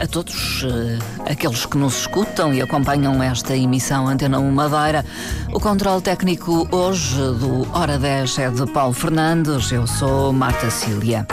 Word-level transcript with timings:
a 0.00 0.06
todos 0.06 0.62
uh, 0.62 0.98
aqueles 1.30 1.66
que 1.66 1.76
nos 1.76 2.00
escutam 2.00 2.54
e 2.54 2.62
acompanham 2.62 3.22
esta 3.22 3.56
emissão 3.56 4.06
Antena 4.08 4.38
1 4.38 4.50
Madeira. 4.50 5.04
O 5.52 5.60
controle 5.60 6.00
técnico 6.02 6.68
hoje 6.70 7.16
do 7.16 7.66
Hora 7.72 7.98
10 7.98 8.38
é 8.38 8.50
de 8.50 8.66
Paulo 8.72 8.92
Fernandes, 8.92 9.70
eu 9.72 9.86
sou 9.86 10.32
Marta 10.32 10.70
Cília. 10.70 11.26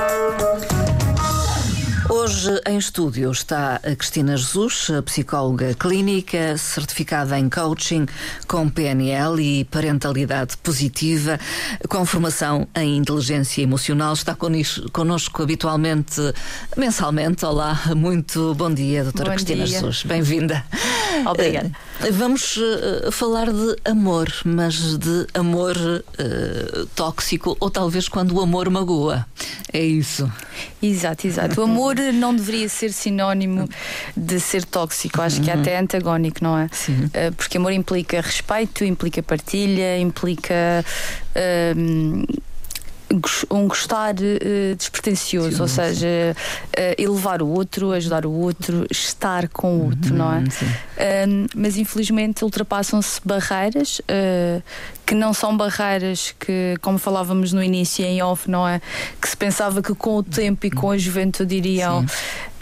Hoje 2.26 2.60
em 2.66 2.80
estúdio 2.80 3.32
está 3.32 3.76
a 3.76 3.96
Cristina 3.96 4.36
Jesus, 4.36 4.90
psicóloga 5.06 5.76
clínica, 5.76 6.58
certificada 6.58 7.38
em 7.38 7.48
coaching 7.48 8.08
com 8.48 8.68
PNL 8.68 9.40
e 9.40 9.64
parentalidade 9.64 10.58
positiva, 10.58 11.40
com 11.88 12.04
formação 12.04 12.68
em 12.76 12.98
inteligência 12.98 13.62
emocional. 13.62 14.14
Está 14.14 14.36
connosco 14.92 15.44
habitualmente, 15.44 16.20
mensalmente. 16.76 17.46
Olá, 17.46 17.80
muito 17.96 18.56
bom 18.56 18.74
dia, 18.74 19.04
doutora 19.04 19.30
bom 19.30 19.36
Cristina 19.36 19.64
dia. 19.64 19.78
Jesus. 19.78 20.02
Bem-vinda. 20.02 20.66
Obrigada. 21.30 21.72
Uh, 22.02 22.12
vamos 22.12 22.58
uh, 22.58 23.12
falar 23.12 23.52
de 23.52 23.76
amor, 23.86 24.34
mas 24.44 24.98
de 24.98 25.28
amor 25.34 25.78
uh, 25.78 26.86
tóxico 26.96 27.56
ou 27.60 27.70
talvez 27.70 28.10
quando 28.10 28.34
o 28.36 28.42
amor 28.42 28.68
magoa. 28.72 29.26
É 29.72 29.84
isso. 29.84 30.32
Exato, 30.82 31.28
exato. 31.28 31.62
O 31.62 31.64
amor 31.64 31.96
não 32.16 32.36
deveria 32.36 32.70
ser 32.70 32.92
sinónimo 32.92 33.70
de 34.16 34.40
ser 34.40 34.66
tóxico, 34.66 35.22
acho 35.22 35.42
que 35.42 35.50
é 35.50 35.54
até 35.54 35.78
antagónico, 35.78 36.44
não 36.44 36.58
é? 36.58 36.68
Sim. 36.72 37.10
Porque 37.38 37.58
amor 37.58 37.72
implica 37.72 38.22
respeito, 38.22 38.84
implica 38.84 39.22
partilha, 39.22 39.98
implica. 39.98 40.86
Uh, 41.36 42.26
um 43.52 43.68
gostar 43.68 44.16
uh, 44.16 44.76
despretensioso, 44.76 45.56
sim, 45.56 45.62
ou 45.62 45.68
seja, 45.68 46.08
uh, 46.38 47.02
elevar 47.02 47.42
o 47.42 47.48
outro, 47.48 47.92
ajudar 47.92 48.26
o 48.26 48.32
outro, 48.32 48.86
estar 48.90 49.48
com 49.50 49.78
o 49.78 49.86
outro, 49.86 50.12
uhum, 50.12 50.18
não 50.18 50.34
é? 50.34 50.44
Mas 51.56 51.78
infelizmente 51.78 52.44
ultrapassam-se 52.44 53.22
barreiras 53.24 54.00
uh, 54.00 54.62
que 55.06 55.14
não 55.14 55.34
são 55.34 55.56
barreiras 55.56 56.34
que, 56.40 56.76
como 56.82 56.98
falávamos 56.98 57.54
no 57.54 57.64
início 57.64 58.04
em 58.04 58.22
off, 58.22 58.50
não 58.50 58.68
é? 58.68 58.82
Que 59.22 59.30
se 59.30 59.38
pensava 59.38 59.82
que 59.82 59.94
com 59.94 60.18
o 60.18 60.24
tempo 60.24 60.66
e 60.66 60.72
com 60.72 60.92
a 60.92 60.98
juventude 60.98 61.56
iriam. 61.56 62.06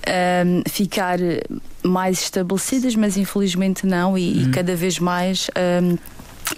Um, 0.06 0.70
ficar 0.70 1.18
mais 1.81 2.23
estabelecidas, 2.23 2.94
mas 2.94 3.16
infelizmente 3.16 3.86
não, 3.86 4.18
e, 4.18 4.34
uhum. 4.34 4.42
e 4.42 4.52
cada 4.52 4.75
vez 4.75 5.00
mais 5.00 5.50
um, 5.81 5.98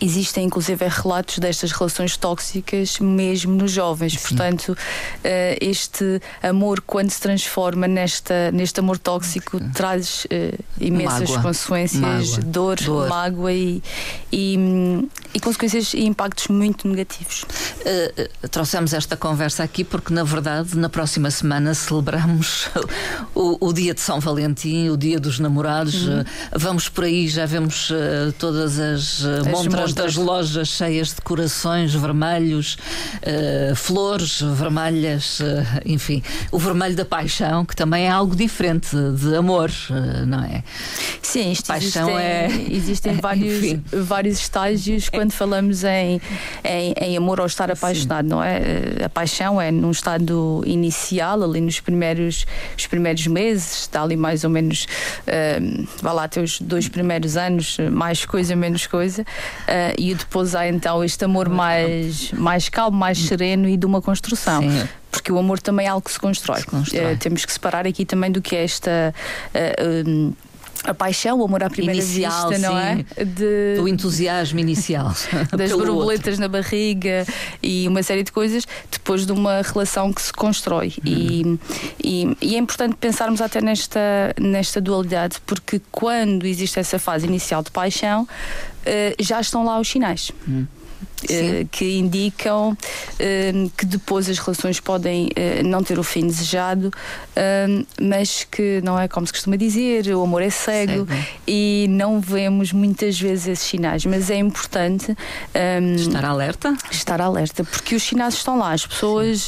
Existem 0.01 0.45
inclusive 0.45 0.85
relatos 0.87 1.39
destas 1.39 1.71
relações 1.71 2.17
tóxicas 2.17 2.99
mesmo 2.99 3.53
nos 3.53 3.71
jovens. 3.71 4.13
Sim. 4.13 4.19
Portanto, 4.19 4.77
eh, 5.23 5.57
este 5.61 6.21
amor, 6.41 6.81
quando 6.81 7.09
se 7.09 7.21
transforma 7.21 7.87
nesta, 7.87 8.51
neste 8.51 8.79
amor 8.79 8.97
tóxico, 8.97 9.59
traz 9.73 10.25
uh, 10.25 10.63
imensas 10.79 11.29
mágoa. 11.29 11.43
consequências, 11.43 12.01
mágoa. 12.01 12.43
Dor, 12.45 12.77
dor, 12.77 13.07
mágoa 13.07 13.53
e, 13.53 13.81
e, 14.31 14.57
e, 15.33 15.39
consequências 15.39 15.93
e 15.93 16.05
impactos 16.05 16.47
muito 16.47 16.87
negativos. 16.87 17.43
Uh, 17.43 18.47
trouxemos 18.49 18.93
esta 18.93 19.15
conversa 19.15 19.63
aqui 19.63 19.83
porque, 19.83 20.13
na 20.13 20.23
verdade, 20.23 20.77
na 20.77 20.89
próxima 20.89 21.31
semana 21.31 21.73
celebramos 21.73 22.69
o, 23.33 23.67
o 23.67 23.73
dia 23.73 23.93
de 23.93 24.01
São 24.01 24.19
Valentim, 24.19 24.89
o 24.89 24.97
dia 24.97 25.19
dos 25.19 25.39
namorados. 25.39 26.07
Uhum. 26.07 26.23
vamos 26.53 26.89
por 26.89 27.03
aí, 27.03 27.27
já 27.27 27.45
vemos 27.45 27.91
todas 28.37 28.79
as, 28.79 29.23
as 29.23 29.47
montras 29.47 29.84
das 29.93 30.15
lojas 30.15 30.67
cheias 30.69 31.09
de 31.09 31.21
corações 31.21 31.93
vermelhos, 31.93 32.77
uh, 33.21 33.75
flores 33.75 34.41
vermelhas, 34.41 35.39
uh, 35.39 35.43
enfim, 35.85 36.23
o 36.51 36.59
vermelho 36.59 36.95
da 36.95 37.05
paixão, 37.05 37.65
que 37.65 37.75
também 37.75 38.05
é 38.05 38.09
algo 38.09 38.35
diferente 38.35 38.95
de 39.17 39.35
amor, 39.35 39.71
uh, 39.89 40.25
não 40.25 40.43
é? 40.43 40.63
Sim, 41.21 41.51
isto 41.51 41.67
paixão 41.67 42.09
existem, 42.09 42.25
é. 42.25 42.67
Existem 42.69 43.13
vários, 43.21 43.79
vários 43.91 44.39
estágios 44.39 45.09
quando 45.09 45.31
falamos 45.31 45.83
em, 45.83 46.21
em, 46.63 46.93
em, 47.01 47.17
amor 47.17 47.39
ou 47.39 47.45
estar 47.45 47.71
apaixonado, 47.71 48.25
Sim. 48.25 48.29
não 48.29 48.43
é? 48.43 48.59
A 49.03 49.09
paixão 49.09 49.59
é 49.59 49.71
num 49.71 49.91
estado 49.91 50.63
inicial, 50.65 51.43
ali 51.43 51.61
nos 51.61 51.79
primeiros, 51.79 52.45
os 52.77 52.87
primeiros 52.87 53.25
meses, 53.27 53.81
está 53.81 54.03
ali 54.03 54.15
mais 54.15 54.43
ou 54.43 54.49
menos, 54.49 54.85
uh, 55.27 55.87
vá 56.01 56.11
lá, 56.11 56.23
até 56.25 56.41
os 56.41 56.59
dois 56.59 56.87
primeiros 56.87 57.37
anos, 57.37 57.77
mais 57.91 58.25
coisa, 58.25 58.55
menos 58.55 58.87
coisa. 58.87 59.25
Uh, 59.65 59.95
e 59.97 60.13
depois 60.13 60.53
há 60.53 60.67
então 60.67 61.03
este 61.03 61.25
amor 61.25 61.49
mais, 61.49 62.31
mais 62.31 62.69
calmo, 62.69 62.97
mais 62.97 63.17
sereno 63.17 63.67
e 63.67 63.75
de 63.75 63.85
uma 63.85 64.01
construção. 64.01 64.61
Sim 64.61 64.87
porque 65.15 65.31
o 65.31 65.39
amor 65.39 65.59
também 65.59 65.87
é 65.87 65.89
algo 65.89 66.03
que 66.05 66.11
se 66.11 66.19
constrói. 66.19 66.59
Se 66.59 66.65
constrói. 66.67 67.13
Uh, 67.13 67.17
temos 67.17 67.45
que 67.45 67.51
separar 67.51 67.87
aqui 67.87 68.05
também 68.05 68.29
do 68.29 68.41
que 68.41 68.55
é 68.55 68.65
esta. 68.65 69.15
Uh, 69.55 70.09
um, 70.09 70.33
a 70.85 70.93
paixão, 70.93 71.39
o 71.39 71.45
amor 71.45 71.63
à 71.63 71.69
primeira 71.69 72.01
inicial, 72.01 72.49
vista, 72.49 72.67
não 72.67 72.77
é? 72.77 73.05
De... 73.17 73.75
Do 73.75 73.87
entusiasmo 73.87 74.59
inicial. 74.59 75.13
das 75.55 75.71
borboletas 75.71 76.39
na 76.39 76.47
barriga 76.47 77.25
e 77.61 77.87
uma 77.87 78.03
série 78.03 78.23
de 78.23 78.31
coisas, 78.31 78.65
depois 78.91 79.25
de 79.25 79.31
uma 79.31 79.61
relação 79.61 80.13
que 80.13 80.21
se 80.21 80.31
constrói. 80.31 80.93
Hum. 80.99 81.01
E, 81.05 81.59
e, 82.03 82.37
e, 82.41 82.55
é 82.55 82.59
importante 82.59 82.95
pensarmos 82.95 83.41
até 83.41 83.61
nesta, 83.61 83.99
nesta 84.39 84.79
dualidade, 84.79 85.37
porque 85.45 85.81
quando 85.91 86.45
existe 86.45 86.79
essa 86.79 86.99
fase 86.99 87.25
inicial 87.25 87.63
de 87.63 87.71
paixão, 87.71 88.23
uh, 88.23 89.23
já 89.23 89.39
estão 89.41 89.65
lá 89.65 89.79
os 89.79 89.87
sinais. 89.87 90.31
Hum. 90.47 90.65
Uh, 91.25 91.67
que 91.71 91.97
indicam 91.97 92.71
uh, 92.71 93.69
que 93.75 93.85
depois 93.85 94.29
as 94.29 94.37
relações 94.37 94.79
podem 94.79 95.27
uh, 95.27 95.63
não 95.63 95.83
ter 95.83 95.97
o 95.97 96.03
fim 96.03 96.27
desejado, 96.27 96.91
mas 98.01 98.43
que 98.43 98.81
não 98.83 98.99
é 98.99 99.07
como 99.07 99.25
se 99.27 99.33
costuma 99.33 99.55
dizer, 99.55 100.07
o 100.15 100.23
amor 100.23 100.41
é 100.41 100.49
cego, 100.49 101.05
cego. 101.05 101.25
e 101.47 101.87
não 101.89 102.19
vemos 102.19 102.71
muitas 102.71 103.19
vezes 103.19 103.47
esses 103.47 103.67
sinais. 103.67 104.05
Mas 104.05 104.29
é 104.29 104.37
importante 104.37 105.15
um, 105.81 105.95
estar 105.95 106.23
alerta. 106.23 106.75
Estar 106.89 107.19
alerta, 107.19 107.63
porque 107.63 107.95
os 107.95 108.03
sinais 108.03 108.35
estão 108.35 108.57
lá, 108.57 108.71
as 108.71 108.85
pessoas 108.85 109.47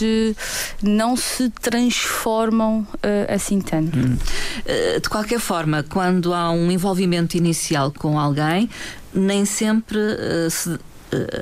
não 0.82 1.16
se 1.16 1.50
transformam 1.62 2.86
assim 3.34 3.62
tanto. 3.62 3.98
Hum. 3.98 4.18
de 5.02 5.10
qualquer 5.10 5.40
forma, 5.40 5.84
quando 5.84 6.34
há 6.34 6.52
um 6.52 6.70
envolvimento 6.72 7.38
inicial 7.38 7.92
com 7.92 8.20
alguém, 8.20 8.70
nem 9.14 9.46
sempre 9.46 9.98
se 10.50 10.78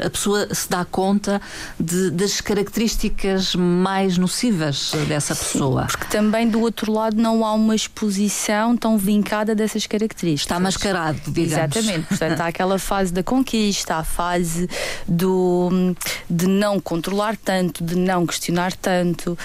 a 0.05 0.09
pessoa 0.09 0.47
se 0.53 0.69
dá 0.69 0.85
conta 0.85 1.41
de, 1.79 2.11
das 2.11 2.41
características 2.41 3.55
mais 3.55 4.17
nocivas 4.17 4.91
dessa 5.07 5.35
pessoa. 5.35 5.83
Sim, 5.83 5.87
porque 5.87 6.05
também 6.05 6.47
do 6.47 6.61
outro 6.61 6.91
lado 6.91 7.17
não 7.17 7.45
há 7.45 7.53
uma 7.53 7.75
exposição 7.75 8.77
tão 8.77 8.97
vincada 8.97 9.55
dessas 9.55 9.87
características. 9.87 10.41
Está 10.41 10.59
mascarado, 10.59 11.19
digamos. 11.27 11.75
Exatamente. 11.75 12.07
Portanto, 12.07 12.41
há 12.41 12.47
aquela 12.47 12.79
fase 12.79 13.13
da 13.13 13.23
conquista, 13.23 13.95
a 13.95 14.03
fase 14.03 14.69
do, 15.07 15.95
de 16.29 16.47
não 16.47 16.79
controlar 16.79 17.35
tanto, 17.37 17.83
de 17.83 17.95
não 17.95 18.25
questionar 18.25 18.73
tanto. 18.73 19.37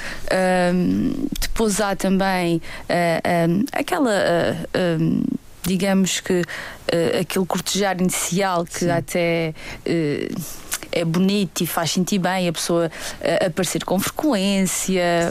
Um, 0.75 1.27
depois 1.41 1.81
há 1.81 1.97
também 1.97 2.57
uh, 2.57 3.51
um, 3.51 3.65
aquela. 3.73 4.11
Uh, 4.11 5.01
um, 5.01 5.23
digamos 5.63 6.21
que 6.21 6.41
uh, 6.41 7.21
aquele 7.21 7.47
cortejar 7.47 8.01
inicial 8.01 8.65
que 8.65 8.81
Sim. 8.81 8.91
até. 8.91 9.55
Uh, 9.87 10.71
é 10.93 11.05
bonito 11.05 11.63
e 11.63 11.67
faz 11.69 11.93
sentir 11.93 12.19
bem 12.19 12.49
a 12.49 12.53
pessoa 12.53 12.91
uh, 12.91 13.47
aparecer 13.47 13.85
com 13.85 14.01
frequência, 14.01 15.31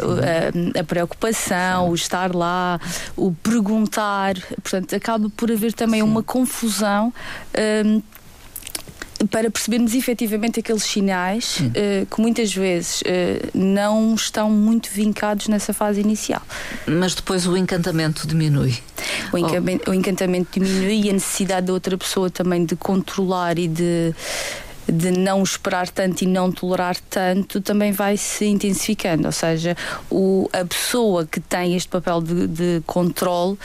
a 0.79 0.83
preocupação, 0.85 1.85
Sim. 1.87 1.91
o 1.91 1.95
estar 1.95 2.33
lá, 2.33 2.79
o 3.17 3.33
perguntar. 3.33 4.35
Portanto, 4.63 4.95
acaba 4.95 5.29
por 5.35 5.51
haver 5.51 5.73
também 5.73 6.01
Sim. 6.01 6.07
uma 6.07 6.23
confusão. 6.23 7.11
Para 9.27 9.49
percebermos 9.51 9.93
efetivamente 9.93 10.59
aqueles 10.59 10.83
sinais 10.83 11.59
uh, 11.59 12.05
que 12.05 12.21
muitas 12.21 12.53
vezes 12.53 13.01
uh, 13.01 13.05
não 13.53 14.15
estão 14.15 14.49
muito 14.49 14.89
vincados 14.89 15.47
nessa 15.47 15.73
fase 15.73 15.99
inicial. 15.99 16.41
Mas 16.87 17.15
depois 17.15 17.45
o 17.45 17.57
encantamento 17.57 18.25
diminui. 18.25 18.77
O, 19.31 19.37
encantamento, 19.37 19.83
oh. 19.87 19.91
o 19.91 19.93
encantamento 19.93 20.59
diminui 20.59 21.01
e 21.05 21.09
a 21.09 21.13
necessidade 21.13 21.67
da 21.67 21.73
outra 21.73 21.97
pessoa 21.97 22.29
também 22.29 22.65
de 22.65 22.75
controlar 22.75 23.57
e 23.59 23.67
de 23.67 24.13
de 24.91 25.11
não 25.11 25.43
esperar 25.43 25.87
tanto 25.87 26.23
e 26.23 26.27
não 26.27 26.51
tolerar 26.51 26.97
tanto 27.09 27.61
também 27.61 27.91
vai 27.91 28.17
se 28.17 28.45
intensificando. 28.45 29.27
Ou 29.27 29.31
seja, 29.31 29.77
o, 30.09 30.49
a 30.51 30.65
pessoa 30.65 31.27
que 31.27 31.39
tem 31.39 31.75
este 31.75 31.89
papel 31.89 32.21
de, 32.21 32.47
de 32.47 32.81
controle 32.87 33.53
uh, 33.53 33.57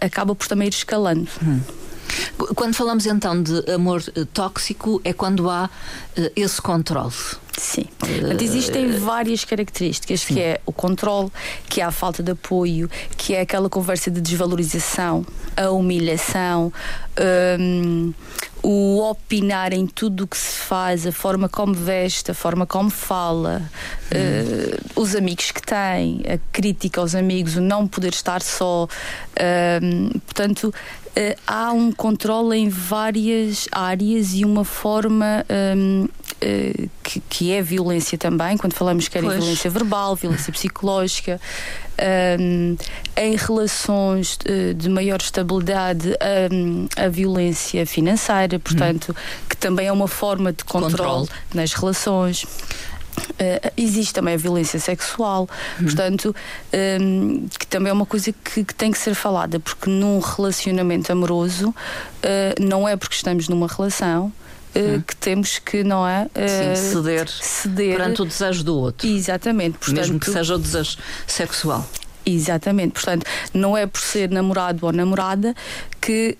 acaba 0.00 0.36
por 0.36 0.46
também 0.46 0.68
ir 0.68 0.72
escalando. 0.72 1.28
Hum. 1.42 1.60
Quando 2.54 2.74
falamos 2.74 3.06
então 3.06 3.42
de 3.42 3.70
amor 3.70 4.02
eh, 4.14 4.24
tóxico, 4.32 5.00
é 5.04 5.12
quando 5.12 5.48
há 5.50 5.64
uh, 6.18 6.30
esse 6.36 6.60
controle. 6.60 7.12
Sim. 7.58 7.86
Portanto, 7.98 8.42
existem 8.42 8.98
várias 8.98 9.44
características, 9.44 10.20
Sim. 10.20 10.34
que 10.34 10.40
é 10.40 10.60
o 10.66 10.72
controle, 10.72 11.30
que 11.68 11.80
é 11.80 11.84
a 11.84 11.90
falta 11.90 12.22
de 12.22 12.32
apoio, 12.32 12.90
que 13.16 13.34
é 13.34 13.40
aquela 13.40 13.70
conversa 13.70 14.10
de 14.10 14.20
desvalorização, 14.20 15.24
a 15.56 15.70
humilhação, 15.70 16.70
um, 17.58 18.12
o 18.62 19.00
opinar 19.08 19.72
em 19.72 19.86
tudo 19.86 20.24
o 20.24 20.26
que 20.26 20.36
se 20.36 20.58
faz, 20.58 21.06
a 21.06 21.12
forma 21.12 21.48
como 21.48 21.72
veste, 21.72 22.30
a 22.30 22.34
forma 22.34 22.66
como 22.66 22.90
fala, 22.90 23.62
uh, 24.12 25.00
os 25.00 25.14
amigos 25.14 25.50
que 25.50 25.62
tem, 25.62 26.22
a 26.28 26.38
crítica 26.52 27.00
aos 27.00 27.14
amigos, 27.14 27.56
o 27.56 27.60
não 27.62 27.86
poder 27.86 28.12
estar 28.12 28.42
só. 28.42 28.84
Uh, 28.84 30.18
portanto, 30.20 30.74
uh, 31.16 31.40
há 31.46 31.72
um 31.72 31.92
controle 31.92 32.58
em 32.58 32.68
várias 32.68 33.66
áreas 33.72 34.34
e 34.34 34.44
uma 34.44 34.64
forma 34.64 35.44
um, 35.76 36.08
eh, 36.38 36.88
que, 37.02 37.20
que, 37.20 37.52
é 37.52 37.62
violência 37.62 38.18
também, 38.18 38.58
quando 38.58 38.74
falamos 38.74 39.08
que 39.08 39.16
é 39.16 39.22
violência 39.22 39.70
verbal, 39.70 40.14
violência 40.14 40.52
psicológica, 40.52 41.40
um, 42.38 42.76
em 43.16 43.36
relações 43.36 44.36
de, 44.36 44.74
de 44.74 44.88
maior 44.90 45.18
estabilidade, 45.18 46.14
um, 46.52 46.86
a 46.94 47.08
violência 47.08 47.86
financeira, 47.86 48.58
portanto, 48.58 49.12
hum. 49.12 49.44
que 49.48 49.56
também 49.56 49.86
é 49.86 49.92
uma 49.92 50.08
forma 50.08 50.52
de 50.52 50.62
controle, 50.62 50.96
controle. 50.96 51.28
nas 51.54 51.72
relações. 51.72 52.44
Uh, 53.16 53.72
existe 53.76 54.14
também 54.14 54.34
a 54.34 54.36
violência 54.36 54.78
sexual, 54.78 55.48
hum. 55.80 55.84
portanto, 55.84 56.34
um, 57.00 57.48
que 57.48 57.66
também 57.66 57.90
é 57.90 57.92
uma 57.92 58.06
coisa 58.06 58.32
que, 58.32 58.64
que, 58.64 58.74
tem 58.74 58.90
que 58.90 58.98
ser 58.98 59.14
falada, 59.14 59.58
porque 59.60 59.88
num 59.90 60.18
relacionamento 60.18 61.10
amoroso, 61.10 61.68
uh, 61.68 61.74
não 62.60 62.88
é 62.88 62.96
porque 62.96 63.14
estamos 63.14 63.48
numa 63.48 63.66
relação 63.66 64.32
hum. 64.74 65.00
que 65.06 65.16
temos 65.16 65.58
que, 65.58 65.82
não 65.82 66.06
é? 66.06 66.24
Sim, 66.24 66.92
ceder, 66.92 67.28
ceder 67.28 67.96
perante 67.96 68.22
o 68.22 68.24
desejo 68.24 68.64
do 68.64 68.76
outro. 68.76 69.06
Exatamente. 69.06 69.78
Portanto, 69.78 69.96
Mesmo 69.96 70.20
que 70.20 70.30
seja 70.30 70.54
o 70.54 70.58
desejo 70.58 70.98
sexual. 71.26 71.88
Exatamente. 72.24 72.92
Portanto, 72.92 73.24
não 73.54 73.76
é 73.76 73.86
por 73.86 74.00
ser 74.00 74.30
namorado 74.30 74.84
ou 74.84 74.92
namorada 74.92 75.54
que 76.00 76.36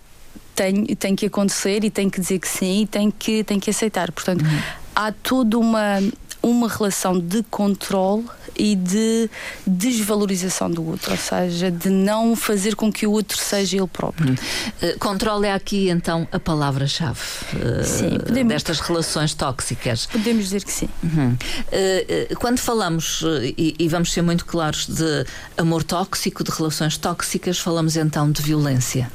tem, 0.54 0.84
tem 0.96 1.14
que 1.14 1.26
acontecer 1.26 1.84
e 1.84 1.90
tem 1.90 2.10
que 2.10 2.20
dizer 2.20 2.38
que 2.40 2.48
sim 2.48 2.82
e 2.82 2.86
tem 2.86 3.10
que, 3.10 3.44
tem 3.44 3.60
que 3.60 3.70
aceitar. 3.70 4.10
Portanto, 4.10 4.42
uhum. 4.42 4.58
há 4.94 5.12
toda 5.12 5.58
uma, 5.58 6.00
uma 6.42 6.68
relação 6.68 7.18
de 7.18 7.42
controle 7.44 8.24
e 8.58 8.74
de 8.74 9.30
desvalorização 9.66 10.70
do 10.70 10.86
outro, 10.86 11.12
ou 11.12 11.16
seja, 11.16 11.70
de 11.70 11.90
não 11.90 12.34
fazer 12.34 12.74
com 12.74 12.92
que 12.92 13.06
o 13.06 13.12
outro 13.12 13.36
seja 13.36 13.76
ele 13.76 13.86
próprio. 13.86 14.32
Uh, 14.32 14.98
controle 14.98 15.46
é 15.46 15.52
aqui 15.52 15.88
então 15.88 16.26
a 16.32 16.38
palavra-chave 16.38 17.20
uh, 17.54 18.24
podemos, 18.24 18.52
destas 18.52 18.80
relações 18.80 19.34
tóxicas. 19.34 20.06
Podemos 20.06 20.44
dizer 20.44 20.64
que 20.64 20.72
sim. 20.72 20.88
Uhum. 21.02 21.32
Uh, 21.32 22.36
quando 22.36 22.58
falamos, 22.58 23.22
e, 23.56 23.74
e, 23.78 23.88
vamos 23.88 24.12
ser 24.12 24.22
muito 24.22 24.44
claros, 24.44 24.86
de 24.86 25.26
amor 25.56 25.82
tóxico, 25.82 26.42
de 26.42 26.50
relações 26.50 26.96
tóxicas, 26.96 27.58
falamos 27.58 27.96
então 27.96 28.30
de 28.30 28.42
violência. 28.42 29.10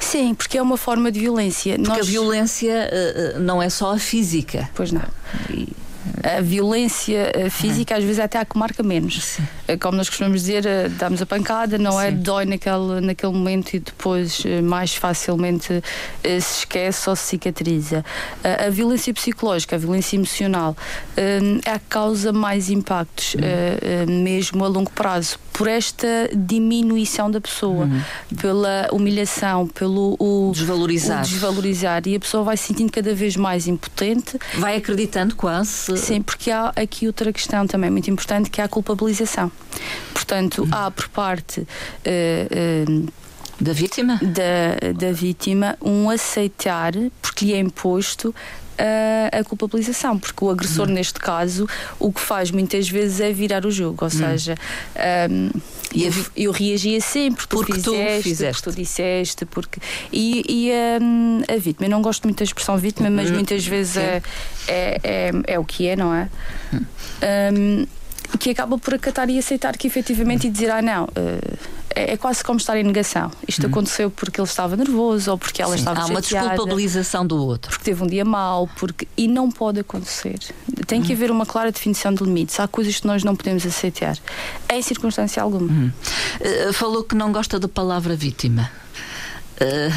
Sim, 0.00 0.34
porque 0.34 0.56
é 0.56 0.62
uma 0.62 0.76
forma 0.76 1.12
de 1.12 1.20
violência. 1.20 1.74
Porque 1.74 1.88
Nós... 1.88 2.00
a 2.00 2.10
violência 2.10 2.90
não 3.38 3.62
é 3.62 3.68
só 3.68 3.92
a 3.94 3.98
física. 3.98 4.70
Pois 4.74 4.90
não. 4.92 5.02
E 5.50 5.68
a 6.22 6.40
violência 6.40 7.32
eh, 7.34 7.50
física 7.50 7.96
às 7.96 8.02
vezes 8.02 8.18
até 8.18 8.38
há 8.38 8.44
que 8.44 8.56
marca 8.58 8.82
menos. 8.82 9.22
Sim. 9.22 9.42
Eh, 9.66 9.76
como 9.76 9.96
nós 9.96 10.08
costumamos 10.08 10.40
dizer, 10.42 10.66
eh, 10.66 10.88
damos 10.88 11.22
a 11.22 11.26
pancada, 11.26 11.78
não 11.78 12.00
é? 12.00 12.10
Sim. 12.10 12.16
é? 12.16 12.18
Dói 12.18 12.44
naquele, 12.44 13.00
naquele 13.00 13.32
momento 13.32 13.74
e 13.74 13.78
depois 13.78 14.42
mais 14.62 14.94
facilmente 14.94 15.82
se 16.22 16.58
esquece 16.58 17.08
ou 17.08 17.16
se 17.16 17.28
cicatriza. 17.28 18.04
A 18.42 18.70
violência 18.70 19.12
psicológica, 19.12 19.76
a 19.76 19.78
violência 19.78 20.16
emocional, 20.16 20.76
é 21.64 21.70
a 21.70 21.78
causa 21.78 22.32
mais 22.32 22.70
impactos, 22.70 23.34
uhum. 23.34 24.22
mesmo 24.22 24.64
a 24.64 24.68
longo 24.68 24.90
prazo, 24.90 25.38
por 25.58 25.66
esta 25.66 26.30
diminuição 26.32 27.28
da 27.28 27.40
pessoa, 27.40 27.86
uhum. 27.86 28.00
pela 28.40 28.88
humilhação, 28.92 29.66
pelo 29.66 30.16
o, 30.18 30.52
desvalorizar. 30.54 31.24
o 31.24 31.26
desvalorizar. 31.26 32.02
E 32.06 32.14
a 32.14 32.20
pessoa 32.20 32.44
vai 32.44 32.56
se 32.56 32.68
sentindo 32.68 32.92
cada 32.92 33.12
vez 33.12 33.36
mais 33.36 33.66
impotente. 33.66 34.38
Vai 34.56 34.76
acreditando 34.76 35.34
quase 35.34 35.97
Sim, 35.98 36.22
porque 36.22 36.50
há 36.50 36.72
aqui 36.76 37.06
outra 37.06 37.32
questão 37.32 37.66
também 37.66 37.90
muito 37.90 38.10
importante 38.10 38.50
que 38.50 38.60
é 38.60 38.64
a 38.64 38.68
culpabilização. 38.68 39.50
Portanto, 40.12 40.66
há 40.70 40.90
por 40.90 41.08
parte. 41.08 41.60
Uh, 41.60 43.02
uh, 43.04 43.12
da 43.60 43.72
vítima? 43.72 44.20
Da, 44.22 44.92
da 44.92 45.12
vítima, 45.12 45.76
um 45.82 46.08
aceitar, 46.08 46.92
porque 47.20 47.44
lhe 47.44 47.54
é 47.54 47.58
imposto 47.58 48.32
a, 48.78 49.38
a, 49.38 49.44
culpabilização, 49.44 50.18
porque 50.18 50.44
o 50.44 50.50
agressor, 50.50 50.86
uhum. 50.88 50.94
neste 50.94 51.18
caso, 51.20 51.68
o 51.98 52.12
que 52.12 52.20
faz 52.20 52.50
muitas 52.50 52.88
vezes 52.88 53.20
é 53.20 53.32
virar 53.32 53.66
o 53.66 53.70
jogo, 53.70 54.04
ou 54.04 54.10
uhum. 54.10 54.18
seja, 54.18 54.54
um, 55.30 55.50
e 55.92 56.04
eu, 56.04 56.12
eu 56.36 56.52
reagia 56.52 57.00
sempre 57.00 57.46
porque, 57.46 57.72
porque 57.72 57.82
tu 57.82 57.92
fizeste, 57.92 58.22
fizeste. 58.22 58.62
porque 58.62 58.70
tu 58.70 58.82
disseste, 58.82 59.46
porque. 59.46 59.80
E, 60.12 60.44
e 60.46 60.70
um, 61.02 61.42
a 61.48 61.56
vítima, 61.56 61.86
eu 61.86 61.90
não 61.90 62.02
gosto 62.02 62.24
muito 62.24 62.38
da 62.38 62.44
expressão 62.44 62.76
vítima, 62.76 63.08
mas 63.08 63.28
uhum. 63.28 63.36
muitas 63.36 63.66
vezes 63.66 63.96
é, 63.96 64.22
é, 64.66 65.00
é, 65.02 65.30
é, 65.46 65.58
o 65.58 65.64
que 65.64 65.86
é, 65.86 65.96
não 65.96 66.14
é? 66.14 66.28
Hum. 66.72 66.84
Um, 67.54 67.86
que 68.38 68.50
acaba 68.50 68.76
por 68.76 68.94
acatar 68.94 69.30
e 69.30 69.38
aceitar 69.38 69.76
que 69.78 69.86
efetivamente 69.86 70.46
e 70.46 70.50
dizer, 70.50 70.70
ah 70.70 70.82
não, 70.82 71.04
uh, 71.04 71.58
é, 71.94 72.12
é, 72.12 72.16
quase 72.16 72.42
como 72.44 72.58
estar 72.58 72.76
em 72.76 72.84
negação. 72.84 73.30
Isto 73.46 73.64
uhum. 73.64 73.70
aconteceu 73.70 74.10
porque 74.10 74.40
ele 74.40 74.48
estava 74.48 74.76
nervoso 74.76 75.30
ou 75.30 75.38
porque 75.38 75.62
ela 75.62 75.72
Sim, 75.72 75.80
estava 75.80 76.00
Há 76.00 76.06
uma 76.06 76.20
desculpabilização 76.20 77.26
do 77.26 77.36
outro. 77.36 77.70
Porque 77.70 77.84
teve 77.84 78.02
um 78.02 78.06
dia 78.06 78.24
mau, 78.24 78.68
porque... 78.78 79.08
e 79.16 79.28
não 79.28 79.50
pode 79.50 79.80
acontecer. 79.80 80.38
Tem 80.86 81.02
que 81.02 81.08
uhum. 81.08 81.16
haver 81.16 81.30
uma 81.30 81.46
clara 81.46 81.72
definição 81.72 82.12
de 82.12 82.22
limites. 82.22 82.58
Há 82.60 82.68
coisas 82.68 82.98
que 83.00 83.06
nós 83.06 83.24
não 83.24 83.34
podemos 83.34 83.64
aceitar, 83.66 84.16
em 84.70 84.82
circunstância 84.82 85.42
alguma. 85.42 85.70
Uhum. 85.70 85.90
Uh, 86.40 86.72
falou 86.72 87.04
que 87.04 87.14
não 87.14 87.32
gosta 87.32 87.58
da 87.58 87.68
palavra 87.68 88.14
vítima. 88.16 88.70
Uh, 89.60 89.90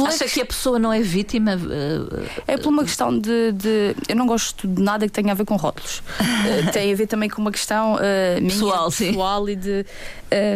uh, 0.00 0.06
acha 0.06 0.24
que 0.24 0.40
a 0.40 0.46
pessoa 0.46 0.78
não 0.78 0.92
é 0.92 1.00
vítima? 1.00 1.56
Uh, 1.56 2.26
é 2.46 2.56
por 2.56 2.68
uma 2.68 2.84
questão 2.84 3.16
de, 3.16 3.52
de, 3.52 3.94
Eu 4.08 4.16
não 4.16 4.26
gosto 4.26 4.66
de 4.66 4.82
nada 4.82 5.06
que 5.06 5.12
tenha 5.12 5.32
a 5.32 5.34
ver 5.34 5.44
com 5.44 5.56
rótulos. 5.56 6.02
tem 6.72 6.92
a 6.92 6.96
ver 6.96 7.06
também 7.06 7.28
com 7.28 7.40
uma 7.40 7.52
questão 7.52 7.96
pessoal, 8.42 8.90
minha, 8.98 9.12
pessoal 9.12 9.48
e 9.48 9.56
de. 9.56 9.86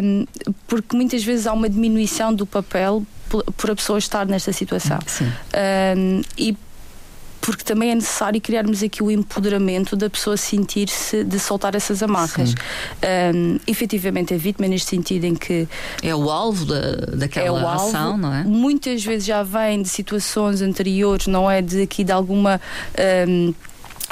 Um, 0.02 0.26
porque 0.66 0.96
muitas 0.96 1.22
vezes 1.22 1.46
há 1.46 1.52
uma 1.52 1.68
diminuição 1.68 2.34
do 2.34 2.44
papel 2.44 3.04
por 3.56 3.70
a 3.70 3.76
pessoa 3.76 3.98
estar 3.98 4.26
nesta 4.26 4.52
situação. 4.52 4.98
Um, 5.96 6.22
e 6.36 6.56
porque 7.40 7.64
também 7.64 7.90
é 7.90 7.94
necessário 7.94 8.40
criarmos 8.40 8.82
aqui 8.82 9.02
o 9.02 9.10
empoderamento 9.10 9.96
da 9.96 10.10
pessoa 10.10 10.36
sentir-se 10.36 11.24
de 11.24 11.38
soltar 11.38 11.74
essas 11.74 12.02
amarras. 12.02 12.54
Um, 13.34 13.58
efetivamente, 13.66 14.34
a 14.34 14.36
vítima, 14.36 14.68
neste 14.68 14.90
sentido 14.90 15.24
em 15.24 15.34
que. 15.34 15.66
É 16.02 16.14
o 16.14 16.30
alvo 16.30 16.66
da, 16.66 16.96
daquela 17.16 17.46
é 17.46 17.50
o 17.50 17.68
ação, 17.68 18.16
não 18.16 18.34
é? 18.34 18.44
Muitas 18.44 19.04
vezes 19.04 19.26
já 19.26 19.42
vem 19.42 19.82
de 19.82 19.88
situações 19.88 20.60
anteriores, 20.60 21.26
não 21.26 21.50
é? 21.50 21.62
De 21.62 21.82
aqui 21.82 22.04
de 22.04 22.12
alguma. 22.12 22.60
Um, 23.28 23.54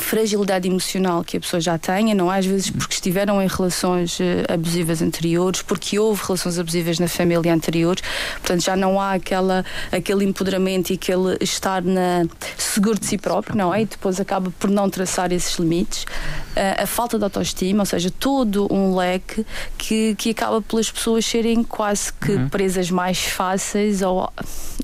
fragilidade 0.02 0.68
emocional 0.68 1.24
que 1.24 1.36
a 1.36 1.40
pessoa 1.40 1.60
já 1.60 1.76
tenha, 1.78 2.14
não 2.14 2.32
é? 2.32 2.38
às 2.38 2.46
vezes 2.46 2.70
porque 2.70 2.94
estiveram 2.94 3.42
em 3.42 3.46
relações 3.46 4.18
uh, 4.20 4.52
abusivas 4.52 5.02
anteriores, 5.02 5.62
porque 5.62 5.98
houve 5.98 6.22
relações 6.24 6.58
abusivas 6.58 6.98
na 6.98 7.08
família 7.08 7.52
anteriores, 7.52 8.02
portanto 8.38 8.62
já 8.62 8.76
não 8.76 9.00
há 9.00 9.14
aquela, 9.14 9.64
aquele 9.90 10.24
empoderamento 10.24 10.90
e 10.90 10.94
aquele 10.94 11.36
estar 11.40 11.82
na, 11.82 12.26
seguro 12.56 12.98
de 12.98 13.06
si 13.06 13.18
próprio, 13.18 13.56
não 13.56 13.74
é? 13.74 13.82
E 13.82 13.86
depois 13.86 14.20
acaba 14.20 14.52
por 14.58 14.70
não 14.70 14.88
traçar 14.88 15.32
esses 15.32 15.56
limites. 15.58 16.04
Uh, 16.04 16.82
a 16.82 16.86
falta 16.86 17.18
de 17.18 17.24
autoestima, 17.24 17.82
ou 17.82 17.86
seja, 17.86 18.10
todo 18.10 18.72
um 18.72 18.96
leque 18.96 19.44
que, 19.76 20.14
que 20.16 20.30
acaba 20.30 20.62
pelas 20.62 20.90
pessoas 20.90 21.24
serem 21.24 21.62
quase 21.62 22.12
que 22.12 22.32
uhum. 22.32 22.48
presas 22.48 22.90
mais 22.90 23.24
fáceis 23.24 24.02
ou 24.02 24.30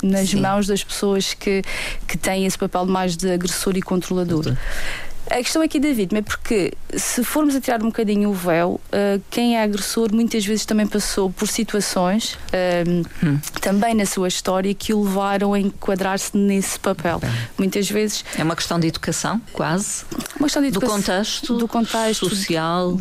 nas 0.02 0.30
Sim. 0.30 0.40
mãos 0.40 0.66
das 0.66 0.84
pessoas 0.84 1.34
que, 1.34 1.62
que 2.06 2.18
têm 2.18 2.46
esse 2.46 2.58
papel 2.58 2.84
mais 2.86 3.16
de 3.16 3.30
agressor 3.32 3.76
e 3.76 3.82
controlador. 3.82 4.46
Uhum. 4.46 4.56
A 5.30 5.36
questão 5.36 5.62
aqui 5.62 5.80
da 5.80 5.92
vítima 5.92 6.18
é 6.18 6.22
porque, 6.22 6.72
se 6.94 7.24
formos 7.24 7.56
a 7.56 7.60
tirar 7.60 7.82
um 7.82 7.86
bocadinho 7.86 8.28
o 8.30 8.34
véu, 8.34 8.80
uh, 8.92 9.22
quem 9.30 9.56
é 9.56 9.62
agressor 9.62 10.14
muitas 10.14 10.44
vezes 10.44 10.66
também 10.66 10.86
passou 10.86 11.30
por 11.30 11.48
situações, 11.48 12.34
uh, 12.34 13.26
hum. 13.26 13.38
também 13.60 13.94
na 13.94 14.04
sua 14.04 14.28
história, 14.28 14.72
que 14.74 14.92
o 14.92 15.02
levaram 15.14 15.54
a 15.54 15.58
enquadrar-se 15.58 16.36
nesse 16.36 16.78
papel. 16.78 17.18
Bem. 17.20 17.30
Muitas 17.56 17.88
vezes. 17.88 18.24
É 18.36 18.42
uma 18.42 18.56
questão 18.56 18.78
de 18.78 18.88
educação, 18.88 19.40
quase? 19.52 20.04
Uma 20.36 20.46
questão 20.46 20.62
de. 20.62 20.70
Do 20.70 20.80
contexto, 20.80 21.56
do 21.56 21.68
contexto 21.68 22.28
social. 22.28 22.96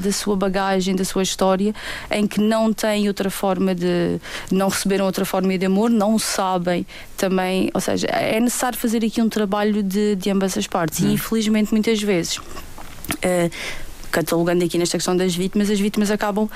Da 0.00 0.12
sua 0.12 0.36
bagagem, 0.36 0.94
da 0.94 1.04
sua 1.04 1.22
história, 1.22 1.74
em 2.10 2.26
que 2.26 2.40
não 2.40 2.72
têm 2.72 3.08
outra 3.08 3.30
forma 3.30 3.74
de. 3.74 4.20
não 4.50 4.68
receberam 4.68 5.04
outra 5.06 5.24
forma 5.24 5.56
de 5.56 5.66
amor, 5.66 5.90
não 5.90 6.18
sabem 6.18 6.86
também. 7.16 7.70
Ou 7.74 7.80
seja, 7.80 8.06
é 8.06 8.38
necessário 8.40 8.78
fazer 8.78 9.04
aqui 9.04 9.20
um 9.20 9.28
trabalho 9.28 9.82
de, 9.82 10.16
de 10.16 10.30
ambas 10.30 10.56
as 10.56 10.66
partes. 10.66 11.00
Hum. 11.00 11.10
E 11.10 11.14
infelizmente 11.14 11.72
muitas 11.72 12.00
vezes. 12.00 12.38
Uh, 12.38 13.50
catalogando 14.12 14.62
aqui 14.62 14.76
nesta 14.76 14.98
questão 14.98 15.16
das 15.16 15.34
vítimas, 15.34 15.70
as 15.70 15.80
vítimas 15.80 16.10
acabam 16.10 16.48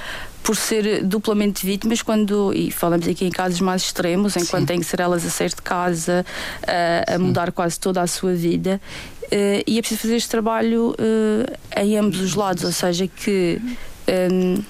por 0.42 0.54
ser 0.54 1.02
duplamente 1.02 1.66
vítimas 1.66 2.02
quando, 2.02 2.52
e 2.54 2.70
falamos 2.70 3.08
aqui 3.08 3.24
em 3.24 3.30
casos 3.30 3.60
mais 3.60 3.82
extremos, 3.82 4.36
enquanto 4.36 4.68
têm 4.68 4.78
que 4.78 4.86
ser 4.86 5.00
elas 5.00 5.24
a 5.24 5.30
sair 5.30 5.48
de 5.48 5.62
casa, 5.62 6.24
a, 6.64 7.14
a 7.14 7.18
mudar 7.18 7.50
quase 7.50 7.80
toda 7.80 8.02
a 8.02 8.06
sua 8.06 8.34
vida, 8.34 8.80
e 9.66 9.78
é 9.78 9.80
preciso 9.80 10.02
fazer 10.02 10.16
este 10.16 10.28
trabalho 10.28 10.94
em 11.76 11.96
ambos 11.96 12.20
os 12.20 12.34
lados, 12.34 12.64
ou 12.64 12.72
seja, 12.72 13.06
que 13.08 13.60
um, 14.08 14.62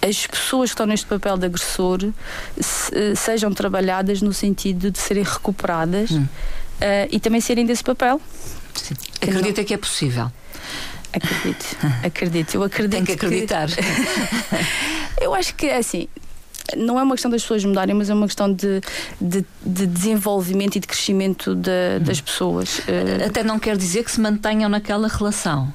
as 0.00 0.26
pessoas 0.26 0.70
que 0.70 0.74
estão 0.74 0.86
neste 0.86 1.06
papel 1.06 1.36
de 1.36 1.46
agressor 1.46 2.12
se, 2.60 3.16
sejam 3.16 3.52
trabalhadas 3.52 4.22
no 4.22 4.32
sentido 4.32 4.90
de 4.90 4.98
serem 4.98 5.24
recuperadas 5.24 6.10
hum. 6.10 6.22
uh, 6.22 7.08
e 7.10 7.18
também 7.18 7.40
serem 7.40 7.66
desse 7.66 7.82
papel. 7.82 8.20
Sim. 8.74 8.94
Acredita 9.20 9.64
que 9.64 9.74
é 9.74 9.78
possível? 9.78 10.30
Acredito, 11.12 11.76
acredito. 12.04 12.54
Eu 12.54 12.62
acredito. 12.62 12.92
Tem 12.92 13.04
que 13.04 13.12
acreditar. 13.12 13.68
Que... 13.68 13.80
eu 15.24 15.34
acho 15.34 15.54
que 15.54 15.66
é 15.66 15.78
assim. 15.78 16.06
Não 16.76 16.98
é 16.98 17.02
uma 17.02 17.14
questão 17.14 17.30
das 17.30 17.42
pessoas 17.42 17.64
mudarem, 17.64 17.94
mas 17.94 18.10
é 18.10 18.14
uma 18.14 18.26
questão 18.26 18.52
de, 18.52 18.80
de, 19.20 19.44
de 19.64 19.86
desenvolvimento 19.86 20.76
e 20.76 20.80
de 20.80 20.86
crescimento 20.86 21.54
de, 21.54 21.98
das 22.00 22.20
pessoas. 22.20 22.82
Eh, 22.86 23.24
Até 23.26 23.42
não 23.42 23.58
quer 23.58 23.76
dizer 23.76 24.04
que 24.04 24.10
se 24.10 24.20
mantenham 24.20 24.68
naquela 24.68 25.08
relação. 25.08 25.72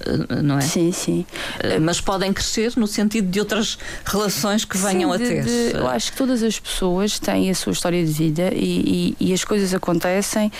Eh, 0.00 0.42
não 0.42 0.58
é? 0.58 0.60
Sim, 0.60 0.92
sim. 0.92 1.26
Eh, 1.60 1.78
mas 1.78 2.00
podem 2.00 2.32
crescer 2.32 2.72
no 2.76 2.86
sentido 2.86 3.30
de 3.30 3.38
outras 3.40 3.78
relações 4.04 4.64
que 4.64 4.78
venham 4.78 5.12
sim, 5.12 5.18
de, 5.18 5.24
a 5.24 5.28
ter. 5.28 5.44
De, 5.44 5.76
eu 5.76 5.86
acho 5.88 6.12
que 6.12 6.18
todas 6.18 6.42
as 6.42 6.58
pessoas 6.58 7.18
têm 7.18 7.50
a 7.50 7.54
sua 7.54 7.72
história 7.72 8.04
de 8.04 8.12
vida 8.12 8.50
e, 8.54 9.14
e, 9.20 9.28
e, 9.28 9.32
as 9.32 9.44
coisas 9.44 9.74
acontecem 9.74 10.50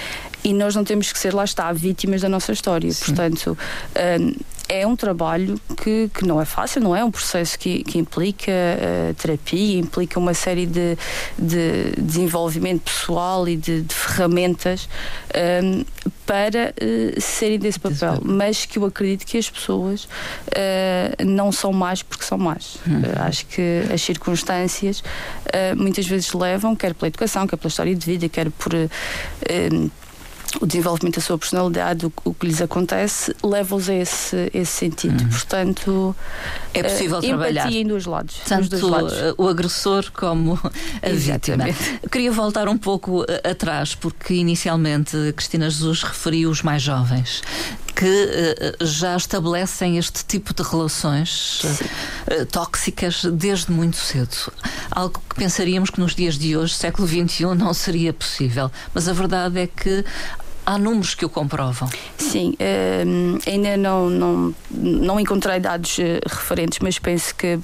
e 0.44 0.52
nós 0.52 0.74
não 0.74 0.84
temos 0.84 1.12
que 1.12 1.18
ser, 1.18 1.32
lá 1.34 1.44
está, 1.44 1.72
vítimas 1.72 2.20
da 2.20 2.28
nossa 2.28 2.52
história. 2.52 2.90
Sim. 2.92 3.04
Portanto. 3.06 3.58
Um, 4.20 4.57
é 4.68 4.86
um 4.86 4.94
trabalho 4.94 5.58
que, 5.82 6.10
que 6.12 6.24
não 6.26 6.40
é 6.40 6.44
fácil, 6.44 6.82
não 6.82 6.94
é 6.94 7.02
um 7.02 7.10
processo 7.10 7.58
que, 7.58 7.82
que 7.82 7.98
implica 7.98 8.52
uh, 8.52 9.14
terapia, 9.14 9.78
implica 9.78 10.18
uma 10.18 10.34
série 10.34 10.66
de, 10.66 10.96
de 11.38 11.92
desenvolvimento 11.96 12.82
pessoal 12.82 13.48
e 13.48 13.56
de, 13.56 13.82
de 13.82 13.94
ferramentas 13.94 14.88
um, 15.34 15.38
ehm, 15.38 15.84
para 16.26 16.74
uh, 16.82 17.20
serem 17.20 17.58
desse 17.58 17.80
papel, 17.80 18.20
mas 18.22 18.66
que 18.66 18.78
eu 18.78 18.84
acredito 18.84 19.24
que 19.24 19.38
as 19.38 19.48
pessoas 19.48 20.04
uh, 20.04 21.24
não 21.24 21.50
são 21.50 21.72
más 21.72 22.02
porque 22.02 22.24
são 22.24 22.36
más. 22.36 22.78
Uhum. 22.86 23.02
acho 23.26 23.46
que 23.46 23.84
as 23.92 24.02
circunstâncias 24.02 25.02
muitas 25.76 26.06
vezes 26.06 26.32
levam, 26.32 26.76
quer 26.76 26.94
pela 26.94 27.08
educação, 27.08 27.46
quer 27.46 27.56
pela 27.56 27.68
história 27.68 27.94
de 27.94 28.04
vida, 28.04 28.28
quer 28.28 28.50
por 28.50 28.72
o 30.60 30.66
desenvolvimento 30.66 31.16
da 31.16 31.20
sua 31.20 31.38
personalidade, 31.38 32.06
o, 32.06 32.12
o 32.24 32.34
que 32.34 32.46
lhes 32.46 32.60
acontece, 32.62 33.34
leva-os 33.42 33.88
a 33.88 33.94
esse, 33.94 34.50
esse 34.54 34.72
sentido. 34.72 35.22
Uhum. 35.22 35.28
Portanto, 35.28 36.16
é 36.74 36.82
possível 36.82 37.18
uh, 37.18 37.22
trabalhar 37.22 37.62
empatia 37.62 37.80
em 37.80 37.86
dois 37.86 38.06
lados. 38.06 38.40
Tanto 38.46 38.68
dois 38.68 38.82
lados. 38.82 39.14
o 39.36 39.48
agressor 39.48 40.10
como 40.12 40.58
a 41.02 41.08
Exatamente. 41.08 41.72
vítima. 41.72 41.98
Eu 42.02 42.10
queria 42.10 42.32
voltar 42.32 42.68
um 42.68 42.78
pouco 42.78 43.24
eh, 43.28 43.50
atrás, 43.50 43.94
porque 43.94 44.34
inicialmente 44.34 45.16
Cristina 45.36 45.68
Jesus 45.68 46.02
referiu 46.02 46.50
os 46.50 46.62
mais 46.62 46.82
jovens 46.82 47.42
que 47.98 48.04
uh, 48.80 48.86
já 48.86 49.16
estabelecem 49.16 49.98
este 49.98 50.24
tipo 50.24 50.54
de 50.54 50.62
relações 50.62 51.64
uh, 51.64 52.46
tóxicas 52.46 53.24
desde 53.24 53.72
muito 53.72 53.96
cedo. 53.96 54.52
Algo 54.88 55.20
que 55.28 55.34
pensaríamos 55.34 55.90
que 55.90 55.98
nos 55.98 56.14
dias 56.14 56.38
de 56.38 56.56
hoje, 56.56 56.74
século 56.74 57.08
XXI, 57.08 57.56
não 57.56 57.74
seria 57.74 58.12
possível. 58.12 58.70
Mas 58.94 59.08
a 59.08 59.12
verdade 59.12 59.58
é 59.58 59.66
que 59.66 60.04
há 60.64 60.78
números 60.78 61.16
que 61.16 61.24
o 61.24 61.28
comprovam. 61.28 61.90
Sim, 62.16 62.54
uh, 62.60 63.50
ainda 63.50 63.76
não, 63.76 64.08
não, 64.08 64.54
não 64.70 65.18
encontrei 65.18 65.58
dados 65.58 65.96
referentes, 66.24 66.78
mas 66.78 67.00
penso 67.00 67.34
que 67.34 67.58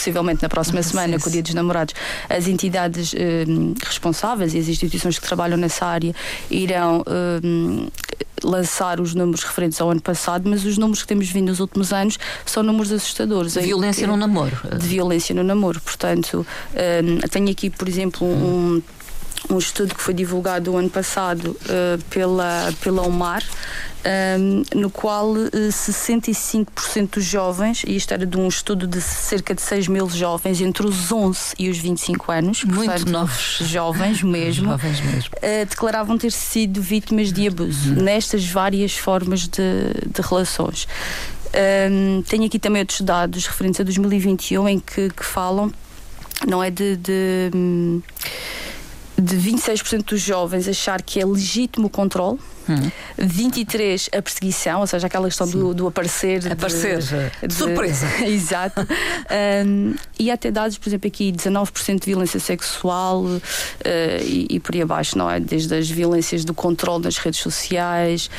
possivelmente 0.00 0.42
na 0.42 0.48
próxima 0.48 0.82
semana, 0.82 1.18
com 1.18 1.28
o 1.28 1.32
Dia 1.32 1.42
dos 1.42 1.52
Namorados, 1.52 1.94
as 2.28 2.48
entidades 2.48 3.12
uh, 3.12 3.16
responsáveis 3.84 4.54
e 4.54 4.58
as 4.58 4.66
instituições 4.66 5.18
que 5.18 5.26
trabalham 5.26 5.58
nessa 5.58 5.84
área 5.84 6.14
irão 6.50 7.02
uh, 7.02 7.92
lançar 8.42 8.98
os 8.98 9.14
números 9.14 9.44
referentes 9.44 9.78
ao 9.78 9.90
ano 9.90 10.00
passado, 10.00 10.48
mas 10.48 10.64
os 10.64 10.78
números 10.78 11.02
que 11.02 11.08
temos 11.08 11.28
vindo 11.28 11.48
nos 11.48 11.60
últimos 11.60 11.92
anos 11.92 12.18
são 12.46 12.62
números 12.62 12.90
assustadores. 12.90 13.52
De 13.52 13.60
violência 13.60 14.06
que, 14.06 14.10
no 14.10 14.16
namoro. 14.16 14.56
De 14.78 14.86
violência 14.86 15.34
no 15.34 15.44
namoro. 15.44 15.78
Portanto, 15.82 16.46
uh, 16.72 17.28
tenho 17.28 17.50
aqui, 17.50 17.68
por 17.68 17.86
exemplo, 17.86 18.26
um 18.26 18.82
um 19.48 19.58
estudo 19.58 19.94
que 19.94 20.02
foi 20.02 20.12
divulgado 20.12 20.72
o 20.72 20.76
ano 20.76 20.90
passado 20.90 21.56
uh, 21.64 22.02
pela, 22.10 22.72
pela 22.80 23.02
UMAR, 23.02 23.42
um, 23.42 24.08
ehm, 24.08 24.62
no 24.74 24.90
qual 24.90 25.30
uh, 25.30 25.46
eh, 25.46 25.68
65% 25.68 27.10
dos 27.14 27.24
jovens, 27.24 27.82
e 27.86 27.96
isto 27.96 28.12
era 28.12 28.26
de 28.26 28.36
um 28.36 28.48
estudo 28.48 28.86
de 28.86 29.00
cerca 29.00 29.54
de 29.54 29.62
6 29.62 29.88
mil 29.88 30.08
jovens 30.08 30.60
entre 30.60 30.86
os 30.86 31.10
11 31.10 31.54
e 31.58 31.68
os 31.68 31.78
25 31.78 32.32
anos, 32.32 32.64
muito 32.64 32.90
portanto, 32.90 33.10
novos, 33.10 33.58
jovens 33.62 34.22
mesmo, 34.24 34.70
jovens 34.70 35.00
mesmo. 35.00 35.30
Uh, 35.36 35.66
declaravam 35.66 36.18
ter 36.18 36.32
sido 36.32 36.82
vítimas 36.82 37.32
de 37.32 37.48
abuso 37.48 37.94
uhum. 37.94 38.02
nestas 38.02 38.44
várias 38.46 38.96
formas 38.96 39.46
de, 39.46 39.92
de 40.06 40.20
relações. 40.22 40.86
Um, 41.52 42.18
ehm, 42.18 42.22
tenho 42.22 42.44
aqui 42.44 42.58
também 42.58 42.80
outros 42.80 43.00
dados 43.00 43.46
referentes 43.46 43.80
a 43.80 43.84
2021 43.84 44.68
em 44.68 44.78
que, 44.78 45.10
que 45.10 45.24
falam, 45.24 45.72
não 46.46 46.62
é 46.62 46.70
de, 46.70 46.96
de 46.96 47.50
hum, 47.54 48.00
de 49.20 49.36
26% 49.36 50.04
dos 50.04 50.20
jovens 50.20 50.66
achar 50.66 51.02
que 51.02 51.20
é 51.20 51.24
legítimo 51.24 51.86
o 51.86 51.90
controle. 51.90 52.38
Hum. 52.68 52.90
23 53.18 54.10
a 54.12 54.22
perseguição, 54.22 54.80
ou 54.80 54.86
seja, 54.86 55.06
aquela 55.06 55.26
questão 55.26 55.48
do, 55.48 55.74
do, 55.74 55.86
aparecer. 55.88 56.50
Aparecer, 56.50 56.98
de, 56.98 57.48
de 57.48 57.54
surpresa. 57.54 58.06
exato. 58.24 58.86
um, 59.66 59.94
e 60.18 60.30
até 60.30 60.50
dados, 60.50 60.78
por 60.78 60.88
exemplo, 60.88 61.08
aqui 61.08 61.32
19% 61.32 62.00
de 62.00 62.06
violência 62.06 62.38
sexual 62.38 63.24
uh, 63.24 63.40
e, 64.22 64.46
e, 64.50 64.60
por 64.60 64.74
aí 64.74 64.82
abaixo, 64.82 65.18
não 65.18 65.28
é? 65.28 65.40
Desde 65.40 65.74
as 65.74 65.90
violências 65.90 66.44
do 66.44 66.54
controle 66.54 67.04
nas 67.04 67.16
redes 67.18 67.40
sociais. 67.40 68.30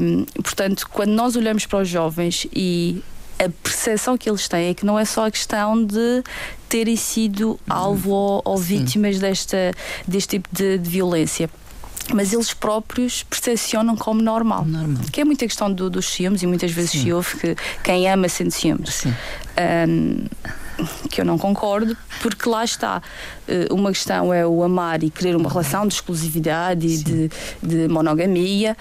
Um, 0.00 0.24
portanto, 0.42 0.88
quando 0.90 1.10
nós 1.10 1.36
olhamos 1.36 1.66
para 1.66 1.80
os 1.80 1.88
jovens 1.88 2.46
e 2.54 3.02
a 3.38 3.48
percepção 3.62 4.18
que 4.18 4.28
eles 4.28 4.48
têm 4.48 4.70
é 4.70 4.74
que 4.74 4.84
não 4.84 4.98
é 4.98 5.04
só 5.04 5.26
a 5.26 5.30
questão 5.30 5.84
de 5.84 6.22
terem 6.68 6.96
sido 6.96 7.58
alvo 7.68 8.10
ou, 8.10 8.42
ou 8.44 8.58
vítimas 8.58 9.18
desta, 9.18 9.72
deste 10.06 10.38
tipo 10.38 10.48
de, 10.52 10.78
de 10.78 10.90
violência 10.90 11.48
mas 12.14 12.32
eles 12.32 12.54
próprios 12.54 13.22
percepcionam 13.22 13.94
como 13.94 14.22
normal. 14.22 14.64
normal. 14.64 15.02
Que 15.12 15.20
é 15.20 15.24
muita 15.24 15.46
questão 15.46 15.70
do, 15.70 15.90
dos 15.90 16.06
ciúmes 16.06 16.42
e 16.42 16.46
muitas 16.46 16.70
vezes 16.70 16.92
Sim. 16.92 17.02
se 17.02 17.12
ouve 17.12 17.36
que 17.36 17.56
quem 17.84 18.10
ama 18.10 18.28
sente 18.30 18.54
ciúmes. 18.54 19.04
Um, 19.86 20.24
que 21.10 21.20
eu 21.20 21.24
não 21.24 21.36
concordo, 21.36 21.96
porque 22.22 22.48
lá 22.48 22.64
está. 22.64 23.02
Eh, 23.46 23.66
uma 23.70 23.90
questão 23.90 24.32
é 24.32 24.46
o 24.46 24.62
amar 24.62 25.02
e 25.02 25.10
querer 25.10 25.34
uma 25.34 25.50
relação 25.50 25.86
de 25.86 25.94
exclusividade 25.94 26.86
e 26.86 26.96
de, 26.98 27.30
de, 27.62 27.88
monogamia. 27.88 28.76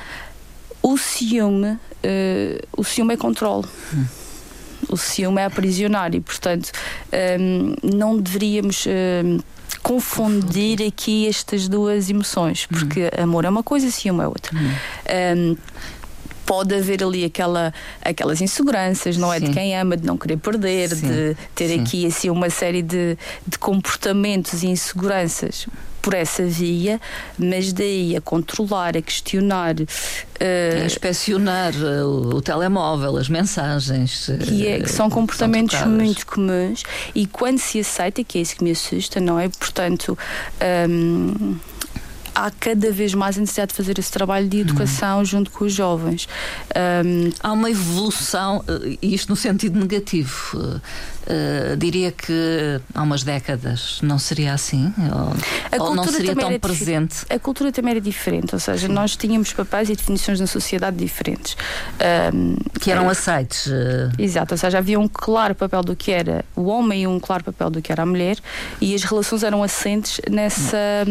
O 0.81 0.95
ciúme, 0.97 1.71
uh, 1.71 2.67
o 2.77 2.83
ciúme 2.83 3.15
é 3.15 3.17
controle. 3.17 3.65
Hum 3.93 4.05
o 4.89 4.98
ciúme 4.98 5.41
é 5.41 5.46
aprisionar 5.46 6.13
e, 6.15 6.22
portanto, 6.22 6.72
um, 7.39 7.74
não 7.84 8.17
deveríamos. 8.17 8.86
Um, 8.88 9.39
confundir 9.84 10.82
aqui 10.82 11.27
estas 11.27 11.67
duas 11.70 12.10
emoções, 12.10 12.65
porque 12.65 13.03
uhum. 13.03 13.24
amor 13.24 13.46
é 13.46 13.50
uma 13.50 13.63
coisa, 13.63 13.89
ciúme 13.89 14.22
é 14.22 14.27
outra. 14.27 14.53
Uhum. 14.53 14.72
Um, 15.38 15.58
pode 16.48 16.74
haver 16.74 17.04
ali 17.04 17.25
aquela, 17.25 17.74
aquelas 18.01 18.42
inseguranças, 18.42 19.18
não 19.18 19.32
é? 19.32 19.39
De 19.39 19.51
quem 19.51 19.77
ama, 19.77 19.98
de 19.98 20.08
não 20.08 20.18
querer 20.18 20.38
perder, 20.38 20.96
Sim. 20.96 21.08
de 21.08 21.38
ter 21.54 21.68
Sim. 21.68 21.82
aqui 21.82 22.06
assim, 22.08 22.30
uma 22.30 22.50
série 22.50 22.82
de, 22.82 23.18
de 23.46 23.60
comportamentos 23.60 24.63
e 24.63 24.68
inseguranças 24.68 25.68
por 26.01 26.13
essa 26.13 26.46
via, 26.46 27.01
mas 27.38 27.74
daí 27.74 28.16
a 28.16 28.22
controlar, 28.22 28.96
a 28.96 29.01
questionar. 29.01 29.75
Uh, 29.75 30.82
a 30.82 30.86
inspecionar 30.86 31.74
o, 31.75 32.38
o, 32.38 32.42
telemóvel, 32.42 33.18
as 33.18 33.27
mensagens. 33.27 34.30
Que, 34.46 34.68
é, 34.68 34.80
que 34.80 34.89
são 34.89 35.10
comportamentos 35.10 35.77
são 35.77 35.89
muito 35.89 36.25
comuns 36.25 36.84
e 37.13 37.27
quando 37.27 37.60
se 37.60 37.82
aceita, 37.82 38.24
que 38.24 38.38
é 38.38 38.42
isso 38.42 38.56
que 38.56 38.63
me 38.63 38.72
assusta, 38.72 39.20
não 39.20 39.38
é? 39.38 39.50
Portanto. 39.50 40.18
Um, 40.89 41.58
há 42.38 42.51
cada 42.51 42.91
vez 42.91 43.15
mais 43.15 43.38
a 43.38 43.41
necessidade 43.41 43.72
de 43.72 43.77
fazer 43.77 43.98
esse 43.98 44.12
trabalho 44.12 44.48
de 44.48 44.60
educação 44.60 45.20
uhum. 45.20 45.25
junto 45.25 45.50
com 45.50 45.65
os 45.65 45.74
jovens. 45.74 46.27
Um, 46.75 47.32
há 47.41 47.51
uma 47.51 47.72
evolução, 47.72 48.63
eh, 48.67 48.98
isto 49.01 49.29
no 49.29 49.36
sentido 49.36 49.79
negativo. 49.79 50.79
Uh, 51.27 51.75
diria 51.75 52.10
que 52.10 52.79
há 52.96 53.03
umas 53.03 53.22
décadas 53.22 54.00
não 54.01 54.17
seria 54.17 54.53
assim? 54.53 54.93
Ou, 55.77 55.88
ou 55.88 55.96
não 55.96 56.05
seria 56.05 56.34
tão 56.34 56.57
presente? 56.57 57.25
A 57.29 57.38
cultura 57.38 57.69
também 57.69 57.91
era 57.91 58.01
diferente, 58.01 58.53
ou 58.53 58.60
seja, 58.60 58.88
nós 58.88 59.17
tínhamos 59.17 59.51
papéis 59.51 59.89
e 59.89 59.96
definições 59.96 60.39
na 60.39 60.48
sociedade 60.48 60.96
diferentes. 60.96 61.57
Um, 62.34 62.55
que 62.79 62.89
eram 62.91 63.10
é, 63.10 63.12
aceites. 63.12 63.67
Uh... 63.67 64.10
Exato, 64.17 64.53
ou 64.53 64.57
seja, 64.57 64.77
havia 64.77 64.98
um 64.98 65.07
claro 65.07 65.53
papel 65.53 65.84
do 65.84 65.98
que 65.98 66.13
era 66.13 66.46
o 66.55 66.67
homem 66.67 67.03
e 67.03 67.07
um 67.07 67.19
claro 67.19 67.43
papel 67.43 67.69
do 67.72 67.81
que 67.81 67.91
era 67.91 68.03
a 68.03 68.05
mulher, 68.05 68.38
e 68.79 68.96
as 68.96 69.03
relações 69.03 69.43
eram 69.43 69.62
assentes 69.62 70.22
nessa, 70.31 71.05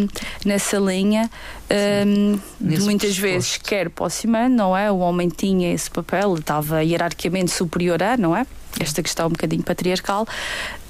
nessa 0.46 0.78
linha. 0.78 1.30
Um, 1.68 2.38
de 2.60 2.80
muitas 2.80 3.18
vezes, 3.18 3.56
quer 3.56 3.90
para 3.90 4.06
o 4.06 4.48
não 4.48 4.76
é? 4.76 4.90
O 4.90 4.98
homem 4.98 5.28
tinha 5.28 5.72
esse 5.72 5.90
papel, 5.90 6.34
estava 6.34 6.82
hierarquicamente 6.82 7.50
superior 7.50 8.02
a, 8.02 8.16
não 8.16 8.36
é? 8.36 8.46
esta 8.78 9.02
questão 9.02 9.26
um 9.26 9.30
bocadinho 9.30 9.62
patriarcal. 9.62 10.26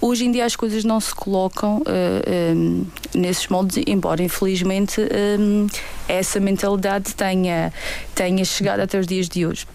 Hoje 0.00 0.25
em 0.25 0.33
dia 0.33 0.45
as 0.45 0.56
coisas 0.56 0.85
não 0.85 1.00
se 1.00 1.14
colocam 1.14 1.78
uh, 1.78 2.54
um, 2.54 2.87
nesses 3.14 3.49
moldes, 3.49 3.83
embora 3.87 4.23
infelizmente 4.23 5.00
um, 5.00 5.66
essa 6.09 6.40
mentalidade 6.40 7.14
tenha, 7.14 7.73
tenha 8.14 8.45
chegado 8.45 8.80
até 8.80 8.99
os 8.99 9.06
dias 9.06 9.28
de 9.28 9.47
hoje 9.47 9.66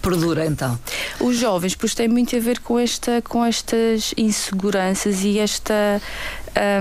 perdura 0.00 0.46
então? 0.46 0.78
Os 1.20 1.36
jovens, 1.36 1.74
pois 1.74 1.92
tem 1.92 2.08
muito 2.08 2.34
a 2.34 2.38
ver 2.38 2.60
com, 2.60 2.78
esta, 2.78 3.20
com 3.20 3.44
estas 3.44 4.14
inseguranças 4.16 5.22
e 5.22 5.38
esta. 5.38 6.00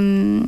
Um, 0.01 0.46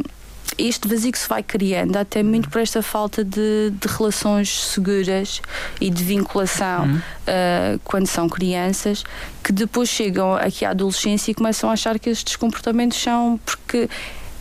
este 0.60 0.88
vazio 0.88 1.12
que 1.12 1.18
se 1.18 1.28
vai 1.28 1.42
criando, 1.42 1.96
até 1.96 2.22
muito 2.22 2.50
por 2.50 2.62
esta 2.62 2.82
falta 2.82 3.24
de, 3.24 3.72
de 3.72 3.88
relações 3.88 4.66
seguras 4.66 5.42
e 5.80 5.90
de 5.90 6.04
vinculação 6.04 6.86
uhum. 6.86 6.98
uh, 6.98 7.80
quando 7.84 8.08
são 8.08 8.28
crianças, 8.28 9.04
que 9.44 9.54
depois 9.54 9.90
chegam 9.90 10.36
aqui 10.36 10.66
à 10.66 10.72
adolescência 10.72 11.32
e 11.32 11.34
começam 11.34 11.70
a 11.70 11.74
achar 11.74 11.98
que 11.98 12.10
estes 12.10 12.36
comportamentos 12.36 13.02
são 13.02 13.40
porque 13.46 13.90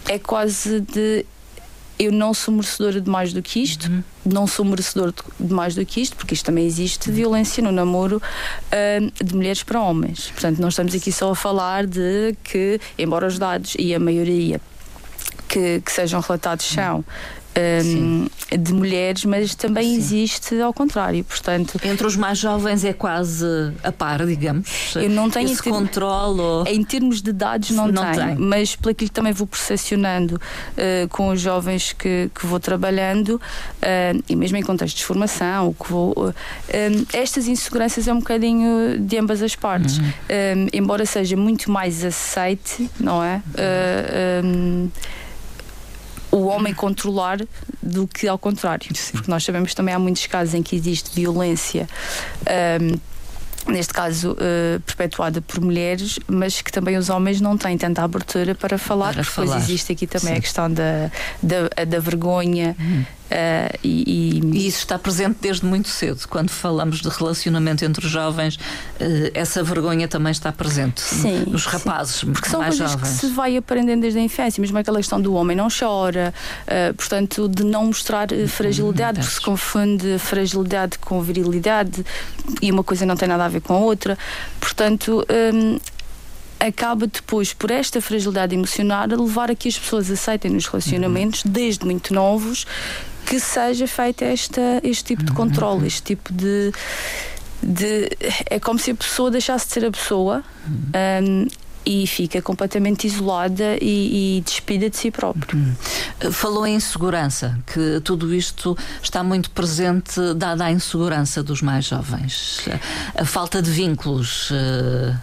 é 0.09 0.19
quase 0.19 0.81
de 0.81 1.25
eu 1.99 2.13
não 2.13 2.33
sou 2.33 2.55
merecedora 2.55 3.01
de 3.01 3.11
mais 3.11 3.33
do 3.33 3.43
que 3.43 3.61
isto, 3.61 3.91
uhum. 3.91 4.03
não 4.25 4.47
sou 4.47 4.65
merecedor 4.65 5.13
de 5.39 5.53
mais 5.53 5.75
do 5.75 5.85
que 5.85 6.01
isto, 6.01 6.15
porque 6.15 6.33
isto 6.33 6.45
também 6.45 6.65
existe 6.65 7.11
violência 7.11 7.63
no 7.63 7.73
namoro 7.73 8.23
uh, 8.23 9.25
de 9.25 9.35
mulheres 9.35 9.65
para 9.65 9.81
homens. 9.81 10.31
Portanto, 10.31 10.61
não 10.61 10.69
estamos 10.69 10.95
aqui 10.95 11.11
só 11.11 11.33
a 11.33 11.35
falar 11.35 11.87
de 11.87 12.37
que, 12.45 12.81
embora 12.97 13.27
os 13.27 13.37
dados 13.37 13.75
e 13.79 13.93
a 13.95 13.99
maioria 13.99 14.61
que, 15.49 15.81
que 15.81 15.93
sejam 15.93 16.21
relatados 16.21 16.67
são 16.67 17.05
um, 17.59 18.27
de 18.57 18.73
mulheres, 18.73 19.25
mas 19.25 19.55
também 19.55 19.89
Sim. 19.89 19.97
existe 19.97 20.61
ao 20.61 20.73
contrário. 20.73 21.23
Portanto, 21.25 21.79
entre 21.85 22.07
os 22.07 22.17
mais 22.17 22.39
jovens 22.39 22.85
é 22.85 22.93
quase 22.93 23.45
a 23.83 23.91
par, 23.91 24.25
digamos. 24.25 24.95
Eu 24.95 25.11
não 25.11 25.29
tenho 25.29 25.51
esse 25.51 25.63
controle. 25.63 26.41
Ou... 26.41 26.67
Em 26.67 26.83
termos 26.85 27.21
de 27.21 27.33
dados 27.33 27.71
não, 27.71 27.89
não 27.89 28.13
tenho, 28.13 28.27
tenho, 28.27 28.41
mas 28.41 28.77
pelo 28.77 28.95
que 28.95 29.09
também 29.09 29.33
vou 29.33 29.47
percepcionando 29.47 30.37
uh, 30.37 31.09
com 31.09 31.29
os 31.29 31.41
jovens 31.41 31.93
que, 31.93 32.31
que 32.35 32.47
vou 32.47 32.61
trabalhando 32.61 33.37
uh, 33.37 34.23
e 34.29 34.37
mesmo 34.37 34.57
em 34.57 34.63
contextos 34.63 35.01
de 35.01 35.07
formação, 35.07 35.75
que 35.75 35.91
vou, 35.91 36.13
uh, 36.13 36.35
estas 37.13 37.49
inseguranças 37.49 38.07
é 38.07 38.13
um 38.13 38.19
bocadinho 38.19 38.99
de 39.01 39.19
ambas 39.19 39.43
as 39.43 39.55
partes, 39.55 39.99
uhum. 39.99 40.69
embora 40.73 41.05
seja 41.05 41.37
muito 41.37 41.71
mais 41.71 42.05
aceite, 42.05 42.89
não 43.01 43.23
é? 43.23 43.43
Um, 44.45 44.89
o 46.39 46.47
homem 46.47 46.75
controlar 46.75 47.41
do 47.83 48.07
que 48.07 48.29
ao 48.29 48.39
contrário. 48.39 48.89
Sim. 48.95 49.13
Porque 49.13 49.31
nós 49.31 49.45
sabemos 49.45 49.71
que 49.71 49.77
também 49.77 49.95
há 49.95 49.99
muitos 49.99 50.27
casos 50.27 50.55
em 50.55 50.63
que 50.63 50.77
existe 50.77 51.15
violência. 51.15 51.89
Um, 52.81 52.99
neste 53.69 53.93
caso 53.93 54.33
uh, 54.33 54.81
perpetuada 54.81 55.43
por 55.43 55.61
mulheres, 55.61 56.19
mas 56.27 56.63
que 56.63 56.73
também 56.73 56.97
os 56.97 57.11
homens 57.11 57.41
não 57.41 57.57
têm 57.57 57.77
tanta 57.77 58.03
abertura 58.03 58.55
para 58.55 58.79
falar, 58.79 59.15
para 59.15 59.25
porque 59.25 59.41
depois 59.41 59.63
existe 59.63 59.93
aqui 59.93 60.07
também 60.07 60.33
Sim. 60.33 60.39
a 60.39 60.41
questão 60.41 60.73
da, 60.73 61.11
da, 61.43 61.85
da 61.85 61.99
vergonha, 61.99 62.75
hum. 62.81 63.05
Uh, 63.29 63.79
e, 63.85 64.41
e... 64.43 64.67
isso 64.67 64.79
está 64.79 64.99
presente 64.99 65.39
desde 65.41 65.65
muito 65.65 65.89
cedo. 65.89 66.27
Quando 66.29 66.51
falamos 66.51 67.01
de 67.01 67.09
relacionamento 67.09 67.85
entre 67.85 68.07
os 68.07 68.11
jovens, 68.11 68.57
uh, 68.57 69.31
essa 69.35 69.63
vergonha 69.63 70.09
também 70.09 70.31
está 70.31 70.51
presente 70.51 71.01
sim, 71.01 71.45
nos 71.47 71.67
rapazes, 71.67 72.17
sim. 72.17 72.33
porque 72.33 72.49
são 72.49 72.61
mais 72.61 72.77
coisas 72.77 72.93
jovens. 72.93 73.11
que 73.11 73.27
se 73.27 73.27
vai 73.29 73.57
aprendendo 73.57 74.01
desde 74.01 74.19
a 74.19 74.23
infância, 74.23 74.61
mesmo 74.61 74.79
aquela 74.79 74.99
questão 74.99 75.21
do 75.21 75.35
homem 75.35 75.57
não 75.57 75.69
chora, 75.69 76.33
uh, 76.63 76.95
portanto, 76.95 77.49
de 77.49 77.65
não 77.65 77.87
mostrar 77.87 78.29
fragilidade, 78.49 79.21
porque 79.21 79.35
se 79.35 79.41
confunde 79.41 80.19
fragilidade 80.19 80.99
com 80.99 81.21
virilidade 81.21 82.05
e 82.63 82.73
uma 82.73 82.83
coisa 82.83 83.05
não 83.05 83.17
tem 83.17 83.29
nada 83.29 83.45
a 83.45 83.49
ver 83.49 83.61
com 83.61 83.75
a 83.75 83.79
outra. 83.79 84.17
Portanto, 84.61 85.25
um, 85.55 85.79
acaba 86.61 87.07
depois, 87.07 87.53
por 87.53 87.71
esta 87.71 88.01
fragilidade 88.01 88.55
emocional, 88.55 89.05
a 89.05 89.17
levar 89.17 89.51
a 89.51 89.55
que 89.55 89.69
as 89.69 89.79
pessoas 89.79 90.11
aceitem 90.11 90.51
nos 90.51 90.67
relacionamentos, 90.67 91.45
uhum. 91.45 91.53
desde 91.53 91.85
muito 91.85 92.13
novos, 92.13 92.67
que 93.29 93.39
seja 93.39 93.87
feito 93.87 94.23
esta, 94.23 94.81
este 94.83 95.17
tipo 95.17 95.23
de 95.23 95.33
controle, 95.33 95.87
este 95.87 96.03
tipo 96.03 96.33
de, 96.33 96.73
de. 97.63 98.09
É 98.49 98.59
como 98.59 98.79
se 98.79 98.91
a 98.93 98.95
pessoa 98.95 99.31
deixasse 99.31 99.67
de 99.67 99.73
ser 99.73 99.85
a 99.85 99.91
pessoa. 99.91 100.45
Um, 100.67 101.47
e 101.89 102.07
fica 102.07 102.43
completamente 102.43 103.07
isolada 103.07 103.79
e, 103.81 104.37
e 104.37 104.41
despida 104.43 104.91
de 104.91 104.97
si 104.99 105.11
próprio. 105.11 105.59
Hum. 105.59 105.75
Falou 106.31 106.67
em 106.67 106.75
insegurança, 106.75 107.59
que 107.67 107.99
tudo 108.05 108.35
isto 108.35 108.77
está 109.03 109.25
muito 109.25 109.51
presente, 109.51 110.21
dada 110.37 110.67
a 110.67 110.71
insegurança 110.71 111.43
dos 111.43 111.63
mais 111.63 111.87
jovens, 111.87 112.69
a 113.17 113.25
falta 113.25 113.63
de 113.63 113.71
vínculos. 113.71 114.51
Uh... 114.51 115.17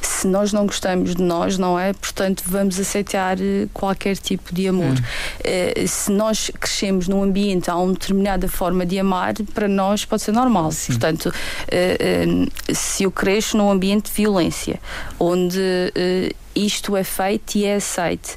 Se 0.00 0.28
nós 0.28 0.52
não 0.52 0.66
gostamos 0.66 1.16
de 1.16 1.22
nós, 1.22 1.58
não 1.58 1.76
é? 1.76 1.92
Portanto, 1.92 2.44
vamos 2.46 2.78
aceitar 2.78 3.40
eh, 3.40 3.66
qualquer 3.72 4.16
tipo 4.16 4.54
de 4.54 4.68
amor. 4.68 4.92
Hum. 4.92 5.82
Uh, 5.84 5.88
se 5.88 6.12
nós 6.12 6.50
crescemos 6.60 7.08
num 7.08 7.22
ambiente 7.22 7.70
a 7.70 7.76
uma 7.76 7.92
determinada 7.92 8.46
forma 8.46 8.86
de 8.86 8.98
amar, 8.98 9.34
para 9.52 9.66
nós 9.66 10.04
pode 10.04 10.22
ser 10.22 10.32
normal. 10.32 10.70
Sim. 10.70 10.92
Portanto, 10.92 11.26
uh, 11.26 12.74
se 12.74 13.02
eu 13.02 13.10
cresço 13.10 13.56
num 13.56 13.70
ambiente 13.70 14.10
de 14.10 14.16
violência, 14.16 14.78
onde 15.18 15.58
uh, 16.04 16.34
isto 16.54 16.96
é 16.96 17.04
feito 17.04 17.56
e 17.56 17.64
é 17.64 17.76
aceito. 17.76 18.36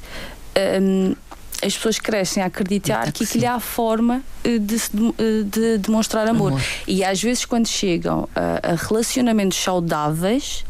Um, 0.80 1.14
as 1.62 1.74
pessoas 1.76 1.98
crescem 1.98 2.42
a 2.42 2.46
acreditar 2.46 3.06
que, 3.06 3.18
que 3.18 3.24
aquilo 3.24 3.44
é 3.44 3.48
a 3.48 3.60
forma 3.60 4.22
eh, 4.44 4.58
de, 4.58 4.76
eh, 4.76 5.42
de 5.44 5.78
demonstrar 5.78 6.26
amor. 6.28 6.52
amor. 6.52 6.62
E 6.86 7.02
às 7.02 7.20
vezes, 7.20 7.44
quando 7.44 7.66
chegam 7.66 8.28
a, 8.34 8.72
a 8.72 8.74
relacionamentos 8.76 9.58
saudáveis, 9.58 10.64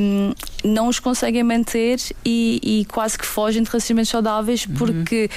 um, 0.00 0.32
não 0.64 0.88
os 0.88 0.98
conseguem 0.98 1.42
manter 1.42 1.98
e, 2.24 2.60
e, 2.62 2.84
quase 2.86 3.18
que 3.18 3.26
fogem 3.26 3.62
de 3.62 3.70
relacionamentos 3.70 4.10
saudáveis 4.10 4.66
uhum. 4.66 4.74
porque 4.74 5.30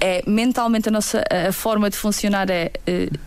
é, 0.00 0.22
mentalmente 0.26 0.88
a 0.88 0.92
nossa 0.92 1.22
a 1.48 1.52
forma 1.52 1.88
de 1.88 1.96
funcionar 1.96 2.50
é 2.50 2.72
uh, 2.88 3.18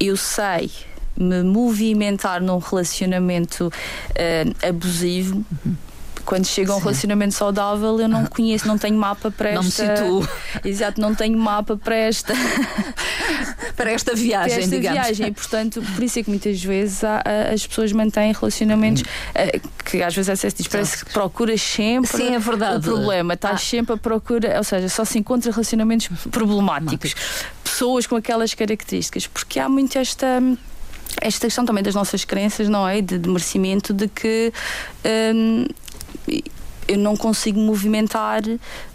eu 0.00 0.16
sei 0.16 0.70
me 1.16 1.42
movimentar 1.42 2.42
num 2.42 2.58
relacionamento 2.58 3.66
uh, 3.68 4.68
abusivo. 4.68 5.44
Uhum 5.64 5.76
quando 6.24 6.46
chega 6.46 6.72
a 6.72 6.76
um 6.76 6.78
relacionamento 6.78 7.34
saudável, 7.34 8.00
eu 8.00 8.08
não 8.08 8.24
ah. 8.24 8.28
conheço, 8.28 8.66
não 8.66 8.78
tenho 8.78 8.96
mapa 8.96 9.30
para 9.30 9.50
esta. 9.50 9.56
Não 9.56 9.64
me 9.64 9.70
situo. 9.70 10.28
Exato, 10.64 11.00
não 11.00 11.14
tenho 11.14 11.38
mapa 11.38 11.76
para 11.76 11.96
esta. 11.96 12.32
para 13.76 13.90
esta 13.90 14.14
viagem, 14.14 14.50
para 14.50 14.64
esta 14.64 14.76
digamos. 14.76 15.00
viagem. 15.00 15.26
E, 15.28 15.32
portanto, 15.32 15.82
por 15.94 16.02
isso 16.02 16.18
é 16.18 16.22
que 16.22 16.30
muitas 16.30 16.62
vezes 16.62 17.04
há, 17.04 17.22
as 17.52 17.66
pessoas 17.66 17.92
mantêm 17.92 18.32
relacionamentos 18.32 19.02
uh, 19.02 19.68
que 19.84 20.02
às 20.02 20.14
vezes 20.14 20.44
a 20.44 20.48
diz, 20.48 20.66
parece 20.66 21.04
que 21.04 21.12
procuras 21.12 21.60
sempre 21.60 22.16
Sim, 22.16 22.34
é 22.34 22.38
verdade. 22.38 22.88
o 22.88 22.92
problema, 22.92 23.34
estás 23.34 23.54
ah. 23.54 23.58
sempre 23.58 23.94
a 23.94 23.96
procurar, 23.96 24.56
ou 24.56 24.64
seja, 24.64 24.88
só 24.88 25.04
se 25.04 25.18
encontra 25.18 25.50
relacionamentos 25.50 26.08
problemáticos. 26.30 27.14
Pessoas 27.62 28.06
com 28.06 28.16
aquelas 28.16 28.54
características, 28.54 29.26
porque 29.26 29.58
há 29.58 29.68
muito 29.68 29.98
esta 29.98 30.40
esta 31.20 31.46
questão 31.46 31.64
também 31.64 31.82
das 31.82 31.94
nossas 31.94 32.24
crenças, 32.24 32.68
não 32.68 32.86
é? 32.88 33.00
De, 33.00 33.18
de 33.18 33.28
merecimento, 33.28 33.92
de 33.92 34.08
que 34.08 34.52
hum, 35.34 35.66
eu 36.86 36.98
não 36.98 37.16
consigo 37.16 37.58
movimentar. 37.58 38.42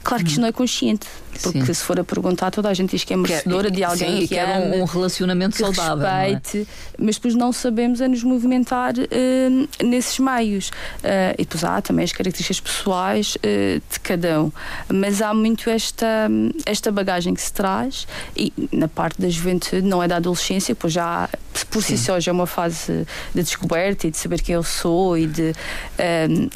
Claro 0.04 0.24
que 0.24 0.30
isto 0.30 0.42
não 0.42 0.48
é 0.48 0.52
consciente. 0.52 1.08
Porque 1.42 1.66
sim. 1.66 1.74
se 1.74 1.84
for 1.84 2.00
a 2.00 2.04
perguntar, 2.04 2.52
toda 2.52 2.70
a 2.70 2.74
gente 2.74 2.92
diz 2.92 3.04
que 3.04 3.14
é 3.14 3.18
merecedora 3.18 3.72
de 3.72 3.84
alguém 3.84 4.14
sim, 4.14 4.20
que, 4.20 4.28
que 4.30 4.38
é 4.38 4.58
um, 4.58 4.82
um 4.82 4.86
relacionamento 4.86 5.56
que 5.56 5.62
saudável. 5.64 6.06
É? 6.06 6.28
Respeite, 6.30 6.68
é? 6.70 6.96
mas 6.98 7.16
depois 7.16 7.36
não 7.36 7.52
sabemos 7.54 8.02
a 8.02 8.08
nos 8.08 8.24
movimentar 8.24 8.94
uh, 8.98 9.86
nesses 9.86 10.20
meios. 10.20 10.70
Uh, 10.70 11.34
e 11.38 11.46
depois 11.46 11.64
há 11.64 11.82
também 11.82 12.04
as 12.04 12.12
características 12.12 12.60
pessoais 12.60 13.36
uh, 13.36 13.82
de 13.92 14.00
cada 14.02 14.44
um. 14.44 14.52
Mas 14.92 15.22
há 15.22 15.34
muito 15.34 15.70
esta, 15.70 16.30
esta 16.66 16.92
bagagem 16.92 17.34
que 17.34 17.42
se 17.42 17.54
traz, 17.54 18.08
e 18.36 18.52
na 18.72 18.88
parte 18.88 19.22
da 19.22 19.30
juventude, 19.30 19.82
não 19.82 20.04
é 20.04 20.08
da 20.08 20.18
adolescência, 20.18 20.76
pois 20.76 20.94
já 20.94 21.30
por 21.70 21.84
si 21.84 21.98
só 21.98 22.20
já 22.20 22.32
é 22.32 22.34
uma 22.34 22.48
fase 22.48 23.06
de 23.34 23.44
descoberta 23.44 24.08
e 24.08 24.12
de 24.12 24.18
saber 24.18 24.42
quem 24.42 24.56
eu 24.56 24.64
sou 24.64 25.18
e 25.18 25.28
de, 25.28 25.54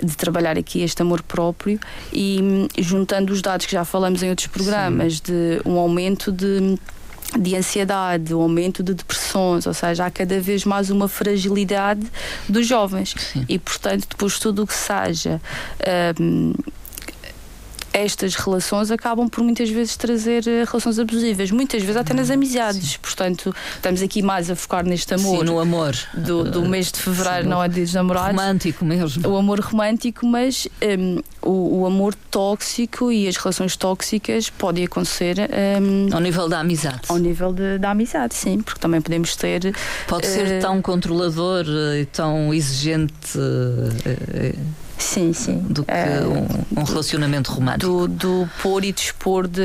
de 0.02 0.15
trabalhar 0.15 0.58
aqui 0.58 0.82
este 0.82 1.02
amor 1.02 1.22
próprio. 1.22 1.80
E 2.12 2.67
juntando 2.78 3.34
os 3.34 3.41
dados 3.41 3.65
que 3.65 3.72
já 3.72 3.84
falamos 3.84 4.24
em 4.24 4.30
outros 4.30 4.48
programas 4.48 4.72
programas 4.73 5.13
Sim. 5.15 5.21
de 5.25 5.62
um 5.65 5.77
aumento 5.77 6.31
de 6.31 6.77
de 7.39 7.55
ansiedade, 7.55 8.33
um 8.33 8.41
aumento 8.41 8.83
de 8.83 8.93
depressões, 8.93 9.65
ou 9.65 9.73
seja, 9.73 10.05
há 10.05 10.12
cada 10.12 10.39
vez 10.39 10.65
mais 10.65 10.91
uma 10.91 11.07
fragilidade 11.07 12.05
dos 12.47 12.67
jovens 12.67 13.15
Sim. 13.17 13.43
e, 13.49 13.57
portanto, 13.57 14.07
depois 14.07 14.38
tudo 14.38 14.62
o 14.62 14.67
que 14.67 14.73
seja 14.75 15.41
um, 16.19 16.53
estas 17.93 18.34
relações 18.36 18.89
acabam 18.89 19.29
por 19.29 19.43
muitas 19.43 19.69
vezes 19.69 19.95
trazer 19.95 20.47
eh, 20.47 20.65
relações 20.65 20.97
abusivas, 20.97 21.51
muitas 21.51 21.82
vezes 21.84 21.95
até 21.95 22.13
nas 22.13 22.32
amizades. 22.32 22.93
Sim. 22.93 22.97
Portanto, 22.99 23.56
estamos 23.75 24.01
aqui 24.01 24.23
mais 24.23 24.49
a 24.49 24.56
focar 24.56 24.84
neste 24.84 25.13
amor. 25.13 25.39
Sim, 25.39 25.45
no 25.45 25.60
amor. 25.60 25.95
Do, 26.13 26.43
do 26.43 26.65
mês 26.65 26.91
de 26.91 26.99
fevereiro, 26.99 27.43
Sim, 27.43 27.49
não 27.49 27.63
é 27.63 27.69
dos 27.69 27.93
namorados. 27.93 28.32
Romântico 28.32 28.84
mesmo. 28.84 29.29
O 29.29 29.38
amor 29.38 29.60
romântico, 29.60 30.25
mas 30.25 30.67
um, 30.99 31.21
o, 31.41 31.82
o, 31.82 31.86
amor 31.86 32.15
tóxico 32.32 33.12
e 33.12 33.27
as 33.27 33.38
relações 33.38 33.77
tóxicas 33.77 34.49
podem 34.49 34.86
acontecer. 34.86 35.38
Um, 35.82 36.10
ao 36.12 36.19
nível 36.19 36.49
da 36.49 36.60
amizade. 36.60 37.01
Ao 37.08 37.17
nível 37.17 37.53
de, 37.53 37.77
da 37.77 37.91
amizade, 37.91 38.34
sim, 38.34 38.60
porque 38.60 38.79
também 38.79 39.01
podemos 39.01 39.36
ter. 39.36 39.73
Pode 40.08 40.25
uh, 40.25 40.29
ser 40.32 40.60
tão 40.60 40.82
controlador 40.82 41.65
e 41.99 42.06
tão 42.06 42.51
exigente. 42.51 43.38
Uh, 43.38 44.84
Sim, 44.97 45.34
sim. 45.34 45.58
Do 45.60 45.84
que 45.84 45.91
um, 45.91 46.82
um, 46.82 46.84
relacionamento 46.84 47.51
romântico. 47.51 48.08
Do, 48.08 48.08
do 48.08 48.49
pôr 48.62 48.84
e 48.84 48.91
dispor 48.91 49.47
de, 49.47 49.62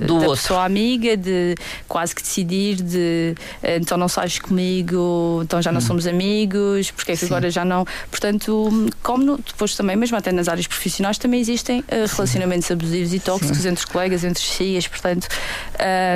do 0.00 0.06
da 0.06 0.14
outro. 0.14 0.30
pessoa 0.30 0.64
amiga, 0.64 1.16
de 1.16 1.54
quase 1.86 2.14
que 2.14 2.22
decidir 2.22 2.76
de 2.76 3.34
então 3.62 3.98
não 3.98 4.08
sais 4.08 4.38
comigo, 4.38 5.40
então 5.42 5.60
já 5.60 5.70
não 5.70 5.78
hum. 5.78 5.82
somos 5.82 6.06
amigos, 6.06 6.90
porque 6.90 7.12
é 7.12 7.14
que 7.14 7.20
sim. 7.20 7.26
agora 7.26 7.50
já 7.50 7.64
não. 7.64 7.86
Portanto, 8.10 8.90
como 9.02 9.24
no, 9.24 9.38
depois 9.38 9.74
também, 9.76 9.96
mesmo 9.96 10.16
até 10.16 10.32
nas 10.32 10.48
áreas 10.48 10.66
profissionais, 10.66 11.18
também 11.18 11.40
existem 11.40 11.80
uh, 11.80 11.84
relacionamentos 12.10 12.70
abusivos 12.70 13.12
e 13.12 13.20
tóxicos 13.20 13.58
sim. 13.58 13.68
entre 13.68 13.86
colegas, 13.86 14.24
entre 14.24 14.42
cias, 14.42 14.86
portanto. 14.86 15.28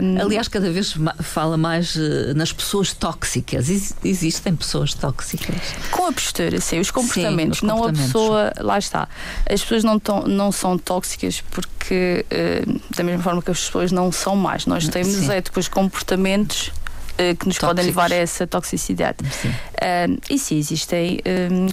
Um... 0.02 0.20
Aliás, 0.22 0.48
cada 0.48 0.70
vez 0.70 0.94
fala 1.20 1.56
mais 1.56 1.94
uh, 1.94 2.34
nas 2.34 2.52
pessoas 2.52 2.92
tóxicas. 2.92 3.68
Ex 3.68 3.94
existem 4.04 4.54
pessoas 4.54 4.94
tóxicas. 4.94 5.56
Com 5.90 6.06
a 6.06 6.12
postura, 6.12 6.60
sim, 6.60 6.80
os 6.80 6.90
comportamentos, 6.90 7.58
sim, 7.58 7.66
os 7.66 7.72
comportamentos. 7.72 8.02
não 8.02 8.02
a 8.02 8.06
pessoa 8.06 8.52
lá 8.62 8.78
está. 8.78 9.08
As 9.48 9.60
pessoas 9.60 9.84
não, 9.84 9.98
tão, 9.98 10.22
não 10.22 10.52
são 10.52 10.78
tóxicas 10.78 11.42
porque, 11.50 12.24
uh, 12.30 12.80
da 12.96 13.02
mesma 13.02 13.22
forma 13.22 13.42
que 13.42 13.50
as 13.50 13.60
pessoas 13.60 13.92
não 13.92 14.10
são 14.10 14.36
más, 14.36 14.66
nós 14.66 14.88
temos 14.88 15.28
é, 15.28 15.40
depois 15.40 15.68
comportamentos 15.68 16.68
uh, 16.68 17.36
que 17.36 17.46
nos 17.46 17.56
Tóxicos. 17.56 17.68
podem 17.68 17.86
levar 17.86 18.12
a 18.12 18.16
essa 18.16 18.46
toxicidade. 18.46 19.18
Uh, 19.22 20.18
e 20.30 20.38
sim, 20.38 20.58
existem 20.58 21.20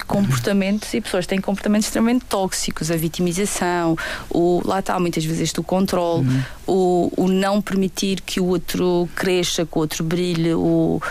comportamentos 0.08 0.94
e 0.94 1.02
pessoas 1.02 1.26
têm 1.26 1.40
comportamentos 1.40 1.88
extremamente 1.88 2.26
tóxicos, 2.26 2.92
a 2.92 2.96
vitimização, 2.96 3.96
o, 4.30 4.62
lá 4.66 4.80
está, 4.80 5.00
muitas 5.00 5.24
vezes 5.24 5.42
este 5.42 5.60
o 5.60 5.64
controle, 5.64 6.28
uhum. 6.28 6.44
o, 6.68 7.24
o 7.24 7.28
não 7.28 7.62
permitir 7.62 8.22
que 8.22 8.40
o 8.40 8.46
outro 8.46 9.08
cresça, 9.16 9.66
que 9.66 9.78
o 9.78 9.80
outro 9.80 10.04
brilhe, 10.04 10.54
o 10.54 11.02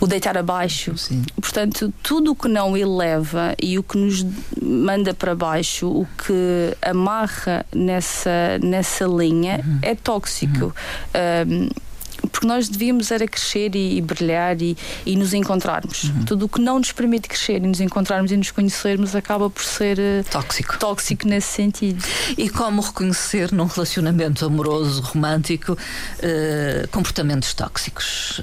o 0.00 0.06
deitar 0.06 0.36
abaixo. 0.36 0.96
Sim. 0.96 1.24
Portanto, 1.40 1.92
tudo 2.02 2.32
o 2.32 2.36
que 2.36 2.48
não 2.48 2.76
eleva 2.76 3.54
e 3.60 3.78
o 3.78 3.82
que 3.82 3.98
nos 3.98 4.24
manda 4.60 5.12
para 5.12 5.34
baixo, 5.34 5.88
o 5.88 6.06
que 6.16 6.76
amarra 6.82 7.64
nessa, 7.74 8.58
nessa 8.62 9.04
linha, 9.06 9.60
uhum. 9.64 9.78
é 9.82 9.94
tóxico. 9.94 10.66
Uhum. 10.66 11.68
Um, 11.68 11.88
porque 12.28 12.46
nós 12.46 12.68
devíamos 12.68 13.10
era 13.10 13.26
crescer 13.26 13.74
e, 13.74 13.96
e 13.96 14.00
brilhar 14.00 14.60
e, 14.60 14.76
e, 15.06 15.16
nos 15.16 15.32
encontrarmos. 15.32 16.04
Uhum. 16.04 16.24
Tudo 16.24 16.46
o 16.46 16.48
que 16.48 16.60
não 16.60 16.78
nos 16.78 16.92
permite 16.92 17.28
crescer 17.28 17.56
e 17.56 17.66
nos 17.66 17.80
encontrarmos 17.80 18.30
e 18.30 18.36
nos 18.36 18.50
conhecermos 18.50 19.14
acaba 19.14 19.48
por 19.48 19.62
ser 19.62 19.98
uh, 19.98 20.24
tóxico. 20.30 20.78
tóxico 20.78 21.26
nesse 21.26 21.48
sentido. 21.48 22.04
E 22.36 22.48
como 22.48 22.80
reconhecer 22.82 23.52
num 23.52 23.66
relacionamento 23.66 24.44
amoroso, 24.44 25.00
romântico, 25.00 25.72
uh, 25.72 26.88
comportamentos 26.90 27.54
tóxicos? 27.54 28.40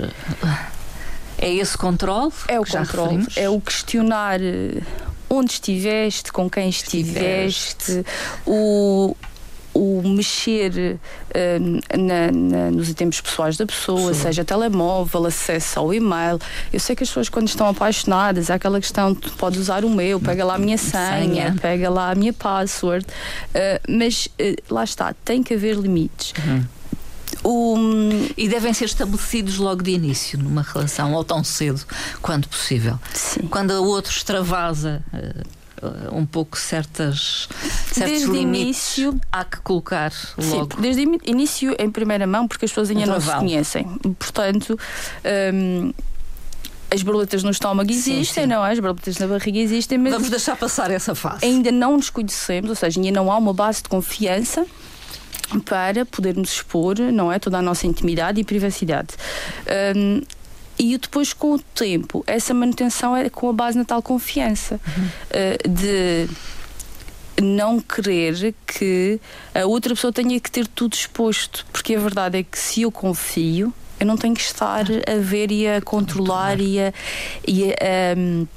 É 1.38 1.54
esse 1.54 1.78
controle? 1.78 2.32
É 2.48 2.60
o 2.60 2.66
controle, 2.66 3.28
é 3.36 3.50
o 3.50 3.60
questionar 3.60 4.42
eh, 4.42 4.82
onde 5.30 5.54
estiveste, 5.54 6.32
com 6.32 6.50
quem 6.50 6.70
estiveste, 6.70 8.06
o 8.46 9.16
o 9.76 10.02
mexer 10.06 10.98
uh, 11.32 11.98
na, 11.98 12.32
na, 12.32 12.72
nos 12.72 12.90
itens 12.90 13.20
pessoais 13.20 13.58
da 13.58 13.66
pessoa, 13.66 14.14
Sim. 14.14 14.22
seja 14.22 14.46
telemóvel, 14.46 15.26
acesso 15.26 15.78
ao 15.80 15.94
e-mail. 15.94 16.40
Eu 16.72 16.80
sei 16.80 16.96
que 16.96 17.04
as 17.04 17.10
pessoas, 17.10 17.28
quando 17.28 17.50
estão 17.50 17.68
apaixonadas, 17.68 18.50
há 18.50 18.56
aquela 18.56 18.80
questão: 18.80 19.14
tu 19.14 19.34
podes 19.34 19.60
usar 19.60 19.84
o 19.84 19.90
meu, 19.90 20.18
pega 20.18 20.46
lá 20.46 20.56
a 20.56 20.58
minha 20.58 20.78
senha, 20.78 21.18
senha. 21.20 21.56
pega 21.62 21.90
lá 21.90 22.12
a 22.12 22.16
minha 22.16 22.32
password. 22.32 23.06
Uh, 23.06 23.92
mas 23.98 24.28
uh, 24.28 24.74
lá 24.74 24.86
está, 24.86 25.14
tem 25.26 25.44
que 25.44 25.54
haver 25.54 25.76
limites. 25.76 26.34
Uhum. 26.40 26.64
O... 27.46 27.76
E 28.36 28.50
devem 28.50 28.74
ser 28.74 28.86
estabelecidos 28.86 29.58
logo 29.58 29.84
de 29.84 29.92
início 29.92 30.40
numa 30.40 30.64
relação, 30.64 31.14
ou 31.14 31.24
tão 31.24 31.44
cedo 31.44 31.80
quanto 32.22 32.50
possível. 32.50 33.00
Sim. 33.14 33.42
Quando 33.48 33.72
o 33.72 33.86
outro 33.86 34.12
extravasa. 34.12 35.04
Uh, 35.14 35.66
um 36.12 36.26
pouco 36.26 36.58
certas, 36.58 37.48
certos 37.92 37.98
desde 37.98 38.32
limites 38.32 38.98
início, 38.98 39.22
há 39.32 39.44
que 39.44 39.60
colocar 39.60 40.12
logo. 40.38 40.76
Sim, 40.76 40.82
desde 40.82 41.02
início 41.26 41.76
em 41.78 41.92
primeira 41.92 42.26
mão, 42.26 42.48
porque 42.48 42.66
as 42.66 42.72
pessoas 42.72 42.90
ainda 42.90 43.06
não 43.06 43.22
se 43.22 43.32
conhecem. 43.32 43.86
Portanto, 44.18 44.80
um, 45.54 45.94
as 46.90 47.04
borboletas 47.04 47.44
no 47.44 47.52
estômago 47.52 47.92
existem, 47.92 48.24
sim, 48.24 48.42
sim. 48.42 48.48
não 48.48 48.66
é? 48.66 48.72
As 48.72 48.80
borboletas 48.80 49.18
na 49.18 49.28
barriga 49.28 49.60
existem, 49.60 49.98
mas. 49.98 50.14
Vamos 50.14 50.30
deixar 50.30 50.56
passar 50.56 50.90
essa 50.92 51.14
fase. 51.14 51.46
Ainda 51.46 51.72
não 51.72 51.98
nos 51.98 52.10
conhecemos, 52.10 52.70
ou 52.70 52.76
seja, 52.76 53.00
ainda 53.00 53.12
não 53.12 53.32
há 53.32 53.38
uma 53.38 53.54
base 53.54 53.84
de 53.84 53.90
confiança 53.90 54.66
para 55.66 56.06
podermos 56.06 56.52
expor, 56.54 56.98
não 57.00 57.32
é, 57.32 57.40
toda 57.40 57.58
a 57.58 57.62
nossa 57.62 57.88
intimidade 57.88 58.40
e 58.40 58.44
privacidade. 58.44 59.10
Um, 59.96 60.22
e 60.78 60.98
depois, 60.98 61.34
com 61.34 61.54
o 61.54 61.60
tempo, 61.60 62.24
essa 62.28 62.54
manutenção 62.54 63.16
é 63.16 63.30
com 63.30 63.50
a 63.50 63.54
base 63.54 63.78
na 63.78 63.86
tal 63.86 64.02
confiança 64.02 64.80
uhum. 64.86 65.06
uh, 65.06 65.70
de 65.70 66.30
não 67.42 67.80
querer 67.80 68.54
que 68.66 69.20
a 69.54 69.66
outra 69.66 69.94
pessoa 69.94 70.12
tenha 70.12 70.40
que 70.40 70.52
ter 70.52 70.68
tudo 70.68 70.94
exposto, 70.94 71.66
porque 71.72 71.96
a 71.96 72.00
verdade 72.00 72.40
é 72.40 72.44
que 72.44 72.58
se 72.58 72.82
eu 72.84 72.92
confio, 72.92 73.74
eu 74.00 74.06
não 74.06 74.18
tenho 74.18 74.34
que 74.34 74.42
estar 74.42 74.86
a 74.86 75.18
ver 75.20 75.52
e 75.52 75.68
a 75.68 75.82
controlar 75.82 76.60
e 76.60 76.80
a, 76.80 76.94
e 77.48 77.72
a 77.72 78.18
um, 78.18 78.48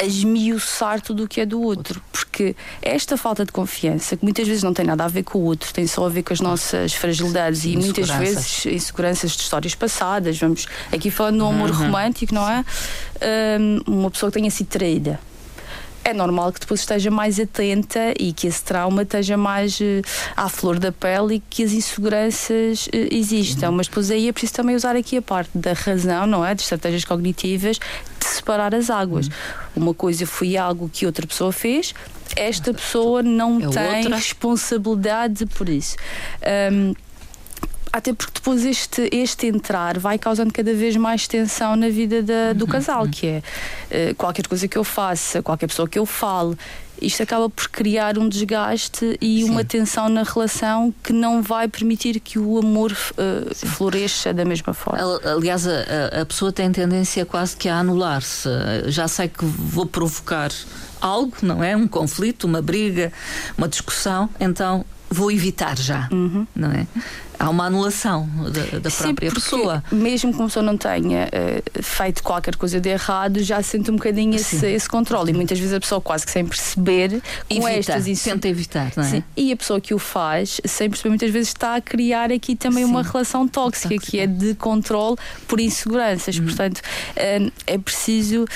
a 0.00 0.04
esmiuçar 0.04 1.00
tudo 1.00 1.24
o 1.24 1.28
que 1.28 1.40
é 1.40 1.46
do 1.46 1.60
outro, 1.60 2.02
porque 2.10 2.56
esta 2.80 3.16
falta 3.16 3.44
de 3.44 3.52
confiança, 3.52 4.16
que 4.16 4.24
muitas 4.24 4.46
vezes 4.46 4.62
não 4.62 4.72
tem 4.72 4.84
nada 4.84 5.04
a 5.04 5.08
ver 5.08 5.22
com 5.22 5.38
o 5.38 5.42
outro, 5.42 5.72
tem 5.72 5.86
só 5.86 6.06
a 6.06 6.08
ver 6.08 6.22
com 6.22 6.32
as 6.32 6.40
nossas 6.40 6.94
fragilidades 6.94 7.64
e 7.64 7.76
muitas 7.76 8.08
vezes 8.10 8.66
inseguranças 8.66 9.32
de 9.32 9.42
histórias 9.42 9.74
passadas. 9.74 10.38
Vamos 10.38 10.66
aqui 10.92 11.10
falando 11.10 11.38
do 11.38 11.46
amor 11.46 11.70
uhum. 11.70 11.76
romântico, 11.76 12.34
não 12.34 12.48
é? 12.48 12.64
Um, 13.60 13.80
uma 13.86 14.10
pessoa 14.10 14.30
que 14.30 14.38
tenha 14.38 14.50
sido 14.50 14.68
traída 14.68 15.20
é 16.06 16.14
normal 16.14 16.52
que 16.52 16.60
depois 16.60 16.80
esteja 16.80 17.10
mais 17.10 17.40
atenta 17.40 18.14
e 18.16 18.32
que 18.32 18.46
esse 18.46 18.62
trauma 18.62 19.02
esteja 19.02 19.36
mais 19.36 19.80
uh, 19.80 20.02
à 20.36 20.48
flor 20.48 20.78
da 20.78 20.92
pele 20.92 21.34
e 21.34 21.40
que 21.40 21.64
as 21.64 21.72
inseguranças 21.72 22.86
uh, 22.86 22.90
existam. 23.10 23.70
Uhum. 23.70 23.76
Mas 23.76 23.88
depois 23.88 24.08
aí 24.12 24.28
é 24.28 24.32
preciso 24.32 24.54
também 24.54 24.76
usar 24.76 24.94
aqui 24.94 25.16
a 25.16 25.22
parte 25.22 25.50
da 25.58 25.72
razão, 25.72 26.24
não 26.24 26.46
é? 26.46 26.54
De 26.54 26.62
estratégias 26.62 27.04
cognitivas, 27.04 27.80
de 28.20 28.24
separar 28.24 28.72
as 28.72 28.88
águas. 28.88 29.26
Uhum. 29.26 29.82
Uma 29.82 29.94
coisa 29.94 30.24
foi 30.26 30.56
algo 30.56 30.88
que 30.88 31.06
outra 31.06 31.26
pessoa 31.26 31.50
fez, 31.50 31.92
esta 32.36 32.72
pessoa 32.72 33.20
não 33.22 33.56
é 33.56 33.68
tem 33.68 33.96
outra. 34.04 34.16
responsabilidade 34.16 35.44
por 35.46 35.68
isso. 35.68 35.96
Um, 36.72 36.94
até 37.96 38.12
porque 38.12 38.34
depois 38.34 38.62
este, 38.62 39.08
este 39.10 39.46
entrar 39.46 39.98
vai 39.98 40.18
causando 40.18 40.52
cada 40.52 40.74
vez 40.74 40.94
mais 40.96 41.26
tensão 41.26 41.74
na 41.76 41.88
vida 41.88 42.22
da, 42.22 42.52
do 42.52 42.66
uhum, 42.66 42.70
casal, 42.70 43.04
uhum. 43.04 43.10
que 43.10 43.26
é 43.26 43.42
uh, 44.10 44.14
qualquer 44.16 44.46
coisa 44.46 44.68
que 44.68 44.76
eu 44.76 44.84
faça, 44.84 45.42
qualquer 45.42 45.66
pessoa 45.66 45.88
que 45.88 45.98
eu 45.98 46.04
fale, 46.04 46.58
isto 47.00 47.22
acaba 47.22 47.48
por 47.48 47.68
criar 47.68 48.18
um 48.18 48.28
desgaste 48.28 49.16
e 49.18 49.44
Sim. 49.44 49.50
uma 49.50 49.64
tensão 49.64 50.10
na 50.10 50.24
relação 50.24 50.92
que 51.02 51.10
não 51.10 51.42
vai 51.42 51.68
permitir 51.68 52.20
que 52.20 52.38
o 52.38 52.58
amor 52.58 52.92
uh, 52.92 53.54
floresça 53.54 54.32
da 54.34 54.44
mesma 54.44 54.74
forma. 54.74 55.00
Aliás, 55.24 55.66
a, 55.66 56.20
a, 56.20 56.26
pessoa 56.26 56.52
tem 56.52 56.70
tendência 56.70 57.24
quase 57.24 57.56
que 57.56 57.66
a 57.66 57.78
anular-se. 57.78 58.48
Já 58.88 59.08
sei 59.08 59.28
que 59.28 59.44
vou 59.44 59.86
provocar 59.86 60.50
algo, 61.00 61.34
não 61.42 61.64
é? 61.64 61.74
Um 61.74 61.88
conflito, 61.88 62.44
uma 62.44 62.60
briga, 62.60 63.10
uma 63.56 63.68
discussão, 63.68 64.28
então 64.38 64.84
vou 65.10 65.30
evitar 65.30 65.78
já, 65.78 66.08
uhum. 66.10 66.46
não 66.54 66.70
é? 66.72 66.86
Há 67.38 67.50
uma 67.50 67.66
anulação 67.66 68.28
da, 68.50 68.78
da 68.78 68.90
própria 68.90 69.30
Sim, 69.30 69.34
pessoa. 69.34 69.84
Mesmo 69.90 70.32
que 70.32 70.38
uma 70.38 70.46
pessoa 70.46 70.62
não 70.62 70.76
tenha 70.76 71.28
uh, 71.28 71.82
feito 71.82 72.22
qualquer 72.22 72.56
coisa 72.56 72.80
de 72.80 72.88
errado, 72.88 73.42
já 73.42 73.62
sente 73.62 73.90
um 73.90 73.96
bocadinho 73.96 74.34
esse, 74.34 74.66
esse, 74.66 74.88
controle. 74.88 75.30
E 75.30 75.34
muitas 75.34 75.58
vezes 75.58 75.74
a 75.74 75.80
pessoa, 75.80 76.00
quase 76.00 76.24
que 76.24 76.32
sem 76.32 76.44
perceber, 76.44 77.22
com 77.48 77.68
Evita, 77.68 77.70
estas 77.70 78.06
isso. 78.06 78.24
Tenta 78.24 78.48
evitar, 78.48 78.92
não 78.96 79.04
é? 79.04 79.08
Sim. 79.08 79.24
E 79.36 79.52
a 79.52 79.56
pessoa 79.56 79.80
que 79.80 79.94
o 79.94 79.98
faz, 79.98 80.60
sem 80.64 80.88
perceber, 80.88 81.10
muitas 81.10 81.30
vezes 81.30 81.48
está 81.48 81.76
a 81.76 81.80
criar 81.80 82.32
aqui 82.32 82.56
também 82.56 82.84
Sim. 82.84 82.90
uma 82.90 83.02
relação 83.02 83.46
tóxica, 83.46 83.88
tóxica, 83.88 84.10
que 84.10 84.18
é 84.18 84.26
de 84.26 84.54
controle 84.54 85.16
por 85.46 85.60
inseguranças. 85.60 86.38
Hum. 86.38 86.44
Portanto, 86.44 86.78
uh, 86.78 87.52
é 87.66 87.78
preciso 87.78 88.46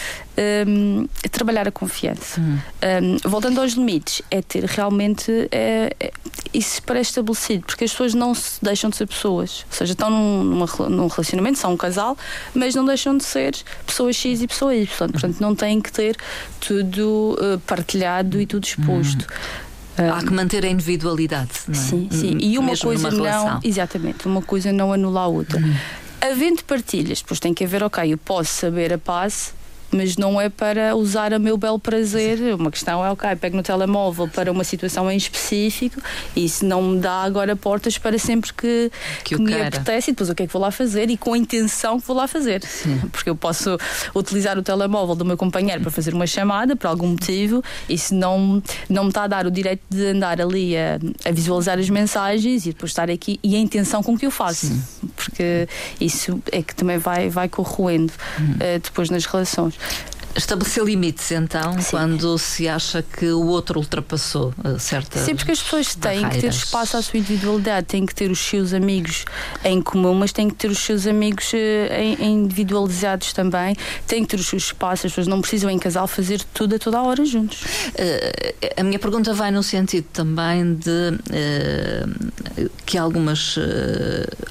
um, 0.67 1.07
trabalhar 1.31 1.69
a 1.69 1.71
confiança. 1.71 2.41
Hum. 2.41 2.59
Um, 3.03 3.29
voltando 3.29 3.61
aos 3.61 3.73
limites, 3.73 4.23
é 4.31 4.41
ter 4.43 4.65
realmente 4.65 5.49
é, 5.51 5.95
é, 6.01 6.13
isso 6.53 6.83
pré-estabelecido, 6.83 7.65
porque 7.67 7.85
as 7.85 7.91
pessoas 7.91 8.15
não 8.15 8.35
se 8.35 8.63
deixam 8.63 8.91
de 8.91 8.97
ser 8.97 9.07
pessoas. 9.07 9.65
Ou 9.71 9.77
seja, 9.77 9.93
estão 9.93 10.11
num, 10.11 10.45
numa, 10.45 10.67
num 10.89 11.07
relacionamento, 11.07 11.59
são 11.59 11.73
um 11.73 11.77
casal, 11.77 12.17
mas 12.55 12.75
não 12.75 12.85
deixam 12.85 13.17
de 13.17 13.25
ser 13.25 13.57
pessoas 13.87 14.17
X 14.17 14.43
e 14.43 14.47
pessoa 14.47 14.75
Y. 14.75 15.11
Portanto, 15.11 15.41
não 15.41 15.55
têm 15.55 15.81
que 15.81 15.93
ter 15.93 16.17
tudo 16.61 17.37
uh, 17.41 17.59
partilhado 17.61 18.41
e 18.41 18.47
tudo 18.47 18.65
exposto. 18.65 19.27
Há 19.97 20.25
que 20.25 20.33
manter 20.33 20.65
a 20.65 20.69
individualidade. 20.69 21.51
Não 21.69 21.75
é? 21.75 21.79
Sim, 21.79 22.09
sim. 22.11 22.39
E 22.41 22.57
uma 22.57 22.71
Mesmo 22.71 22.87
coisa 22.87 23.11
não. 23.11 23.19
relação. 23.19 23.61
Exatamente, 23.63 24.27
uma 24.27 24.41
coisa 24.41 24.73
não 24.73 24.93
anula 24.93 25.21
a 25.21 25.27
outra. 25.27 25.59
Uhum. 25.59 25.75
Havendo 26.21 26.65
partilhas, 26.65 27.21
depois 27.21 27.41
tem 27.41 27.53
que 27.53 27.65
haver, 27.65 27.83
ok, 27.83 28.13
eu 28.13 28.19
posso 28.19 28.53
saber 28.53 28.93
a 28.93 28.99
passe. 28.99 29.53
Mas 29.93 30.17
não 30.17 30.41
é 30.41 30.49
para 30.49 30.95
usar 30.97 31.33
a 31.33 31.39
meu 31.39 31.57
belo 31.57 31.79
prazer. 31.79 32.39
Uma 32.55 32.71
questão 32.71 33.05
é, 33.05 33.11
ok, 33.11 33.35
pego 33.37 33.57
no 33.57 33.63
telemóvel 33.63 34.29
para 34.29 34.51
uma 34.51 34.65
situação 34.65 35.11
em 35.11 35.17
específico 35.17 36.01
e 36.37 36.45
isso 36.45 36.65
não 36.65 36.83
me 36.83 37.01
dá 37.01 37.23
agora 37.23 37.57
portas 37.57 37.99
para 37.99 38.19
sempre 38.19 38.53
que, 38.53 38.91
Que 39.25 39.35
que, 39.37 39.43
me 39.43 39.51
queira. 39.51 39.69
apetece 39.69 40.11
e 40.11 40.13
depois 40.13 40.31
o 40.31 40.35
que 40.35 40.43
é 40.45 40.47
que 40.47 40.53
vou 40.53 40.63
lá 40.63 40.71
fazer 40.71 41.11
e 41.11 41.17
com 41.17 41.33
a 41.33 41.39
intenção 41.39 42.01
que 42.01 42.07
vou 42.07 42.17
lá 42.17 42.29
fazer. 42.29 42.63
Porque 43.11 43.29
eu 43.31 43.37
posso 43.37 43.77
utilizar 44.15 44.59
o 44.59 44.63
telemóvel 44.63 45.15
do 45.15 45.25
meu 45.25 45.37
companheiro 45.37 45.81
para 45.83 45.91
fazer 45.91 46.15
uma 46.15 46.27
chamada 46.27 46.77
por 46.77 46.87
algum 46.87 47.09
motivo 47.09 47.63
e 47.89 47.99
se 47.99 48.15
não, 48.15 48.63
não 48.89 49.05
me 49.05 49.11
está 49.11 49.25
a 49.25 49.27
dar 49.27 49.47
o 49.47 49.51
direito 49.51 49.83
de 49.91 50.07
andar 50.07 50.41
ali 50.41 50.77
a, 50.77 50.99
a 51.25 51.33
visualizar 51.33 51.79
as 51.79 51.89
mensagens 51.91 52.67
e 52.67 52.69
depois 52.71 52.91
estar 52.93 53.11
aqui 53.11 53.39
e 53.43 53.57
a 53.57 53.59
intenção 53.59 54.03
com 54.03 54.17
que 54.17 54.27
eu 54.27 54.31
faço. 54.31 54.71
Porque 55.17 55.69
isso 56.01 56.41
é 56.53 56.63
que 56.63 56.75
também 56.75 56.99
vai, 56.99 57.29
vai 57.29 57.49
corroendo 57.49 58.13
eh, 58.61 58.79
depois 58.79 59.11
nas 59.11 59.25
relações. 59.25 59.75
Estabelecer 60.33 60.85
limites, 60.85 61.33
então, 61.33 61.77
Sim. 61.81 61.91
quando 61.91 62.39
se 62.39 62.69
acha 62.69 63.03
que 63.03 63.27
o 63.33 63.47
outro 63.47 63.81
ultrapassou 63.81 64.55
uh, 64.65 64.79
certa. 64.79 65.19
Sim, 65.19 65.35
porque 65.35 65.51
as 65.51 65.61
pessoas 65.61 65.95
têm 65.97 66.19
que 66.19 66.21
ter 66.21 66.23
barreiras. 66.23 66.55
espaço 66.55 66.97
à 66.97 67.03
sua 67.03 67.19
individualidade, 67.19 67.89
têm 67.89 68.07
que 68.07 68.15
ter 68.15 68.31
os 68.31 68.39
seus 68.39 68.73
amigos 68.73 69.25
em 69.65 69.83
comum, 69.83 70.15
mas 70.15 70.31
têm 70.31 70.49
que 70.49 70.55
ter 70.55 70.71
os 70.71 70.79
seus 70.79 71.05
amigos 71.09 71.51
eh, 71.53 72.17
individualizados 72.21 73.33
também, 73.33 73.77
têm 74.07 74.23
que 74.23 74.29
ter 74.29 74.41
os 74.41 74.47
seus 74.47 74.67
espaços, 74.67 75.07
as 75.07 75.13
pessoas 75.13 75.27
não 75.27 75.41
precisam 75.41 75.69
em 75.69 75.79
casal 75.81 76.07
fazer 76.07 76.41
tudo 76.55 76.77
a 76.77 76.79
toda 76.79 76.99
a 76.99 77.03
hora 77.03 77.25
juntos. 77.25 77.63
Uh, 77.63 78.81
a 78.81 78.83
minha 78.85 79.01
pergunta 79.01 79.35
vai 79.35 79.51
no 79.51 79.65
sentido 79.65 80.07
também 80.13 80.77
de 80.77 80.91
uh, 80.91 82.31
que 82.85 82.99
algumas. 82.99 83.57
Uh, 83.57 83.61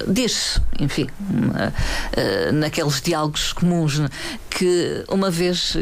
diz, 0.08 0.60
enfim, 0.80 1.04
uh, 1.04 2.50
uh, 2.50 2.54
naqueles 2.54 3.02
diálogos 3.02 3.54
comuns, 3.54 4.00
né, 4.00 4.10
que 4.50 5.04
uma 5.10 5.30
vez 5.30 5.76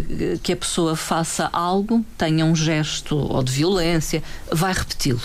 que 0.44 0.54
a 0.54 0.58
pessoa 0.58 0.96
faça 0.96 1.50
algo, 1.54 2.06
tenha 2.18 2.44
um 2.46 2.56
gesto 2.56 3.16
ou 3.16 3.44
de 3.44 3.52
violência, 3.52 4.22
vai 4.52 4.74
repeti-lo. 4.74 5.22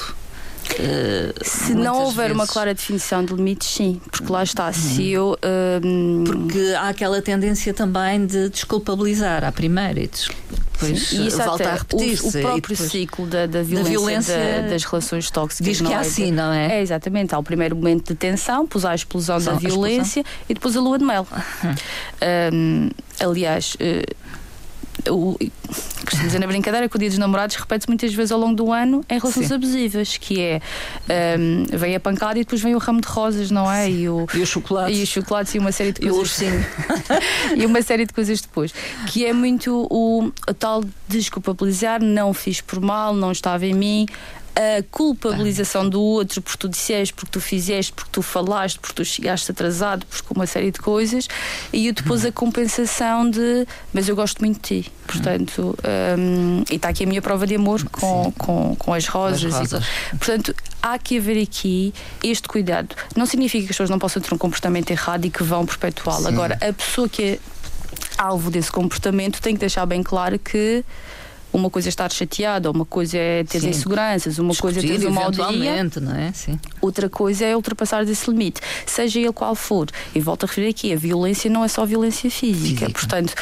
Uh, 0.72 1.32
Se 1.44 1.74
não 1.74 2.02
houver 2.04 2.30
uma 2.30 2.44
vezes. 2.44 2.52
clara 2.52 2.72
definição 2.72 3.24
de 3.24 3.34
limites, 3.34 3.66
sim, 3.68 4.00
porque 4.10 4.30
lá 4.32 4.42
está, 4.44 4.72
se 4.72 5.10
eu. 5.10 5.36
hum, 5.84 6.24
Porque 6.24 6.74
há 6.78 6.88
aquela 6.88 7.20
tendência 7.20 7.74
também 7.74 8.24
de 8.24 8.48
desculpabilizar 8.48 9.42
à 9.44 9.50
primeira 9.50 10.00
e 10.00 10.06
des- 10.06 10.30
depois 10.82 11.08
Sim, 11.08 11.22
e 11.22 11.26
isso 11.28 11.36
volta 11.38 11.68
a 11.68 11.74
repetir-se. 11.74 12.24
O, 12.24 12.28
o 12.28 12.32
próprio 12.32 12.76
depois- 12.76 12.90
ciclo 12.90 13.26
da, 13.26 13.46
da 13.46 13.62
violência, 13.62 13.90
violência 13.90 14.36
da- 14.62 14.68
das 14.68 14.84
relações 14.84 15.30
tóxicas. 15.30 15.66
Diz 15.66 15.78
que 15.78 15.84
não 15.84 15.90
é 15.92 15.94
é? 15.94 15.98
assim, 15.98 16.30
não 16.32 16.52
é? 16.52 16.78
É, 16.78 16.82
exatamente. 16.82 17.34
Há 17.34 17.38
o 17.38 17.42
primeiro 17.42 17.74
momento 17.76 18.08
de 18.08 18.14
tensão, 18.14 18.64
depois 18.64 18.84
há 18.84 18.90
a 18.90 18.94
explosão 18.94 19.38
Só 19.40 19.46
da 19.46 19.52
a 19.52 19.54
explosão. 19.56 19.80
violência 19.82 20.24
e 20.48 20.54
depois 20.54 20.76
a 20.76 20.80
lua 20.80 20.98
de 20.98 21.04
mel. 21.04 21.26
Hum, 22.52 22.90
aliás, 23.20 23.76
eh, 23.80 24.04
o, 25.08 25.36
costumo 26.04 26.26
dizer 26.26 26.38
na 26.38 26.46
brincadeira 26.46 26.88
que 26.88 26.96
o 26.96 26.98
dia 26.98 27.08
dos 27.08 27.18
namorados 27.18 27.56
repete-se 27.56 27.88
muitas 27.88 28.12
vezes 28.14 28.30
ao 28.32 28.38
longo 28.38 28.54
do 28.54 28.72
ano 28.72 29.04
em 29.08 29.18
relações 29.18 29.48
Sim. 29.48 29.54
abusivas, 29.54 30.16
que 30.16 30.40
é 30.40 30.60
hum, 31.38 31.64
vem 31.70 31.94
a 31.96 32.00
pancada 32.00 32.38
e 32.38 32.42
depois 32.44 32.60
vem 32.60 32.74
o 32.74 32.78
ramo 32.78 33.00
de 33.00 33.08
rosas, 33.08 33.50
não 33.50 33.70
é? 33.70 33.90
E 33.90 34.08
o, 34.08 34.26
E 34.34 34.40
o 34.40 34.46
chocolate. 34.46 34.94
e 34.94 35.02
os 35.02 35.08
chocolates 35.08 35.54
e 35.54 35.58
uma 35.58 35.72
série 35.72 35.92
de 35.92 36.04
E 36.04 36.10
o 36.10 36.14
coisas. 36.14 36.30
ursinho. 36.40 36.64
e 37.56 37.66
uma 37.66 37.82
série 37.82 38.06
de 38.06 38.12
coisas 38.12 38.40
depois. 38.40 38.72
Que 39.08 39.24
é 39.24 39.32
muito 39.32 39.86
o, 39.90 40.32
o 40.48 40.54
tal 40.54 40.84
desculpabilizar, 41.08 42.02
não 42.02 42.32
fiz 42.34 42.60
por 42.60 42.80
mal, 42.80 43.14
não 43.14 43.32
estava 43.32 43.66
em 43.66 43.74
mim. 43.74 44.06
A 44.54 44.82
culpabilização 44.90 45.88
do 45.88 46.00
outro 46.00 46.42
porque 46.42 46.58
tu 46.58 46.68
disseste, 46.68 47.14
porque 47.14 47.30
tu 47.30 47.40
fizeste, 47.40 47.92
porque 47.92 48.10
tu 48.12 48.22
falaste, 48.22 48.78
porque 48.78 48.94
tu 48.94 49.04
chegaste 49.04 49.50
atrasado, 49.50 50.04
porque 50.06 50.26
uma 50.34 50.46
série 50.46 50.70
de 50.70 50.78
coisas, 50.78 51.28
e 51.72 51.90
depois 51.92 52.24
a 52.24 52.32
compensação 52.32 53.28
de 53.28 53.66
mas 53.92 54.08
eu 54.08 54.16
gosto 54.16 54.40
muito 54.40 54.56
de 54.56 54.82
ti. 54.82 54.92
Portanto, 55.06 55.76
hum, 56.18 56.64
e 56.70 56.76
está 56.76 56.88
aqui 56.88 57.04
a 57.04 57.06
minha 57.06 57.22
prova 57.22 57.46
de 57.46 57.54
amor 57.54 57.82
com, 57.90 58.32
com, 58.32 58.76
com 58.76 58.94
as 58.94 59.06
rosas. 59.06 59.44
As 59.44 59.52
e 59.52 59.74
rosas. 59.74 59.84
Portanto, 60.10 60.54
há 60.82 60.98
que 60.98 61.18
haver 61.18 61.42
aqui 61.42 61.92
este 62.22 62.48
cuidado. 62.48 62.94
Não 63.16 63.26
significa 63.26 63.64
que 63.64 63.70
as 63.70 63.76
pessoas 63.76 63.90
não 63.90 63.98
possam 63.98 64.22
ter 64.22 64.34
um 64.34 64.38
comportamento 64.38 64.90
errado 64.90 65.24
e 65.24 65.30
que 65.30 65.42
vão 65.42 65.66
perpetuá-lo. 65.66 66.28
Agora, 66.28 66.58
a 66.60 66.72
pessoa 66.72 67.08
que 67.08 67.22
é 67.22 67.38
alvo 68.18 68.50
desse 68.50 68.70
comportamento 68.70 69.40
tem 69.40 69.54
que 69.54 69.60
deixar 69.60 69.86
bem 69.86 70.02
claro 70.02 70.38
que 70.38 70.84
uma 71.52 71.68
coisa 71.68 71.88
é 71.88 71.90
estar 71.90 72.10
chateada, 72.10 72.70
uma 72.70 72.84
coisa 72.84 73.18
é 73.18 73.44
ter 73.44 73.60
Sim. 73.60 73.68
inseguranças, 73.70 74.38
uma 74.38 74.54
coisa 74.54 74.78
é 74.78 74.82
ter 74.82 74.88
Discutir, 74.88 75.08
um 75.08 75.12
mau 75.12 75.30
não 76.00 76.14
é? 76.14 76.32
Sim. 76.32 76.58
outra 76.80 77.08
coisa 77.08 77.44
é 77.44 77.54
ultrapassar 77.54 78.02
esse 78.02 78.30
limite, 78.30 78.60
seja 78.86 79.20
ele 79.20 79.32
qual 79.32 79.54
for. 79.54 79.88
E 80.14 80.20
volto 80.20 80.44
a 80.44 80.46
referir 80.46 80.68
aqui: 80.68 80.92
a 80.92 80.96
violência 80.96 81.50
não 81.50 81.64
é 81.64 81.68
só 81.68 81.84
violência 81.84 82.30
física. 82.30 82.86
Física. 82.86 82.90
Portanto, 82.90 83.34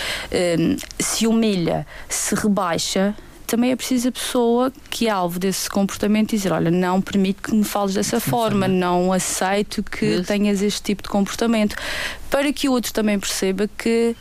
hum, 0.59 0.77
se 0.99 1.27
humilha, 1.27 1.87
se 2.09 2.35
rebaixa. 2.35 3.15
Também 3.47 3.73
é 3.73 3.77
preciso 3.77 4.11
a 4.11 4.13
pessoa 4.13 4.73
que 4.89 5.09
é 5.09 5.11
alvo 5.11 5.41
desse 5.41 5.69
comportamento 5.69 6.31
dizer: 6.31 6.53
Olha, 6.53 6.71
não 6.71 7.03
permito 7.03 7.43
que 7.43 7.53
me 7.53 7.65
fales 7.65 7.95
dessa 7.95 8.21
forma, 8.21 8.69
não 8.69 9.13
aceito 9.13 9.83
que 9.83 10.07
Isso. 10.07 10.25
tenhas 10.25 10.63
este 10.63 10.81
tipo 10.81 11.03
de 11.03 11.09
comportamento, 11.09 11.75
para 12.31 12.53
que 12.53 12.69
o 12.69 12.73
outro 12.73 12.93
também 12.93 13.19
perceba 13.19 13.69
que 13.77 14.15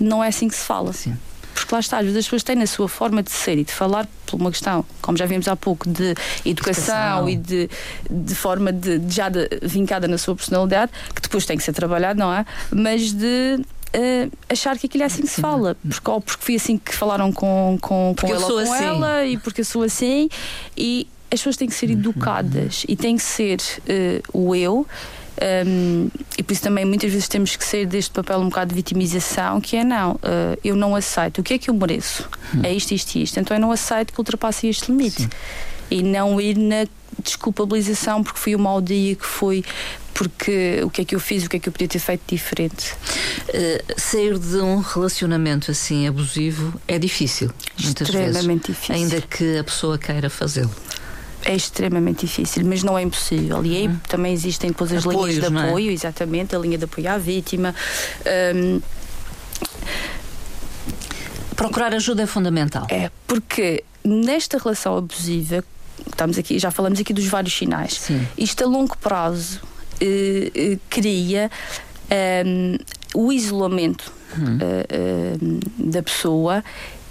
não 0.00 0.24
é 0.24 0.28
assim 0.28 0.48
que 0.48 0.56
se 0.56 0.64
fala. 0.64 0.92
Sim. 0.92 1.16
Porque 1.54 1.74
lá 1.74 1.80
está, 1.80 1.98
às 1.98 2.02
vezes 2.04 2.18
as 2.18 2.24
pessoas 2.24 2.42
têm 2.42 2.56
na 2.56 2.66
sua 2.66 2.88
forma 2.88 3.22
de 3.22 3.30
ser 3.30 3.56
e 3.58 3.64
de 3.64 3.72
falar 3.72 4.06
por 4.26 4.40
uma 4.40 4.50
questão, 4.50 4.84
como 5.00 5.16
já 5.16 5.24
vimos 5.26 5.46
há 5.48 5.54
pouco, 5.56 5.88
de 5.88 6.14
educação, 6.44 7.28
Educação. 7.28 7.28
e 7.28 7.36
de, 7.36 7.70
de 8.10 8.34
forma 8.34 8.72
de, 8.72 8.98
de 8.98 9.14
já 9.14 9.28
de- 9.28 9.48
vincada 9.62 10.08
na 10.08 10.18
sua 10.18 10.34
personalidade, 10.34 10.90
que 11.14 11.22
depois 11.22 11.46
tem 11.46 11.56
que 11.56 11.62
ser 11.62 11.72
trabalhado, 11.72 12.18
não 12.18 12.32
é? 12.32 12.44
Mas 12.70 13.12
de 13.12 13.60
eh, 13.92 14.28
achar 14.48 14.76
que 14.78 14.86
aquilo 14.86 15.04
é 15.04 15.06
assim 15.06 15.22
que 15.22 15.28
se 15.28 15.40
fala. 15.40 15.76
Porque, 15.88 16.10
ou 16.10 16.20
porque 16.20 16.44
foi 16.44 16.54
assim 16.56 16.76
que 16.76 16.94
falaram 16.94 17.32
com, 17.32 17.78
com, 17.80 17.88
com 17.88 18.14
Porque 18.16 18.38
sou 18.40 18.62
com 18.64 18.72
assim. 18.72 18.84
ela 18.84 19.24
e 19.24 19.36
porque 19.38 19.60
eu 19.60 19.64
sou 19.64 19.82
assim. 19.84 20.28
E 20.76 21.06
as 21.32 21.40
pessoas 21.40 21.56
têm 21.56 21.68
que 21.68 21.74
ser 21.74 21.90
educadas 21.90 22.84
e 22.88 22.96
tem 22.96 23.16
que 23.16 23.22
ser 23.22 23.58
eh, 23.88 24.20
o 24.32 24.54
eu. 24.54 24.86
Um, 25.66 26.08
e 26.38 26.42
por 26.42 26.52
isso 26.52 26.62
também 26.62 26.84
muitas 26.84 27.10
vezes 27.10 27.28
temos 27.28 27.56
que 27.56 27.64
sair 27.64 27.86
deste 27.86 28.10
papel 28.10 28.38
um 28.38 28.48
bocado 28.48 28.70
de 28.70 28.74
vitimização, 28.74 29.60
que 29.60 29.76
é 29.76 29.84
não, 29.84 30.18
eh, 30.22 30.58
eu 30.64 30.76
não 30.76 30.94
aceito. 30.94 31.40
O 31.40 31.44
que 31.44 31.54
é 31.54 31.58
que 31.58 31.70
eu 31.70 31.74
mereço? 31.74 32.28
É 32.62 32.72
isto, 32.72 32.92
isto 32.92 33.16
e 33.16 33.22
isto. 33.22 33.38
Então 33.40 33.56
eu 33.56 33.60
não 33.60 33.72
aceito 33.72 34.12
que 34.12 34.20
ultrapasse 34.20 34.66
este 34.68 34.90
limite. 34.90 35.28
E 35.90 36.02
não 36.02 36.40
ir 36.40 36.56
na 36.56 36.86
desculpabilização 37.22 38.22
porque 38.22 38.38
foi 38.38 38.56
um 38.56 38.58
mau 38.58 38.80
dia, 38.80 39.14
que 39.14 39.26
foi 39.26 39.64
porque 40.12 40.80
o 40.84 40.90
que 40.90 41.02
é 41.02 41.04
que 41.04 41.14
eu 41.14 41.20
fiz, 41.20 41.44
o 41.44 41.48
que 41.48 41.56
é 41.56 41.60
que 41.60 41.68
eu 41.68 41.72
podia 41.72 41.88
ter 41.88 41.98
feito 41.98 42.22
diferente. 42.28 42.92
Uh, 43.48 44.00
sair 44.00 44.38
de 44.38 44.56
um 44.58 44.78
relacionamento 44.78 45.72
assim 45.72 46.06
abusivo 46.06 46.80
é 46.86 46.98
difícil, 46.98 47.50
muitas 47.82 48.08
vezes. 48.08 48.44
Difícil. 48.44 48.94
Ainda 48.94 49.20
que 49.20 49.58
a 49.58 49.64
pessoa 49.64 49.98
queira 49.98 50.30
fazê-lo. 50.30 50.70
É 51.44 51.54
extremamente 51.54 52.26
difícil, 52.26 52.64
mas 52.64 52.82
não 52.82 52.96
é 52.96 53.02
impossível. 53.02 53.64
E 53.64 53.76
aí 53.76 53.90
também 54.08 54.32
existem 54.32 54.70
depois 54.70 54.92
as 54.92 55.06
Apoios, 55.06 55.36
linhas 55.36 55.50
de 55.50 55.56
é? 55.58 55.68
apoio, 55.68 55.90
exatamente, 55.90 56.56
a 56.56 56.58
linha 56.58 56.78
de 56.78 56.84
apoio 56.84 57.10
à 57.10 57.18
vítima. 57.18 57.74
Um, 58.54 58.80
Procurar 61.56 61.94
ajuda 61.94 62.22
é 62.22 62.26
fundamental. 62.26 62.86
é 62.90 63.10
porque 63.26 63.84
nesta 64.04 64.58
relação 64.58 64.96
abusiva, 64.96 65.64
estamos 66.10 66.36
aqui, 66.36 66.58
já 66.58 66.70
falamos 66.70 66.98
aqui 66.98 67.12
dos 67.12 67.26
vários 67.26 67.56
sinais. 67.56 67.94
Sim. 67.94 68.26
Isto 68.36 68.64
a 68.64 68.66
longo 68.66 68.96
prazo 68.98 69.60
eh, 70.00 70.50
eh, 70.54 70.78
cria 70.90 71.50
ehm, 72.10 72.76
o 73.14 73.32
isolamento 73.32 74.12
eh, 74.36 74.86
eh, 74.88 75.36
da 75.78 76.02
pessoa 76.02 76.64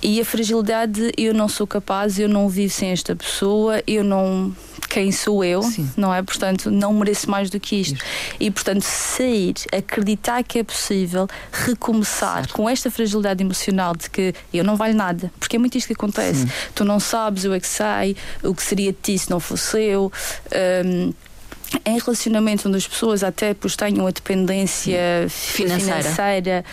e 0.04 0.20
a 0.20 0.26
fragilidade 0.26 0.94
de 0.94 1.12
eu 1.18 1.34
não 1.34 1.48
sou 1.48 1.66
capaz, 1.66 2.20
eu 2.20 2.28
não 2.28 2.50
vivo 2.50 2.74
sem 2.74 2.90
esta 2.90 3.16
pessoa, 3.16 3.82
eu 3.88 4.04
não. 4.04 4.56
Quem 4.90 5.12
sou 5.12 5.44
eu, 5.44 5.64
Sim. 5.64 5.90
não 5.98 6.14
é? 6.14 6.22
Portanto, 6.22 6.70
não 6.70 6.94
mereço 6.94 7.28
mais 7.32 7.50
do 7.50 7.60
que 7.60 7.78
isto. 7.78 8.00
E, 8.40 8.52
portanto, 8.52 8.84
sair, 8.84 9.56
acreditar 9.72 10.44
que 10.44 10.60
é 10.60 10.64
possível 10.64 11.28
recomeçar 11.52 12.36
Certo. 12.44 12.54
com 12.54 12.70
esta 12.70 12.92
fragilidade 12.92 13.42
emocional 13.42 13.96
de 13.96 14.08
que 14.10 14.36
eu 14.54 14.64
não 14.64 14.76
valho 14.76 14.94
nada, 14.94 15.32
porque 15.40 15.56
é 15.56 15.60
muito 15.60 15.78
isto 15.78 15.88
que 15.88 15.94
acontece. 15.94 16.48
Tu 16.76 16.86
não 16.86 17.00
sabes, 17.00 17.44
eu 17.44 17.54
é 17.54 17.60
que 17.60 17.68
sei, 17.68 18.16
o 18.44 18.54
que 18.54 18.62
seria 18.62 18.92
de 18.92 18.98
ti 19.02 19.18
se 19.18 19.32
não 19.32 19.40
fosse 19.40 19.82
eu. 19.82 20.12
hum, 20.86 21.14
em 21.86 22.00
relacionamentos 22.00 22.66
onde 22.66 22.78
as 22.78 22.88
pessoas 22.88 23.24
até 23.24 23.54
pois, 23.54 23.76
tenham 23.76 24.06
a 24.08 24.12
dependência 24.12 25.28
financeira, 25.30 26.04
financeira 26.04 26.66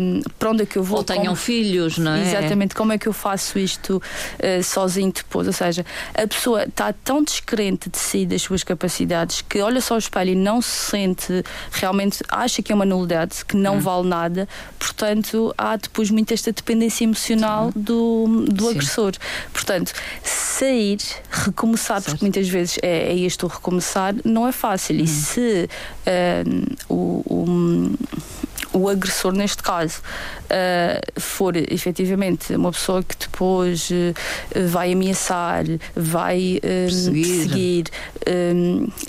um, 0.00 0.20
para 0.38 0.50
onde 0.50 0.62
é 0.62 0.66
que 0.66 0.76
eu 0.76 0.82
vou? 0.82 0.98
Ou 0.98 1.04
tenham 1.04 1.24
como, 1.24 1.36
filhos, 1.36 1.98
não 1.98 2.12
é? 2.12 2.22
Exatamente, 2.22 2.74
como 2.74 2.92
é 2.92 2.98
que 2.98 3.06
eu 3.06 3.12
faço 3.12 3.58
isto 3.58 3.96
uh, 3.96 4.62
sozinho 4.62 5.12
depois? 5.12 5.46
Ou 5.46 5.52
seja, 5.52 5.84
a 6.14 6.26
pessoa 6.26 6.64
está 6.64 6.92
tão 6.92 7.22
descrente 7.22 7.90
de 7.90 7.98
si, 7.98 8.26
das 8.26 8.42
suas 8.42 8.62
capacidades, 8.64 9.42
que 9.42 9.60
olha 9.60 9.80
só 9.80 9.94
ao 9.94 9.98
espelho 9.98 10.30
e 10.30 10.34
não 10.34 10.60
se 10.62 10.90
sente 10.90 11.44
realmente, 11.72 12.22
acha 12.28 12.62
que 12.62 12.72
é 12.72 12.74
uma 12.74 12.84
nulidade, 12.84 13.44
que 13.44 13.56
não 13.56 13.76
hum. 13.76 13.80
vale 13.80 14.08
nada, 14.08 14.48
portanto, 14.78 15.54
há 15.56 15.76
depois 15.76 16.10
muito 16.10 16.32
esta 16.32 16.52
dependência 16.52 17.04
emocional 17.04 17.72
Sim. 17.72 17.80
do, 17.80 18.44
do 18.48 18.68
agressor. 18.68 19.12
Portanto, 19.52 19.92
sair, 20.22 20.98
recomeçar, 21.30 22.00
certo. 22.00 22.10
porque 22.10 22.24
muitas 22.24 22.48
vezes 22.48 22.78
é, 22.82 23.12
é 23.12 23.18
este 23.18 23.44
o 23.44 23.48
recomeçar 23.48 24.14
não 24.28 24.46
é 24.46 24.52
fácil. 24.52 25.00
E 25.00 25.06
se 25.06 25.68
uh, 26.06 26.76
o, 26.88 27.22
o, 27.26 28.78
o, 28.78 28.88
agressor, 28.88 29.32
neste 29.32 29.62
caso, 29.62 30.00
uh, 30.44 31.20
for 31.20 31.56
efetivamente 31.56 32.54
uma 32.54 32.70
pessoa 32.70 33.02
que 33.02 33.16
depois 33.18 33.90
uh, 33.90 34.14
vai 34.68 34.92
ameaçar, 34.92 35.64
vai 35.96 36.60
perseguir, 36.60 37.86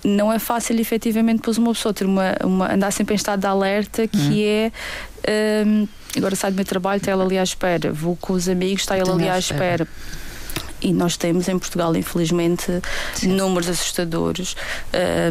não 0.03 0.31
é 0.31 0.39
fácil 0.39 0.79
efetivamente 0.79 1.37
depois 1.37 1.57
uma 1.57 1.73
pessoa 1.73 1.93
ter 1.93 2.05
uma, 2.05 2.35
uma 2.43 2.73
andar 2.73 2.91
sempre 2.91 3.13
em 3.13 3.17
estado 3.17 3.41
de 3.41 3.47
alerta 3.47 4.07
que 4.07 4.17
hum. 4.17 4.71
é. 5.27 6.17
agora 6.17 6.35
sai 6.35 6.51
do 6.51 6.55
meu 6.55 6.65
trabalho, 6.65 6.97
está 6.97 7.11
ela 7.11 7.23
ali 7.23 7.37
à 7.37 7.43
espera. 7.43 7.91
Vou 7.91 8.15
com 8.15 8.33
os 8.33 8.47
amigos, 8.47 8.81
está 8.81 8.95
ela 8.95 9.13
ali 9.13 9.27
à 9.27 9.37
espera. 9.37 9.83
espera 9.83 10.28
e 10.81 10.93
nós 10.93 11.17
temos 11.17 11.47
em 11.47 11.57
Portugal, 11.57 11.95
infelizmente, 11.95 12.81
Sim. 13.13 13.29
números 13.29 13.69
assustadores. 13.69 14.55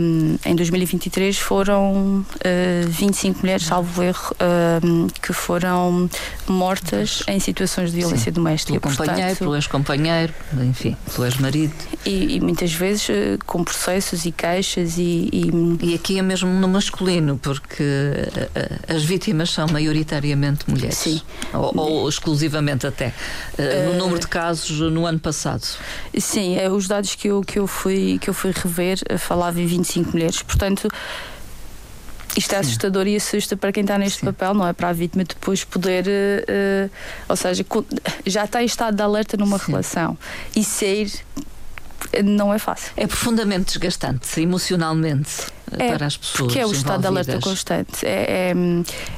Um, 0.01 0.37
em 0.45 0.55
2023 0.55 1.39
foram 1.39 2.21
uh, 2.21 2.27
ah, 2.45 2.87
25 2.87 3.41
mulheres, 3.41 3.67
salvo 3.67 4.03
erro, 4.03 4.37
um, 4.83 5.07
que 5.23 5.33
foram 5.33 6.09
mortas 6.47 7.23
em 7.27 7.41
situações 7.41 7.91
de 7.91 7.99
violência 7.99 8.27
Sim. 8.27 8.33
doméstica. 8.33 8.81
Pelo 8.81 8.97
companheiro, 8.97 9.37
pelo 9.37 9.57
ex-companheiro, 9.57 10.35
enfim, 10.69 10.97
pelo 11.15 11.27
ex-marido. 11.27 11.75
E, 12.05 12.37
e, 12.37 12.41
muitas 12.41 12.73
vezes 12.73 13.09
uh, 13.09 13.13
com 13.47 13.65
processos 13.65 14.25
e 14.25 14.33
queixas 14.33 14.99
e, 14.99 15.29
e... 15.33 15.51
e. 15.83 15.95
aqui 15.95 16.19
é 16.19 16.23
mesmo 16.23 16.49
no 16.49 16.69
masculino, 16.69 17.39
porque 17.39 17.83
uh, 17.83 18.95
as 18.95 19.03
vítimas 19.03 19.51
são 19.51 19.67
maioritariamente 19.69 20.69
mulheres. 20.69 20.99
Sim. 20.99 21.21
Ou, 21.53 21.77
ou 21.77 22.09
exclusivamente 22.09 22.87
até. 22.87 23.15
no 23.87 23.99
número 23.99 24.21
de 24.21 24.29
casos 24.29 24.79
no 24.93 25.07
ano 25.07 25.19
passado 25.19 25.38
passado. 25.39 25.65
Sim, 26.19 26.57
é, 26.57 26.69
os 26.69 26.89
dados 26.89 27.15
que 27.15 27.29
eu, 27.29 27.43
que 27.43 27.59
eu, 27.59 27.67
fui, 27.67 28.19
que 28.21 28.29
eu 28.29 28.35
fui 28.35 28.53
rever 28.53 28.99
eh, 29.09 29.17
falavam 29.17 29.63
em 29.63 29.67
25 29.67 30.11
mulheres, 30.13 30.43
portanto. 30.43 30.89
Isto 32.37 32.53
é 32.53 32.57
Sim. 32.57 32.61
assustador 32.61 33.07
e 33.07 33.17
assusta 33.17 33.57
para 33.57 33.73
quem 33.73 33.81
está 33.81 33.99
neste 33.99 34.21
Sim. 34.21 34.27
papel, 34.27 34.55
não 34.55 34.67
é? 34.67 34.73
Para 34.73 34.91
a 34.91 34.93
vítima 34.93 35.25
depois 35.25 35.65
poder, 35.65 36.07
uh, 36.07 36.91
ou 37.29 37.35
seja, 37.35 37.65
já 38.27 38.45
está 38.45 38.63
em 38.63 38.67
estado 38.67 38.95
de 38.95 39.03
alerta 39.03 39.37
numa 39.37 39.59
Sim. 39.59 39.73
relação 39.73 40.17
e 40.55 40.63
sair 40.63 41.11
não 42.25 42.53
é 42.53 42.59
fácil. 42.59 42.93
É 42.97 43.07
profundamente 43.07 43.67
desgastante 43.67 44.41
emocionalmente 44.41 45.47
é, 45.73 45.93
para 45.93 46.07
as 46.07 46.17
pessoas. 46.17 46.53
Porque 46.53 46.59
é 46.59 46.67
o 46.67 46.73
estado 46.73 47.01
de 47.01 47.07
alerta 47.07 47.39
constante. 47.41 48.07
É, 48.07 48.53
é, 48.53 48.55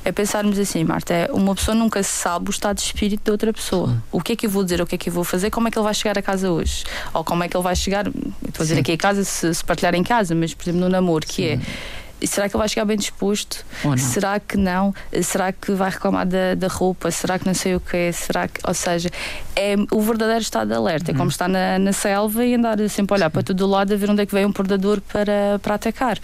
é, 0.05 0.13
pensarmos 0.13 0.59
assim, 0.59 0.83
Marta, 0.85 1.15
é, 1.15 1.29
uma 1.33 1.55
pessoa 1.55 1.75
nunca 1.75 2.03
sabe 2.03 2.49
o 2.49 2.51
estado 2.51 2.77
de 2.77 2.83
espírito 2.83 3.23
de 3.25 3.31
outra 3.31 3.53
pessoa. 3.53 3.89
Sim. 3.89 4.03
O 4.11 4.21
que 4.21 4.33
é 4.33 4.37
que 4.37 4.47
eu 4.47 4.51
vou 4.51 4.65
dizer, 4.65 4.81
o 4.81 4.87
que 4.87 4.95
é 4.95 4.99
que 4.99 5.09
eu 5.09 5.13
vou 5.13 5.25
fazer, 5.25 5.51
como 5.51 5.69
é 5.69 5.71
que 5.71 5.79
ele 5.79 5.85
vai 5.85 5.95
chegar 5.95 6.19
a 6.19 6.23
casa 6.23 6.51
hoje? 6.51 6.85
Ou 7.13 7.25
como 7.25 7.45
é 7.45 7.49
que 7.49 7.57
ele 7.57 7.65
vai 7.65 7.77
chegar, 7.77 8.07
estou 8.07 8.61
a 8.61 8.63
dizer 8.63 8.75
Sim. 8.75 8.81
aqui 8.81 8.93
a 8.93 8.99
casa, 8.99 9.25
se, 9.25 9.55
se 9.55 9.65
partilhar 9.65 9.95
em 9.95 10.03
casa, 10.03 10.35
mas 10.35 10.55
por 10.55 10.65
exemplo 10.65 10.81
no 10.81 10.89
namoro, 10.89 11.27
que 11.27 11.49
é, 11.49 11.57
Sim. 11.57 11.63
é 11.63 12.00
será 12.27 12.49
que 12.49 12.57
ele 12.57 12.61
vai 12.61 12.69
chegar 12.69 12.85
bem 12.85 12.97
disposto? 12.97 13.65
Será 13.97 14.39
que 14.41 14.57
não? 14.57 14.95
Será 15.23 15.53
que 15.53 15.73
vai 15.73 15.91
reclamar 15.91 16.27
da, 16.27 16.55
da 16.55 16.69
roupa? 16.69 17.11
Será 17.11 17.39
que 17.39 17.47
não 17.47 17.55
sei 17.55 17.75
o 17.75 17.81
que 17.81 17.97
é? 17.97 18.13
Será 18.13 18.49
que, 18.49 18.61
ou 18.67 18.75
seja, 18.75 19.11
é 19.57 19.75
o 19.91 20.01
verdadeiro 20.01 20.43
estado 20.43 20.69
de 20.69 20.75
alerta. 20.75 21.11
É 21.11 21.15
como 21.15 21.25
uhum. 21.25 21.29
estar 21.29 21.49
na, 21.49 21.79
na 21.79 21.93
selva 21.93 22.45
e 22.45 22.55
andar 22.55 22.77
sempre 22.89 23.15
a 23.15 23.17
olhar 23.17 23.31
para 23.31 23.43
todo 23.43 23.67
lado 23.67 23.93
a 23.93 23.97
ver 23.97 24.11
onde 24.11 24.23
é 24.23 24.27
que 24.27 24.35
vem 24.35 24.45
um 24.45 24.53
predador 24.53 25.01
para, 25.01 25.59
para 25.63 25.75
atacar. 25.75 26.19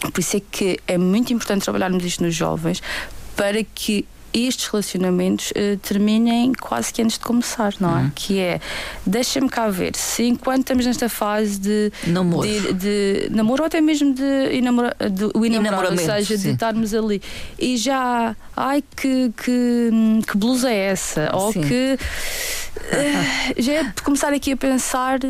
Por 0.00 0.18
isso 0.18 0.36
é 0.36 0.40
que 0.40 0.78
é 0.86 0.96
muito 0.96 1.32
importante 1.32 1.62
trabalharmos 1.62 2.04
isto 2.04 2.22
nos 2.22 2.34
jovens 2.34 2.82
para 3.36 3.62
que 3.62 4.06
estes 4.32 4.66
relacionamentos 4.66 5.50
uh, 5.50 5.76
terminem 5.78 6.52
quase 6.52 6.92
que 6.92 7.02
antes 7.02 7.18
de 7.18 7.24
começar, 7.24 7.74
não 7.80 7.98
é? 7.98 8.02
Uhum. 8.02 8.12
Que 8.14 8.38
é, 8.38 8.60
deixa-me 9.04 9.48
cá 9.48 9.68
ver, 9.68 9.96
se 9.96 10.24
enquanto 10.24 10.60
estamos 10.60 10.86
nesta 10.86 11.08
fase 11.08 11.58
de 11.58 11.92
namoro, 12.06 12.48
de, 12.48 12.72
de 12.74 13.28
namoro 13.30 13.62
ou 13.62 13.66
até 13.66 13.80
mesmo 13.80 14.14
de, 14.14 14.52
inamora, 14.52 14.96
de 15.10 15.26
o 15.34 15.44
enamorar, 15.44 15.90
ou 15.90 15.96
seja, 15.96 16.36
sim. 16.36 16.48
de 16.48 16.50
estarmos 16.50 16.94
ali 16.94 17.22
e 17.58 17.76
já, 17.76 18.36
ai 18.56 18.82
que, 18.96 19.32
que, 19.36 19.90
que 20.26 20.36
blusa 20.36 20.70
é 20.70 20.90
essa? 20.90 21.30
Ou 21.32 21.52
sim. 21.52 21.62
que 21.62 21.98
uh, 22.76 23.62
já 23.62 23.72
é 23.72 23.92
começar 24.02 24.32
aqui 24.32 24.52
a 24.52 24.56
pensar 24.56 25.20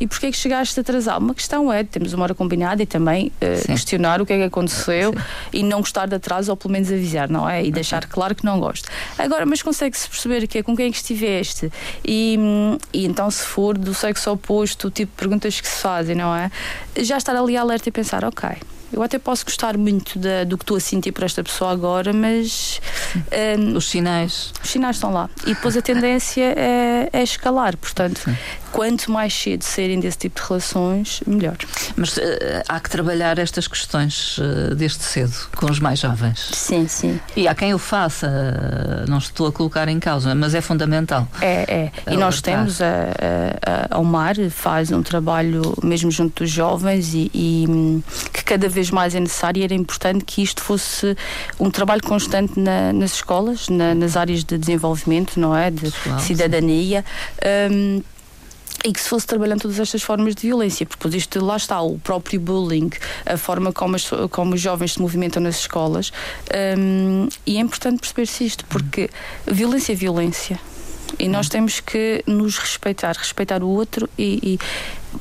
e 0.00 0.06
porquê 0.06 0.26
é 0.26 0.30
que 0.30 0.36
chegaste 0.36 0.78
atrasado? 0.78 1.22
Uma 1.22 1.34
questão 1.34 1.72
é, 1.72 1.84
temos 1.84 2.12
uma 2.12 2.24
hora 2.24 2.34
combinada 2.34 2.82
e 2.82 2.86
também 2.86 3.32
uh, 3.40 3.66
questionar 3.66 4.20
o 4.20 4.26
que 4.26 4.32
é 4.32 4.38
que 4.38 4.44
aconteceu 4.44 5.12
sim. 5.12 5.18
e 5.52 5.62
não 5.62 5.80
gostar 5.80 6.06
de 6.06 6.14
atraso 6.14 6.50
ou 6.50 6.56
pelo 6.56 6.72
menos 6.72 6.90
avisar, 6.90 7.28
não 7.28 7.48
é? 7.48 7.64
E 7.64 7.70
deixar 7.70 8.06
claro 8.06 8.34
que 8.34 8.44
não 8.48 8.58
gosto. 8.58 8.88
Agora, 9.18 9.44
mas 9.44 9.62
consegue-se 9.62 10.08
perceber 10.08 10.46
que 10.46 10.58
é 10.58 10.62
com 10.62 10.76
quem 10.76 10.88
é 10.88 10.90
que 10.90 10.96
estiveste 10.96 11.70
e, 12.04 12.38
e 12.92 13.04
então 13.04 13.30
se 13.30 13.44
for 13.44 13.76
do 13.76 13.94
sexo 13.94 14.30
oposto, 14.30 14.88
o 14.88 14.90
tipo 14.90 15.12
de 15.12 15.18
perguntas 15.18 15.60
que 15.60 15.68
se 15.68 15.82
fazem, 15.82 16.14
não 16.14 16.34
é? 16.34 16.50
Já 16.96 17.16
estar 17.18 17.36
ali 17.36 17.56
alerta 17.56 17.88
e 17.88 17.92
pensar, 17.92 18.24
ok, 18.24 18.50
eu 18.92 19.02
até 19.02 19.18
posso 19.18 19.44
gostar 19.44 19.76
muito 19.76 20.18
da, 20.18 20.44
do 20.44 20.56
que 20.56 20.64
estou 20.64 20.76
a 20.76 20.80
sentir 20.80 21.12
por 21.12 21.22
esta 21.22 21.44
pessoa 21.44 21.72
agora, 21.72 22.12
mas. 22.12 22.80
Um, 23.58 23.76
os 23.76 23.90
sinais. 23.90 24.52
Os 24.64 24.70
sinais 24.70 24.96
estão 24.96 25.12
lá. 25.12 25.28
E 25.46 25.54
depois 25.54 25.76
a 25.76 25.82
tendência 25.82 26.54
é, 26.56 27.10
é 27.12 27.22
escalar. 27.22 27.76
Portanto, 27.76 28.20
Sim 28.24 28.34
quanto 28.72 29.10
mais 29.10 29.32
cedo 29.34 29.62
serem 29.62 30.00
desse 30.00 30.18
tipo 30.18 30.40
de 30.40 30.46
relações, 30.46 31.20
melhor. 31.26 31.56
Mas 31.96 32.16
uh, 32.16 32.20
há 32.68 32.80
que 32.80 32.90
trabalhar 32.90 33.38
estas 33.38 33.66
questões 33.66 34.38
uh, 34.38 34.74
desde 34.74 35.02
cedo, 35.02 35.34
com 35.56 35.70
os 35.70 35.80
mais 35.80 36.00
jovens. 36.00 36.50
Sim, 36.52 36.86
sim. 36.88 37.20
E 37.36 37.48
há 37.48 37.54
quem 37.54 37.74
o 37.74 37.78
faça, 37.78 38.26
uh, 38.26 39.10
não 39.10 39.18
estou 39.18 39.46
a 39.46 39.52
colocar 39.52 39.88
em 39.88 39.98
causa, 39.98 40.34
mas 40.34 40.54
é 40.54 40.60
fundamental. 40.60 41.28
É, 41.40 41.90
é. 42.06 42.12
E 42.12 42.16
nós 42.16 42.40
temos, 42.40 42.80
a, 42.80 43.88
a, 43.90 43.96
a 43.96 43.98
Omar 43.98 44.36
faz 44.50 44.90
um 44.90 45.02
trabalho 45.02 45.74
mesmo 45.82 46.10
junto 46.10 46.42
dos 46.44 46.50
jovens 46.50 47.14
e, 47.14 47.30
e 47.34 47.66
hum, 47.68 48.02
que 48.32 48.44
cada 48.44 48.68
vez 48.68 48.90
mais 48.90 49.14
é 49.14 49.20
necessário 49.20 49.60
e 49.60 49.64
era 49.64 49.74
importante 49.74 50.24
que 50.24 50.42
isto 50.42 50.62
fosse 50.62 51.16
um 51.58 51.70
trabalho 51.70 52.02
constante 52.02 52.58
na, 52.58 52.92
nas 52.92 53.14
escolas, 53.14 53.68
na, 53.68 53.94
nas 53.94 54.16
áreas 54.16 54.44
de 54.44 54.58
desenvolvimento, 54.58 55.38
não 55.38 55.56
é? 55.56 55.70
De 55.70 55.90
Pessoal, 55.90 56.18
cidadania. 56.20 57.04
Um, 57.70 58.02
e 58.84 58.92
que 58.92 59.00
se 59.00 59.08
fosse 59.08 59.26
trabalhando 59.26 59.62
todas 59.62 59.78
estas 59.78 60.02
formas 60.02 60.34
de 60.34 60.42
violência, 60.42 60.86
porque 60.86 61.08
isto 61.16 61.44
lá 61.44 61.56
está, 61.56 61.80
o 61.80 61.98
próprio 61.98 62.40
bullying, 62.40 62.90
a 63.26 63.36
forma 63.36 63.72
como, 63.72 63.96
as, 63.96 64.08
como 64.30 64.54
os 64.54 64.60
jovens 64.60 64.94
se 64.94 65.00
movimentam 65.00 65.42
nas 65.42 65.60
escolas, 65.60 66.12
um, 66.78 67.28
e 67.46 67.56
é 67.56 67.60
importante 67.60 68.00
perceber-se 68.00 68.44
isto, 68.44 68.64
porque 68.66 69.10
violência 69.46 69.92
é 69.92 69.96
violência. 69.96 70.60
E 71.18 71.28
nós 71.28 71.46
uhum. 71.46 71.52
temos 71.52 71.80
que 71.80 72.22
nos 72.26 72.58
respeitar, 72.58 73.16
respeitar 73.16 73.62
o 73.62 73.68
outro 73.68 74.08
e, 74.18 74.40
e 74.42 74.58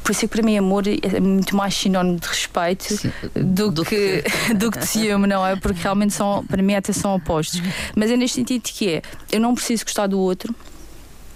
por 0.03 0.11
isso 0.11 0.25
é 0.25 0.27
que 0.27 0.35
para 0.35 0.43
mim 0.43 0.57
amor 0.57 0.83
é 0.87 1.19
muito 1.19 1.55
mais 1.55 1.73
sinónimo 1.73 2.19
de 2.19 2.27
respeito 2.27 2.93
Sim, 2.93 3.11
do, 3.33 3.71
do, 3.71 3.85
que, 3.85 4.21
que... 4.21 4.53
do 4.55 4.69
que 4.69 4.79
de 4.79 4.85
ciúme, 4.85 5.27
não 5.27 5.45
é? 5.45 5.55
Porque 5.55 5.81
realmente 5.81 6.13
são, 6.13 6.45
para 6.45 6.61
mim 6.61 6.75
até 6.75 6.91
são 6.91 7.15
opostos. 7.15 7.61
Mas 7.95 8.11
é 8.11 8.17
neste 8.17 8.35
sentido 8.35 8.63
que 8.63 8.89
é, 8.89 9.01
eu 9.31 9.39
não 9.39 9.55
preciso 9.55 9.85
gostar 9.85 10.07
do 10.07 10.19
outro, 10.19 10.53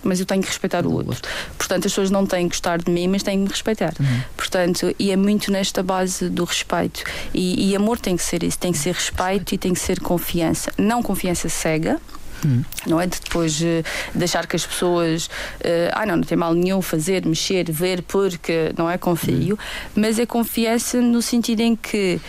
mas 0.03 0.19
eu 0.19 0.25
tenho 0.25 0.41
que 0.41 0.47
respeitar 0.47 0.85
o 0.85 0.93
outro. 0.93 1.29
Portanto, 1.57 1.85
as 1.85 1.91
pessoas 1.91 2.09
não 2.09 2.25
têm 2.25 2.47
que 2.47 2.55
gostar 2.55 2.81
de 2.81 2.91
mim, 2.91 3.07
mas 3.07 3.23
têm 3.23 3.37
que 3.37 3.43
me 3.43 3.49
respeitar. 3.49 3.93
Uhum. 3.99 4.21
Portanto, 4.35 4.95
e 4.97 5.11
é 5.11 5.15
muito 5.15 5.51
nesta 5.51 5.83
base 5.83 6.29
do 6.29 6.43
respeito. 6.43 7.03
E, 7.33 7.69
e, 7.69 7.75
amor 7.75 7.99
tem 7.99 8.15
que 8.15 8.23
ser 8.23 8.43
isso, 8.43 8.57
tem 8.57 8.71
que 8.71 8.77
ser 8.77 8.93
respeito 8.93 9.53
e 9.53 9.57
tem 9.57 9.73
que 9.73 9.79
ser 9.79 9.99
confiança. 9.99 10.71
Não 10.77 11.01
confiança 11.01 11.49
cega. 11.49 11.99
Hum. 12.43 12.63
Não 12.87 12.99
é 12.99 13.05
de 13.05 13.19
depois 13.19 13.61
uh, 13.61 13.83
deixar 14.15 14.47
que 14.47 14.55
as 14.55 14.65
pessoas. 14.65 15.27
Uh, 15.27 15.91
ah, 15.93 16.05
não, 16.07 16.17
não 16.17 16.23
tem 16.23 16.35
mal 16.35 16.55
nenhum 16.55 16.81
fazer, 16.81 17.23
mexer, 17.23 17.71
ver, 17.71 18.01
porque 18.01 18.73
não 18.75 18.89
é 18.89 18.97
confio. 18.97 19.55
Hum. 19.55 19.57
Mas 19.95 20.17
é 20.17 20.25
confiança 20.25 20.99
no 20.99 21.21
sentido 21.21 21.59
em 21.59 21.75
que 21.75 22.19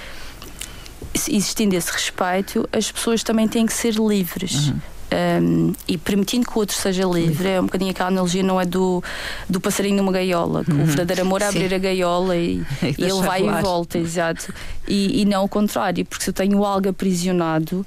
existindo 1.28 1.74
esse 1.76 1.90
respeito, 1.90 2.68
as 2.72 2.90
pessoas 2.90 3.22
também 3.22 3.48
têm 3.48 3.66
que 3.66 3.72
ser 3.72 3.94
livres. 3.94 4.68
Uhum 4.68 4.91
um, 5.12 5.72
e 5.86 5.98
permitindo 5.98 6.46
que 6.46 6.56
o 6.56 6.60
outro 6.60 6.76
seja 6.76 7.04
livre, 7.04 7.48
é 7.48 7.60
um 7.60 7.64
bocadinho 7.64 7.90
aquela 7.90 8.08
analogia, 8.08 8.42
não 8.42 8.60
é 8.60 8.64
do, 8.64 9.02
do 9.48 9.60
passarinho 9.60 9.96
numa 9.96 10.12
gaiola, 10.12 10.64
uhum. 10.68 10.82
o 10.82 10.86
verdadeiro 10.86 11.22
amor 11.22 11.42
é 11.42 11.46
abrir 11.46 11.74
a 11.74 11.78
gaiola 11.78 12.36
e, 12.36 12.62
e 12.82 13.02
ele 13.02 13.12
vai 13.14 13.42
voar. 13.42 13.60
e 13.60 13.62
volta, 13.62 13.98
exato. 13.98 14.52
E, 14.88 15.22
e, 15.22 15.24
não 15.24 15.44
o 15.44 15.48
contrário, 15.48 16.04
porque 16.04 16.24
se 16.24 16.30
eu 16.30 16.34
tenho 16.34 16.64
algo 16.64 16.88
aprisionado, 16.88 17.86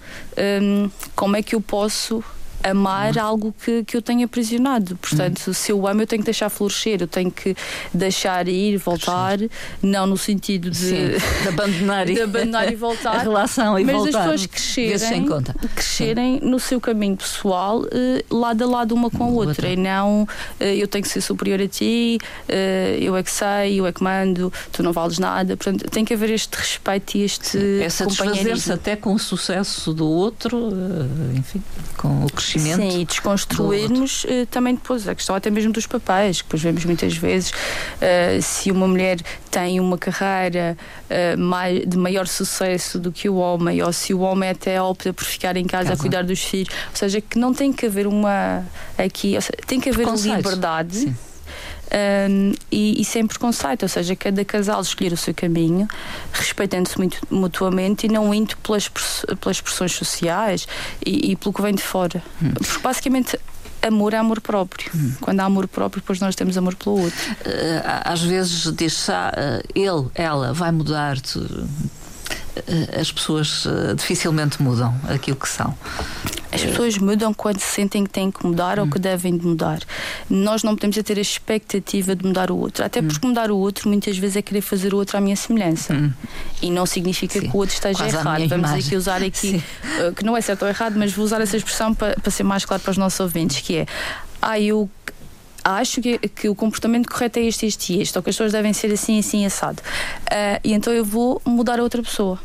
um, 0.61 0.89
como 1.15 1.35
é 1.35 1.43
que 1.43 1.55
eu 1.55 1.61
posso 1.61 2.23
amar 2.69 3.17
algo 3.17 3.53
que, 3.63 3.83
que 3.83 3.95
eu 3.95 4.01
tenho 4.01 4.25
aprisionado. 4.25 4.95
Portanto, 4.97 5.53
se 5.53 5.71
eu 5.71 5.87
amo, 5.87 6.01
eu 6.01 6.07
tenho 6.07 6.21
que 6.21 6.25
deixar 6.25 6.49
florescer, 6.49 7.01
eu 7.01 7.07
tenho 7.07 7.31
que 7.31 7.55
deixar 7.93 8.47
ir, 8.47 8.77
voltar, 8.77 9.37
não 9.81 10.07
no 10.07 10.17
sentido 10.17 10.69
de, 10.69 10.77
Sim, 10.77 11.07
de 11.43 11.47
abandonar, 11.47 12.05
de 12.07 12.21
abandonar 12.21 12.71
e 12.71 12.75
voltar 12.75 13.15
a 13.15 13.19
relação 13.19 13.77
e 13.77 13.85
mas 13.85 13.95
voltar. 13.95 14.29
as 14.29 14.41
pessoas 14.41 14.45
crescerem, 14.47 15.27
crescerem 15.75 16.39
no 16.41 16.59
seu 16.59 16.81
caminho 16.81 17.15
pessoal, 17.17 17.85
eh, 17.91 18.23
lado 18.29 18.63
a 18.63 18.67
lado 18.67 18.95
uma 18.95 19.09
com 19.09 19.23
a 19.23 19.27
outra, 19.27 19.49
outra. 19.49 19.69
e 19.69 19.75
não 19.75 20.27
eh, 20.59 20.75
eu 20.75 20.87
tenho 20.87 21.03
que 21.03 21.09
ser 21.09 21.21
superior 21.21 21.61
a 21.61 21.67
ti, 21.67 22.17
eh, 22.47 22.97
eu 22.99 23.15
é 23.15 23.21
que 23.21 23.31
sei, 23.31 23.79
eu 23.79 23.85
é 23.85 23.91
que 23.91 24.03
mando, 24.03 24.51
tu 24.71 24.81
não 24.81 24.91
vales 24.91 25.19
nada. 25.19 25.55
Portanto, 25.55 25.89
tem 25.89 26.03
que 26.03 26.13
haver 26.13 26.31
este 26.31 26.55
respeito 26.55 27.17
e 27.17 27.23
este 27.23 27.45
Sim, 27.45 27.81
é 27.81 27.89
satisfazer-se 27.89 28.71
até 28.71 28.95
com 28.95 29.13
o 29.13 29.19
sucesso 29.19 29.93
do 29.93 30.07
outro, 30.07 30.71
enfim, 31.35 31.61
com 31.97 32.25
o 32.25 32.31
crescimento. 32.31 32.54
Sim, 32.59 33.01
e 33.01 33.05
desconstruirmos 33.05 34.25
também 34.49 34.75
depois 34.75 35.07
a 35.07 35.15
questão 35.15 35.35
até 35.35 35.49
mesmo 35.49 35.71
dos 35.71 35.85
papéis, 35.85 36.41
que 36.41 36.47
depois 36.47 36.61
vemos 36.61 36.85
muitas 36.85 37.15
vezes 37.15 37.51
se 38.41 38.71
uma 38.71 38.87
mulher 38.87 39.19
tem 39.51 39.79
uma 39.79 39.97
carreira 39.97 40.77
mais, 41.37 41.87
de 41.87 41.97
maior 41.97 42.27
sucesso 42.27 42.99
do 42.99 43.11
que 43.11 43.29
o 43.29 43.35
homem, 43.35 43.81
ou 43.81 43.91
se 43.93 44.13
o 44.13 44.19
homem 44.19 44.49
até 44.49 44.81
opta 44.81 45.13
por 45.13 45.23
ficar 45.23 45.55
em 45.57 45.65
casa, 45.65 45.89
casa. 45.89 45.99
a 45.99 46.01
cuidar 46.01 46.23
dos 46.23 46.43
filhos, 46.43 46.73
ou 46.91 46.95
seja, 46.95 47.21
que 47.21 47.37
não 47.37 47.53
tem 47.53 47.71
que 47.71 47.85
haver 47.85 48.07
uma 48.07 48.65
aqui, 48.97 49.33
seja, 49.41 49.51
tem 49.65 49.79
que 49.79 49.89
haver 49.89 50.07
liberdade. 50.07 50.95
Sim. 50.95 51.15
Um, 51.95 52.53
e, 52.69 53.01
e, 53.01 53.05
sem 53.05 53.25
preconceito, 53.25 53.83
ou 53.83 53.89
seja, 53.89 54.17
cada 54.17 54.43
casal 54.43 54.81
escolher 54.81 55.13
o 55.13 55.17
seu 55.17 55.33
caminho, 55.33 55.87
respeitando-se 56.33 56.97
muito 56.97 57.21
mutuamente 57.29 58.05
e 58.05 58.09
não 58.09 58.33
indo 58.33 58.57
pelas, 58.57 58.91
pelas 59.39 59.61
pressões 59.61 59.93
sociais 59.93 60.67
e, 61.05 61.31
e 61.31 61.35
pelo 61.37 61.53
que 61.53 61.61
vem 61.61 61.73
de 61.73 61.81
fora. 61.81 62.21
Hum. 62.41 62.51
Porque 62.53 62.79
basicamente 62.79 63.39
amor 63.81 64.13
é 64.13 64.17
amor 64.17 64.41
próprio. 64.41 64.91
Hum. 64.93 65.13
Quando 65.21 65.39
há 65.39 65.45
amor 65.45 65.69
próprio, 65.69 66.01
depois 66.01 66.19
nós 66.19 66.35
temos 66.35 66.57
amor 66.57 66.75
pelo 66.75 66.99
outro. 66.99 67.31
Uh, 67.31 67.81
às 68.03 68.21
vezes 68.21 68.73
diz-se, 68.75 69.11
ah, 69.11 69.61
ele, 69.73 70.09
ela 70.15 70.53
vai 70.53 70.71
mudar. 70.71 71.17
Eh, 72.55 72.99
as 72.99 73.11
pessoas 73.11 73.65
eh, 73.65 73.93
dificilmente 73.95 74.61
mudam 74.61 74.95
aquilo 75.09 75.37
que 75.37 75.47
são. 75.47 75.75
As 76.51 76.63
pessoas 76.63 76.97
mudam 76.97 77.33
quando 77.33 77.59
sentem 77.59 78.05
que 78.05 78.09
têm 78.09 78.31
que 78.31 78.45
mudar 78.45 78.79
hum. 78.79 78.83
ou 78.83 78.89
que 78.89 78.97
devem 78.97 79.37
de 79.37 79.45
mudar. 79.45 79.79
Nós 80.29 80.63
não 80.63 80.73
podemos 80.73 80.95
ter 80.95 81.17
a 81.17 81.21
expectativa 81.21 82.15
de 82.15 82.25
mudar 82.25 82.49
o 82.49 82.57
outro. 82.57 82.85
Até 82.85 83.01
hum. 83.01 83.07
porque 83.07 83.27
mudar 83.27 83.51
o 83.51 83.57
outro 83.57 83.89
muitas 83.89 84.17
vezes 84.17 84.37
é 84.37 84.41
querer 84.41 84.61
fazer 84.61 84.93
o 84.93 84.97
outro 84.97 85.17
à 85.17 85.21
minha 85.21 85.35
semelhança. 85.35 85.93
Hum. 85.93 86.13
E 86.61 86.71
não 86.71 86.85
significa 86.85 87.39
Sim. 87.39 87.49
que 87.49 87.55
o 87.55 87.59
outro 87.59 87.75
esteja 87.75 87.99
Quase 87.99 88.15
errado. 88.15 88.47
Vamos 88.47 88.69
imagem. 88.69 88.87
aqui 88.87 88.95
usar 88.95 89.21
aqui, 89.21 89.63
uh, 89.99 90.13
que 90.13 90.23
não 90.23 90.37
é 90.37 90.41
certo 90.41 90.63
ou 90.63 90.69
errado, 90.69 90.95
mas 90.97 91.11
vou 91.11 91.25
usar 91.25 91.41
essa 91.41 91.57
expressão 91.57 91.93
para, 91.93 92.15
para 92.15 92.31
ser 92.31 92.43
mais 92.43 92.63
claro 92.63 92.81
para 92.81 92.91
os 92.91 92.97
nossos 92.97 93.19
ouvintes, 93.19 93.59
que 93.59 93.77
é 93.77 93.85
ah, 94.41 94.59
eu 94.59 94.89
acho 95.65 95.99
que, 95.99 96.17
que 96.19 96.47
o 96.47 96.55
comportamento 96.55 97.09
correto 97.09 97.39
é 97.39 97.43
este, 97.43 97.65
este 97.65 97.93
e 97.93 98.01
este, 98.01 98.17
ou 98.17 98.23
que 98.23 98.29
as 98.29 98.35
pessoas 98.35 98.51
devem 98.51 98.71
ser 98.71 98.91
assim, 98.91 99.19
assim, 99.19 99.45
assado. 99.45 99.81
Uh, 99.81 100.59
e 100.63 100.73
então 100.73 100.93
eu 100.93 101.03
vou 101.03 101.41
mudar 101.43 101.79
a 101.79 101.83
outra 101.83 102.01
pessoa 102.01 102.39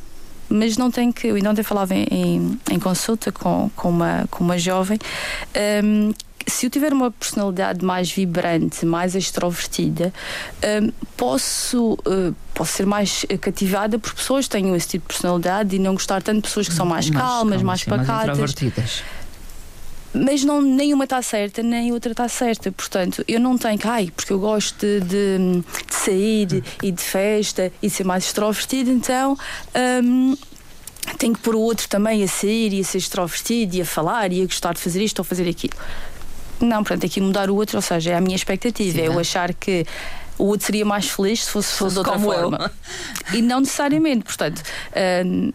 mas 0.52 0.76
não 0.76 0.90
tem 0.90 1.12
que. 1.12 1.28
Eu 1.28 1.36
ainda 1.36 1.48
ontem 1.48 1.62
falava 1.62 1.94
em, 1.94 2.06
em, 2.10 2.60
em 2.72 2.78
consulta 2.80 3.30
com, 3.30 3.70
com, 3.76 3.88
uma, 3.88 4.26
com 4.32 4.42
uma 4.42 4.58
jovem. 4.58 4.98
Um, 5.84 6.12
se 6.46 6.66
eu 6.66 6.70
tiver 6.70 6.92
uma 6.92 7.10
personalidade 7.10 7.84
mais 7.84 8.10
vibrante, 8.10 8.84
mais 8.84 9.14
extrovertida, 9.14 10.12
um, 10.82 10.90
posso, 11.16 11.92
uh, 11.92 12.34
posso 12.52 12.72
ser 12.72 12.86
mais 12.86 13.24
cativada 13.40 13.98
por 13.98 14.12
pessoas 14.12 14.46
que 14.46 14.50
tenham 14.50 14.74
esse 14.74 14.88
tipo 14.88 15.06
de 15.06 15.14
personalidade 15.14 15.76
e 15.76 15.78
não 15.78 15.92
gostar 15.92 16.20
tanto 16.20 16.36
de 16.36 16.42
pessoas 16.42 16.68
que 16.68 16.74
são 16.74 16.84
mais, 16.84 17.08
mais 17.08 17.24
calmas, 17.24 17.62
mais 17.62 17.84
pacatas. 17.84 18.38
Mais 18.38 18.54
mas 20.12 20.44
não, 20.44 20.60
nenhuma 20.60 21.04
está 21.04 21.22
certa, 21.22 21.62
nem 21.62 21.92
outra 21.92 22.12
está 22.12 22.28
certa. 22.28 22.72
Portanto, 22.72 23.24
eu 23.28 23.38
não 23.38 23.56
tenho 23.56 23.78
que, 23.78 23.86
ai, 23.86 24.12
porque 24.14 24.32
eu 24.32 24.38
gosto 24.38 24.78
de, 24.78 25.00
de, 25.00 25.62
de 25.86 25.94
sair 25.94 26.64
e 26.82 26.90
de 26.90 27.02
festa 27.02 27.72
e 27.80 27.88
de 27.88 27.92
ser 27.92 28.04
mais 28.04 28.24
extrovertido, 28.24 28.90
então. 28.90 29.38
Um, 30.02 30.36
tenho 31.18 31.34
que 31.34 31.40
pôr 31.40 31.54
o 31.54 31.60
outro 31.60 31.88
também 31.88 32.22
a 32.22 32.28
sair 32.28 32.72
e 32.72 32.80
a 32.80 32.84
ser 32.84 32.98
extrovertido 32.98 33.76
e 33.76 33.82
a 33.82 33.84
falar 33.84 34.32
e 34.32 34.42
a 34.42 34.44
gostar 34.44 34.74
de 34.74 34.80
fazer 34.80 35.02
isto 35.02 35.18
ou 35.18 35.24
fazer 35.24 35.48
aquilo. 35.48 35.74
Não, 36.60 36.84
portanto, 36.84 37.06
aqui 37.06 37.20
mudar 37.20 37.48
o 37.48 37.56
outro, 37.56 37.78
ou 37.78 37.82
seja, 37.82 38.12
é 38.12 38.16
a 38.16 38.20
minha 38.20 38.36
expectativa, 38.36 38.98
Sim, 38.98 39.02
é 39.02 39.08
eu 39.08 39.14
é. 39.14 39.20
achar 39.20 39.54
que 39.54 39.86
o 40.36 40.44
outro 40.44 40.66
seria 40.66 40.84
mais 40.84 41.08
feliz 41.08 41.44
se 41.44 41.50
fosse, 41.50 41.76
fosse 41.76 41.94
de 41.94 41.98
outra 41.98 42.18
forma. 42.18 42.70
Eu. 43.32 43.38
E 43.38 43.42
não 43.42 43.60
necessariamente, 43.60 44.24
portanto. 44.24 44.62
Um, 45.24 45.52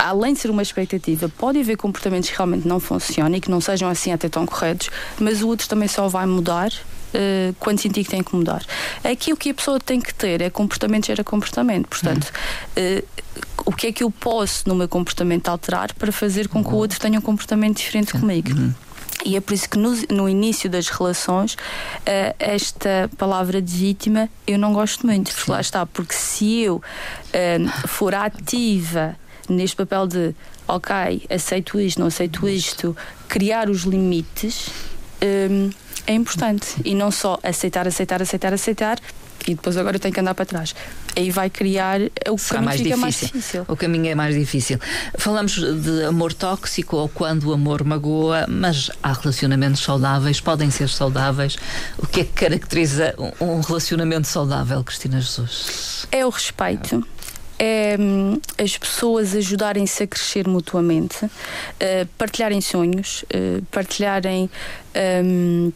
além 0.00 0.32
de 0.32 0.40
ser 0.40 0.50
uma 0.50 0.62
expectativa, 0.62 1.28
pode 1.28 1.60
haver 1.60 1.76
comportamentos 1.76 2.30
que 2.30 2.36
realmente 2.36 2.66
não 2.66 2.80
funcionam 2.80 3.36
e 3.36 3.40
que 3.40 3.50
não 3.50 3.60
sejam 3.60 3.88
assim 3.88 4.12
até 4.12 4.28
tão 4.28 4.46
corretos, 4.46 4.88
mas 5.18 5.42
o 5.42 5.48
outro 5.48 5.68
também 5.68 5.88
só 5.88 6.08
vai 6.08 6.26
mudar 6.26 6.72
Uh, 7.12 7.52
quando 7.58 7.80
sentir 7.80 8.04
que 8.04 8.10
tem 8.10 8.22
que 8.22 8.36
mudar. 8.36 8.64
Aqui 9.02 9.32
o 9.32 9.36
que 9.36 9.50
a 9.50 9.54
pessoa 9.54 9.80
tem 9.80 10.00
que 10.00 10.14
ter 10.14 10.40
é 10.40 10.48
comportamento 10.48 11.08
gera 11.08 11.24
comportamento. 11.24 11.88
Portanto, 11.88 12.30
uh, 12.78 13.04
o 13.66 13.72
que 13.72 13.88
é 13.88 13.92
que 13.92 14.04
eu 14.04 14.12
posso 14.12 14.68
no 14.68 14.76
meu 14.76 14.88
comportamento 14.88 15.48
alterar 15.48 15.92
para 15.94 16.12
fazer 16.12 16.46
com 16.46 16.62
que 16.62 16.70
o 16.70 16.76
outro 16.76 17.00
tenha 17.00 17.18
um 17.18 17.20
comportamento 17.20 17.78
diferente 17.78 18.12
comigo? 18.12 18.52
Uhum. 18.52 18.72
E 19.24 19.34
é 19.34 19.40
por 19.40 19.52
isso 19.52 19.68
que 19.68 19.76
no, 19.76 19.92
no 20.08 20.28
início 20.28 20.70
das 20.70 20.86
relações, 20.86 21.54
uh, 21.54 22.32
esta 22.38 23.10
palavra 23.18 23.60
de 23.60 23.74
vítima 23.74 24.28
eu 24.46 24.56
não 24.56 24.72
gosto 24.72 25.04
muito, 25.04 25.34
porque 25.34 25.50
lá 25.50 25.60
está, 25.60 25.84
porque 25.84 26.14
se 26.14 26.60
eu 26.60 26.80
for 27.88 28.14
ativa 28.14 29.16
neste 29.50 29.76
papel 29.76 30.06
de 30.06 30.34
ok, 30.66 31.26
aceito 31.28 31.80
isto, 31.80 31.98
não 32.00 32.06
aceito 32.06 32.48
isto, 32.48 32.96
criar 33.28 33.68
os 33.68 33.82
limites 33.82 34.70
um, 35.22 35.70
é 36.06 36.14
importante. 36.14 36.76
E 36.84 36.94
não 36.94 37.10
só 37.10 37.38
aceitar, 37.42 37.86
aceitar, 37.86 38.22
aceitar, 38.22 38.52
aceitar 38.52 38.98
e 39.46 39.54
depois 39.54 39.76
agora 39.76 39.96
eu 39.96 40.00
tenho 40.00 40.12
que 40.12 40.20
andar 40.20 40.34
para 40.34 40.44
trás. 40.44 40.74
Aí 41.16 41.30
vai 41.30 41.48
criar 41.48 42.00
o 42.28 42.38
Será 42.38 42.60
caminho 42.60 42.64
mais 42.64 42.80
fica 42.80 42.88
difícil. 42.88 43.00
mais 43.00 43.14
difícil. 43.14 43.64
O 43.68 43.76
caminho 43.76 44.06
é 44.06 44.14
mais 44.14 44.34
difícil. 44.34 44.78
Falamos 45.18 45.52
de 45.54 46.04
amor 46.04 46.32
tóxico 46.32 46.96
ou 46.96 47.08
quando 47.08 47.44
o 47.44 47.52
amor 47.52 47.82
magoa, 47.84 48.46
mas 48.48 48.90
há 49.02 49.12
relacionamentos 49.12 49.82
saudáveis, 49.82 50.40
podem 50.40 50.70
ser 50.70 50.88
saudáveis. 50.88 51.56
O 51.98 52.06
que 52.06 52.20
é 52.20 52.24
que 52.24 52.32
caracteriza 52.32 53.14
um 53.40 53.60
relacionamento 53.60 54.28
saudável, 54.28 54.82
Cristina 54.84 55.20
Jesus? 55.20 56.06
É 56.12 56.24
o 56.24 56.28
respeito 56.28 57.06
é 57.62 57.94
hum, 58.00 58.40
as 58.56 58.78
pessoas 58.78 59.36
ajudarem-se 59.36 60.02
a 60.02 60.06
crescer 60.06 60.48
mutuamente, 60.48 61.26
uh, 61.26 61.30
partilharem 62.16 62.60
sonhos, 62.62 63.22
uh, 63.24 63.62
partilharem. 63.70 64.48
Um, 65.22 65.70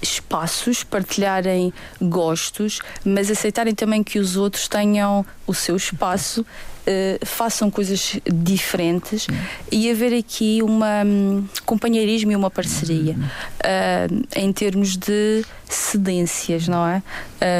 espaços, 0.00 0.84
partilharem 0.84 1.72
gostos, 2.00 2.78
mas 3.04 3.28
aceitarem 3.28 3.74
também 3.74 4.04
que 4.04 4.20
os 4.20 4.36
outros 4.36 4.68
tenham 4.68 5.26
o 5.48 5.52
seu 5.52 5.74
espaço, 5.74 6.42
uh, 6.42 7.26
façam 7.26 7.68
coisas 7.70 8.20
diferentes 8.32 9.26
e 9.72 9.90
haver 9.90 10.16
aqui 10.16 10.62
uma 10.62 11.02
um, 11.04 11.44
companheirismo 11.66 12.30
e 12.30 12.36
uma 12.36 12.50
parceria 12.50 13.14
uh, 13.14 14.26
em 14.36 14.52
termos 14.52 14.96
de 14.96 15.44
cedências, 15.68 16.68
não 16.68 16.86
é? 16.86 17.02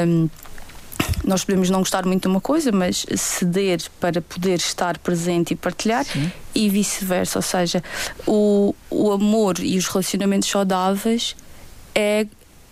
Um, 0.07 0.29
nós 1.23 1.43
podemos 1.43 1.69
não 1.69 1.79
gostar 1.79 2.05
muito 2.05 2.23
de 2.23 2.27
uma 2.27 2.41
coisa, 2.41 2.71
mas 2.71 3.05
ceder 3.17 3.81
para 3.99 4.21
poder 4.21 4.57
estar 4.59 4.97
presente 4.99 5.51
e 5.51 5.55
partilhar 5.55 6.05
Sim. 6.05 6.31
e 6.53 6.69
vice-versa. 6.69 7.39
Ou 7.39 7.43
seja, 7.43 7.83
o, 8.27 8.75
o 8.89 9.11
amor 9.11 9.59
e 9.59 9.77
os 9.77 9.87
relacionamentos 9.87 10.49
saudáveis 10.49 11.35
é 11.93 12.27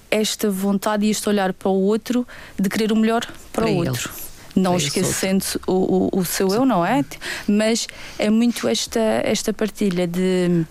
esta 0.09 0.49
vontade 0.49 1.05
e 1.05 1.09
este 1.09 1.27
olhar 1.27 1.53
para 1.53 1.69
o 1.69 1.81
outro 1.81 2.27
de 2.59 2.69
querer 2.69 2.91
o 2.91 2.95
melhor 2.95 3.25
para, 3.51 3.65
para 3.65 3.71
o 3.71 3.77
outro. 3.77 4.11
Ele. 4.13 4.23
Não 4.55 4.77
esquecendo 4.77 5.43
o, 5.65 5.71
o, 6.15 6.19
o, 6.19 6.25
seu 6.25 6.47
Sim. 6.47 6.57
eu, 6.57 6.65
não 6.65 6.85
é? 6.85 7.03
Mas 7.47 7.87
é 8.19 8.29
muito 8.29 8.67
esta, 8.67 8.99
esta 8.99 9.51
partilha 9.51 10.05
de 10.05 10.63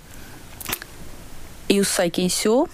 eu 1.69 1.85
sei 1.85 2.09
quem 2.09 2.29
sou, 2.29 2.69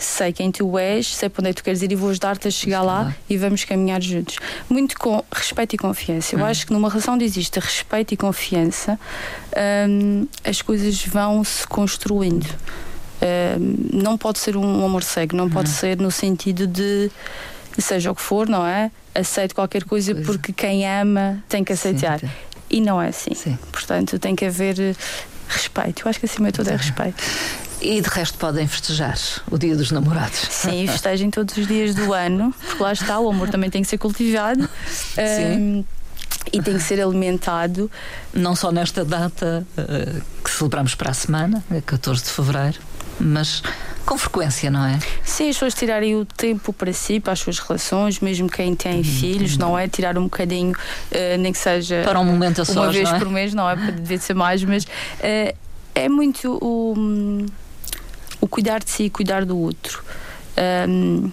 sei 0.00 0.32
quem 0.32 0.50
tu 0.50 0.78
és, 0.78 1.14
sei 1.14 1.28
para 1.28 1.42
onde 1.42 1.50
é 1.50 1.52
que 1.52 1.60
tu 1.60 1.64
queres 1.64 1.82
ir 1.82 1.92
e 1.92 1.94
vou 1.94 2.10
ajudar-te 2.10 2.48
a 2.48 2.50
chegar 2.50 2.82
lá 2.82 3.14
e 3.28 3.36
vamos 3.36 3.64
caminhar 3.64 4.00
juntos. 4.00 4.38
Muito 4.68 4.98
com 4.98 5.22
respeito 5.32 5.74
e 5.74 5.78
confiança. 5.78 6.34
Eu 6.34 6.40
hum. 6.40 6.44
acho 6.46 6.66
que 6.66 6.72
numa 6.72 6.88
relação 6.88 7.14
onde 7.14 7.24
existe 7.24 7.60
respeito 7.60 8.14
e 8.14 8.16
confiança, 8.16 8.98
hum, 9.88 10.26
as 10.44 10.62
coisas 10.62 11.04
vão 11.04 11.44
se 11.44 11.66
construindo. 11.66 12.46
Hum, 13.22 13.76
não 13.92 14.16
pode 14.16 14.38
ser 14.38 14.56
um 14.56 14.84
amor 14.84 15.02
cego, 15.02 15.36
não 15.36 15.50
pode 15.50 15.68
hum. 15.68 15.74
ser 15.74 15.98
no 15.98 16.10
sentido 16.10 16.66
de 16.66 17.10
seja 17.78 18.10
o 18.10 18.14
que 18.14 18.22
for, 18.22 18.48
não 18.48 18.66
é? 18.66 18.90
Aceite 19.14 19.54
qualquer 19.54 19.84
coisa 19.84 20.14
pois. 20.14 20.26
porque 20.26 20.52
quem 20.52 20.88
ama 20.88 21.42
tem 21.48 21.62
que 21.62 21.72
aceitar. 21.72 22.20
Sim. 22.20 22.28
E 22.70 22.80
não 22.80 23.02
é 23.02 23.08
assim. 23.08 23.34
Sim. 23.34 23.58
Portanto, 23.72 24.18
tem 24.18 24.36
que 24.36 24.44
haver 24.44 24.96
respeito. 25.50 26.02
Eu 26.04 26.10
acho 26.10 26.18
que 26.18 26.26
acima 26.26 26.50
de 26.50 26.58
tudo 26.58 26.70
é 26.70 26.76
respeito. 26.76 27.22
E 27.80 28.00
de 28.00 28.08
resto 28.08 28.36
podem 28.38 28.66
festejar 28.66 29.18
o 29.50 29.56
Dia 29.56 29.74
dos 29.74 29.90
Namorados. 29.90 30.38
Sim, 30.50 30.86
festejem 30.86 31.30
todos 31.30 31.56
os 31.56 31.66
dias 31.66 31.94
do 31.94 32.12
ano, 32.12 32.54
porque 32.66 32.82
lá 32.82 32.92
está, 32.92 33.18
o 33.18 33.30
amor 33.30 33.48
também 33.48 33.70
tem 33.70 33.82
que 33.82 33.88
ser 33.88 33.98
cultivado. 33.98 34.68
Sim. 34.86 35.56
Um, 35.56 35.84
e 36.52 36.60
tem 36.62 36.74
que 36.74 36.82
ser 36.82 37.00
alimentado. 37.00 37.90
Não 38.32 38.54
só 38.54 38.70
nesta 38.70 39.04
data 39.04 39.66
uh, 39.78 40.22
que 40.42 40.50
celebramos 40.50 40.94
para 40.94 41.10
a 41.10 41.14
semana, 41.14 41.64
14 41.86 42.24
de 42.24 42.30
fevereiro, 42.30 42.78
mas 43.18 43.62
com 44.10 44.18
frequência, 44.18 44.72
não 44.72 44.84
é? 44.84 44.98
Sim, 45.22 45.50
as 45.50 45.54
pessoas 45.54 45.72
tirarem 45.72 46.16
o 46.16 46.24
tempo 46.24 46.72
para 46.72 46.92
si, 46.92 47.20
para 47.20 47.32
as 47.32 47.38
suas 47.38 47.60
relações, 47.60 48.18
mesmo 48.18 48.50
quem 48.50 48.74
tem 48.74 48.96
uhum. 48.96 49.04
filhos, 49.04 49.56
não 49.56 49.78
é? 49.78 49.86
Tirar 49.86 50.18
um 50.18 50.24
bocadinho, 50.24 50.72
uh, 50.72 51.38
nem 51.38 51.52
que 51.52 51.58
seja. 51.58 52.02
Para 52.02 52.18
um 52.18 52.24
momento 52.24 52.60
a 52.60 52.64
Uma 52.64 52.72
sós, 52.74 52.92
vez 52.92 53.08
é? 53.08 53.18
por 53.20 53.28
mês, 53.28 53.54
não 53.54 53.70
é? 53.70 53.76
Devia 53.76 54.18
ser 54.18 54.34
mais, 54.34 54.64
mas 54.64 54.82
uh, 54.82 55.56
é 55.94 56.08
muito 56.08 56.58
o, 56.60 57.46
o 58.40 58.48
cuidar 58.48 58.80
de 58.80 58.90
si, 58.90 59.08
cuidar 59.08 59.44
do 59.44 59.56
outro. 59.56 60.02
Um, 60.88 61.30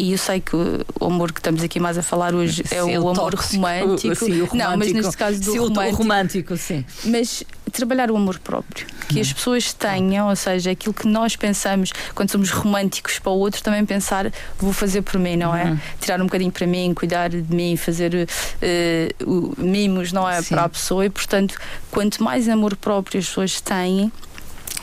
e 0.00 0.12
eu 0.12 0.18
sei 0.18 0.40
que 0.40 0.56
o 0.56 1.04
amor 1.04 1.30
que 1.30 1.40
estamos 1.40 1.62
aqui 1.62 1.78
mais 1.78 1.98
a 1.98 2.02
falar 2.02 2.34
hoje 2.34 2.62
é 2.70 2.82
sim, 2.82 2.96
o, 2.96 3.08
amor 3.10 3.30
tóxico, 3.32 3.56
romântico. 3.56 4.14
Sim, 4.14 4.40
o 4.40 4.46
romântico. 4.46 4.56
Não, 4.56 4.76
mas 4.78 4.92
neste 4.92 5.16
caso 5.16 5.40
do 5.42 5.52
romântico. 5.52 5.80
O 5.80 5.98
romântico, 5.98 6.56
sim. 6.56 6.84
Mas 7.04 7.44
trabalhar 7.70 8.10
o 8.10 8.16
amor 8.16 8.38
próprio, 8.38 8.86
que 9.08 9.18
hum. 9.18 9.20
as 9.20 9.30
pessoas 9.30 9.74
tenham, 9.74 10.28
ou 10.30 10.36
seja, 10.36 10.70
aquilo 10.70 10.94
que 10.94 11.06
nós 11.06 11.36
pensamos 11.36 11.92
quando 12.14 12.30
somos 12.30 12.50
românticos 12.50 13.18
para 13.18 13.30
o 13.30 13.38
outro, 13.38 13.62
também 13.62 13.84
pensar 13.84 14.32
vou 14.58 14.72
fazer 14.72 15.02
por 15.02 15.20
mim, 15.20 15.36
não 15.36 15.54
é? 15.54 15.66
Hum. 15.66 15.78
Tirar 16.00 16.18
um 16.18 16.24
bocadinho 16.24 16.50
para 16.50 16.66
mim, 16.66 16.94
cuidar 16.94 17.28
de 17.28 17.54
mim, 17.54 17.76
fazer 17.76 18.14
uh, 18.14 19.54
mimos, 19.58 20.12
não 20.12 20.26
é? 20.26 20.40
Sim. 20.40 20.54
Para 20.54 20.64
a 20.64 20.68
pessoa 20.70 21.04
e, 21.04 21.10
portanto, 21.10 21.58
quanto 21.90 22.24
mais 22.24 22.48
amor 22.48 22.74
próprio 22.74 23.20
as 23.20 23.26
pessoas 23.26 23.60
têm, 23.60 24.10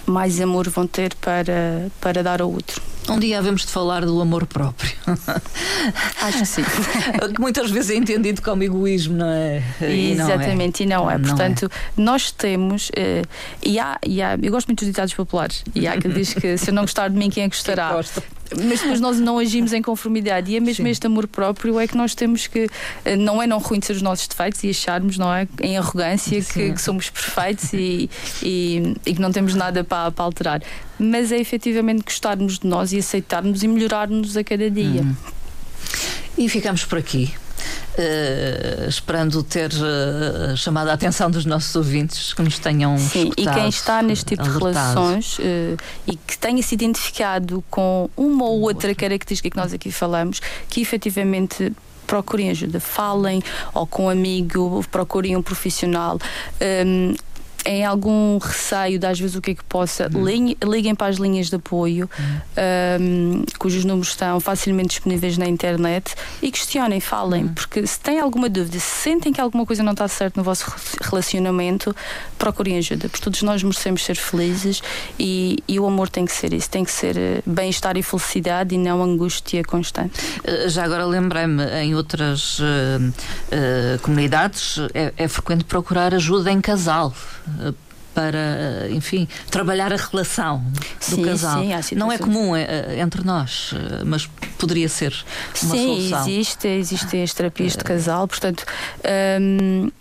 mais 0.05 0.39
amor 0.39 0.70
vão 0.70 0.86
ter 0.86 1.15
para, 1.15 1.89
para 1.99 2.22
dar 2.22 2.39
ao 2.39 2.51
outro. 2.51 2.80
Um 3.10 3.20
dia 3.20 3.39
havemos 3.39 3.66
de 3.66 3.72
falar 3.72 4.05
do 4.05 4.20
amor 4.22 4.45
próprio. 4.45 4.91
Acho 6.22 6.39
que 6.39 6.45
sim. 6.45 6.64
que 6.64 7.39
muitas 7.39 7.72
vezes 7.72 7.91
é 7.91 7.95
entendido 7.95 8.41
como 8.41 8.64
egoísmo, 8.64 9.16
não 9.16 9.30
é? 9.30 9.64
E 9.82 10.12
Exatamente, 10.12 10.86
não 10.86 10.93
é. 10.93 10.97
e 10.97 10.99
não 10.99 11.12
é. 11.12 11.18
Não 11.18 11.30
Portanto, 11.30 11.66
é. 11.66 12.01
nós 12.01 12.32
temos. 12.32 12.89
Uh, 12.89 13.26
e, 13.64 13.80
há, 13.80 13.97
e 14.05 14.22
há. 14.22 14.38
Eu 14.41 14.51
gosto 14.51 14.68
muito 14.68 14.80
dos 14.80 14.88
ditados 14.88 15.14
populares. 15.14 15.64
E 15.74 15.88
há 15.88 15.97
que 15.97 16.10
diz 16.10 16.34
que 16.34 16.58
se 16.58 16.70
eu 16.70 16.74
não 16.74 16.84
gostar 16.84 17.08
de 17.10 17.16
mim, 17.16 17.30
quem 17.30 17.43
é 17.43 17.49
que 17.49 17.55
gostará? 17.55 17.93
Mas 18.56 18.82
depois 18.82 19.00
nós 19.00 19.20
não 19.20 19.38
agimos 19.39 19.74
em 19.74 19.82
conformidade. 19.82 20.52
E 20.52 20.58
é 20.58 20.60
mesmo 20.60 20.86
Sim. 20.86 20.91
este 20.91 21.08
amor 21.08 21.28
próprio 21.28 21.80
é 21.80 21.88
que 21.88 21.98
nós 21.98 22.16
temos 22.16 22.48
que. 22.48 22.70
Eh, 23.06 23.16
não 23.16 23.41
é 23.41 23.48
não 23.48 23.58
reconhecer 23.60 23.93
os 23.93 24.02
nossos 24.02 24.28
defeitos 24.28 24.64
e 24.64 24.70
acharmos, 24.70 25.18
não 25.18 25.34
é? 25.34 25.48
Em 25.62 25.78
arrogância 25.78 26.41
que, 26.41 26.74
que, 26.74 26.82
somos 26.82 27.10
perfeitos 27.10 27.74
e, 27.74 28.10
e, 28.43 28.95
e, 29.06 29.14
que 29.14 29.22
não 29.22 29.32
temos 29.32 29.56
nada 29.56 29.84
para, 29.84 30.12
para 30.12 30.26
alterar. 30.26 30.62
Mas 31.00 31.32
é 31.32 31.38
efetivamente 31.38 32.04
gostarmos 32.04 32.60
de 32.60 32.68
nós 32.68 32.93
e 32.93 33.00
aceitarmos 33.00 33.64
e 33.64 33.68
melhorarmos 33.68 34.38
a 34.38 34.43
cada 34.43 34.70
dia. 34.70 35.02
Hum. 35.02 35.16
E 36.38 36.50
ficamos 36.50 36.86
por 36.86 36.98
aqui. 36.98 37.34
Uh, 37.98 38.88
esperando 38.88 39.41
ter 39.41 39.72
uh, 39.72 40.56
chamado 40.56 40.89
a 40.89 40.93
atenção 40.93 41.32
dos 41.32 41.45
nossos 41.45 41.76
ouvintes 41.76 42.32
que 42.32 42.43
nos 42.43 42.60
tenham 42.60 42.95
Sim, 43.00 43.32
e 43.36 43.48
quem 43.48 43.70
está 43.70 44.04
neste 44.04 44.36
tipo 44.36 44.43
alertado. 44.43 44.70
de 44.70 44.76
relações 44.76 45.39
uh, 45.39 45.78
e 46.06 46.16
que 46.16 46.38
tenha 46.38 46.62
se 46.62 46.76
identificado 46.76 47.64
com 47.72 48.08
uma 48.16 48.45
ou 48.45 48.62
outra 48.62 48.93
característica 48.93 49.50
que 49.50 49.58
nós 49.58 49.74
aqui 49.74 49.91
falamos, 49.91 50.39
que 50.70 50.80
efetivamente 50.80 51.74
procurem 52.08 52.50
ajuda, 52.50 52.80
falem 52.80 53.43
ou 53.74 53.86
com 53.86 54.06
um 54.06 54.10
amigo, 54.10 54.84
procurem 54.89 55.36
um 55.36 55.41
profissional. 55.41 56.18
Um, 56.86 57.14
em 57.68 57.84
algum 57.84 58.38
receio 58.38 58.97
de 58.97 59.05
às 59.05 59.20
vezes 59.20 59.36
o 59.36 59.41
que 59.41 59.51
é 59.51 59.55
que 59.55 59.63
possa, 59.65 60.09
uhum. 60.13 60.24
liguem 60.24 60.95
para 60.95 61.07
as 61.07 61.18
linhas 61.18 61.49
de 61.49 61.57
apoio, 61.57 62.09
uhum. 62.18 63.01
um, 63.01 63.43
cujos 63.59 63.84
números 63.84 64.09
estão 64.09 64.39
facilmente 64.39 64.89
disponíveis 64.89 65.38
na 65.38 65.45
internet 65.47 66.15
e 66.41 66.49
questionem, 66.49 67.01
falem, 67.01 67.43
uhum. 67.43 67.53
porque 67.53 67.86
se 67.86 67.99
têm 67.99 68.22
alguma 68.22 68.47
dúvida, 68.47 68.80
se 68.80 69.03
sentem 69.03 69.34
que 69.34 69.41
alguma 69.41 69.65
coisa 69.65 69.84
não 69.84 69.91
está 69.91 70.07
certo 70.07 70.38
no 70.38 70.43
vosso 70.43 70.74
relacionamento, 71.01 71.93
procurem 72.39 72.78
ajuda, 72.78 73.09
porque 73.09 73.24
todos 73.24 73.41
nós 73.41 73.61
merecemos 73.61 74.05
ser 74.05 74.15
felizes 74.15 74.82
e, 75.20 75.61
e 75.68 75.78
o 75.78 75.86
amor 75.86 76.07
tem 76.07 76.26
que 76.26 76.32
ser 76.32 76.53
isso, 76.53 76.70
tem 76.70 76.86
que 76.86 76.91
ser 76.91 77.18
eh, 77.18 77.41
bem-estar 77.45 77.97
e 77.97 78.03
felicidade 78.03 78.76
e 78.76 78.78
não 78.78 79.03
angústia 79.03 79.61
constante. 79.63 80.13
Eh, 80.45 80.70
já 80.70 80.86
agora 80.86 81.05
lembrei-me, 81.05 81.65
em 81.82 81.95
outras 81.95 82.59
uh, 82.59 82.63
uh, 82.63 83.99
comunidades 84.01 84.78
é, 84.93 85.11
é 85.18 85.28
frequente 85.28 85.65
procurar 85.65 86.13
ajuda 86.13 86.49
em 86.49 86.61
casal 86.61 87.13
para, 88.14 88.89
enfim, 88.89 89.28
trabalhar 89.51 89.93
a 89.93 89.95
relação 89.95 90.66
do 91.08 91.16
sim, 91.18 91.22
casal. 91.22 91.64
Sim, 91.84 91.95
não 91.95 92.12
é 92.12 92.18
comum 92.18 92.55
é, 92.55 92.99
entre 92.99 93.24
nós, 93.24 93.76
mas 94.03 94.28
poderia 94.58 94.89
ser 94.89 95.14
uma 95.62 95.76
sim, 95.76 95.86
solução. 95.86 96.24
Sim, 96.24 96.32
existe, 96.32 96.68
existem 96.68 97.22
as 97.22 97.34
terapias 97.34 97.74
de 97.74 97.84
casal, 97.84 98.28
portanto. 98.28 98.66
Hum, 99.39 99.91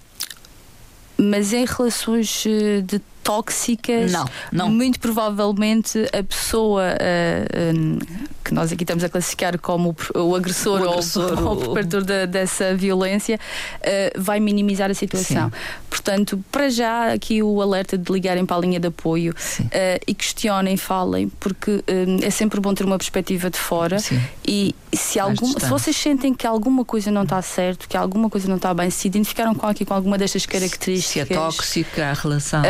mas 1.19 1.53
em 1.53 1.65
relações 1.65 2.45
de 2.85 3.01
tóxicas, 3.23 4.13
não, 4.13 4.29
não. 4.53 4.71
muito 4.71 5.01
provavelmente 5.01 5.99
a 6.17 6.23
pessoa 6.23 6.85
uh, 6.85 7.99
que 8.47 8.55
nós 8.55 8.71
aqui 8.71 8.85
estamos 8.85 9.03
a 9.03 9.09
classificar 9.09 9.59
como 9.59 9.97
o, 10.15 10.21
o 10.21 10.37
agressor, 10.37 10.81
o 10.81 10.91
agressor 10.91 11.43
ou, 11.43 11.53
o 11.53 11.57
preparador 11.57 12.03
de, 12.07 12.27
dessa 12.27 12.75
violência 12.77 13.41
uh, 13.81 14.21
vai 14.21 14.39
minimizar 14.39 14.89
a 14.89 14.95
situação. 14.95 15.51
Sim. 15.51 15.57
Portanto, 15.91 16.43
para 16.53 16.71
já 16.71 17.13
aqui 17.13 17.43
o 17.43 17.61
alerta 17.61 17.99
de 17.99 18.13
ligarem 18.13 18.47
para 18.47 18.57
a 18.57 18.61
linha 18.61 18.79
de 18.79 18.87
apoio 18.87 19.33
uh, 19.33 19.67
e 20.07 20.15
questionem, 20.15 20.77
falem, 20.77 21.29
porque 21.41 21.83
é 22.23 22.31
sempre 22.31 22.61
bom 22.61 22.73
ter 22.73 22.85
uma 22.85 22.97
perspectiva 22.97 23.51
de 23.51 23.59
fora 23.59 23.99
Sim. 23.99 24.21
e 24.47 24.75
se, 24.95 25.19
algum, 25.19 25.47
se 25.47 25.67
vocês 25.67 25.97
sentem 25.97 26.33
que 26.33 26.47
alguma 26.47 26.85
coisa 26.85 27.11
não 27.11 27.25
está 27.25 27.43
certo, 27.43 27.89
que 27.89 27.97
alguma 27.97 28.31
coisa 28.31 28.49
não 28.49 28.57
está 28.57 28.73
bem, 28.73 28.89
se 28.91 29.09
identificaram 29.09 29.55
com 29.55 29.67
aqui 29.67 29.85
com 29.85 29.95
alguma 29.95 30.17
destas 30.17 30.47
características. 30.47 31.27
Se 31.27 31.33
é 31.33 31.37
tóxica 31.37 32.11
a 32.11 32.13
relação 32.13 32.63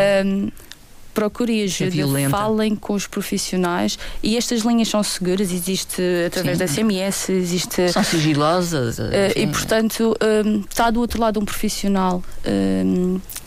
procurem 1.17 1.63
ajuda, 1.63 2.21
é 2.21 2.29
falem 2.29 2.77
com 2.77 2.93
os 2.93 3.07
profissionais 3.07 3.99
e 4.23 4.37
estas 4.37 4.61
linhas 4.61 4.89
são 4.89 5.03
seguras, 5.03 5.51
existe 5.51 6.03
através 6.27 6.59
Sim. 6.59 6.65
da 6.65 6.69
SMS, 6.69 7.31
existe. 7.31 7.89
São 7.89 8.05
sigilosas. 8.05 8.99
Uh, 8.99 9.33
e 9.35 9.47
portanto 9.47 10.15
um, 10.45 10.61
está 10.69 10.91
do 10.91 11.01
outro 11.01 11.19
lado 11.19 11.41
um 11.41 11.45
profissional. 11.45 12.23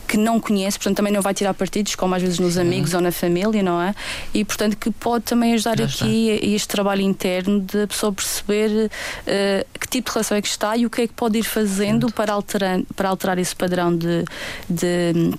Que 0.08 0.16
não 0.16 0.40
conhece, 0.40 0.76
portanto 0.76 0.96
também 0.96 1.12
não 1.12 1.22
vai 1.22 1.32
tirar 1.32 1.54
partidos, 1.54 1.94
como 1.94 2.16
às 2.16 2.20
vezes 2.20 2.40
nos 2.40 2.54
Sim. 2.54 2.62
amigos 2.62 2.94
ou 2.94 3.00
na 3.00 3.12
família, 3.12 3.62
não 3.62 3.80
é? 3.80 3.94
E 4.34 4.44
portanto 4.44 4.76
que 4.76 4.90
pode 4.90 5.22
também 5.22 5.54
ajudar 5.54 5.78
Já 5.78 5.84
aqui 5.84 6.30
está. 6.30 6.46
este 6.48 6.66
trabalho 6.68 7.02
interno 7.02 7.60
de 7.60 7.82
a 7.82 7.86
pessoa 7.86 8.12
perceber 8.12 8.90
uh, 8.90 9.78
que 9.78 9.86
tipo 9.86 10.10
de 10.10 10.14
relação 10.14 10.36
é 10.36 10.42
que 10.42 10.48
está 10.48 10.76
e 10.76 10.84
o 10.84 10.90
que 10.90 11.02
é 11.02 11.06
que 11.06 11.12
pode 11.12 11.38
ir 11.38 11.44
fazendo 11.44 12.10
para 12.10 12.32
alterar, 12.32 12.80
para 12.96 13.08
alterar 13.08 13.38
esse 13.38 13.54
padrão 13.54 13.96
de, 13.96 14.24
de 14.68 15.32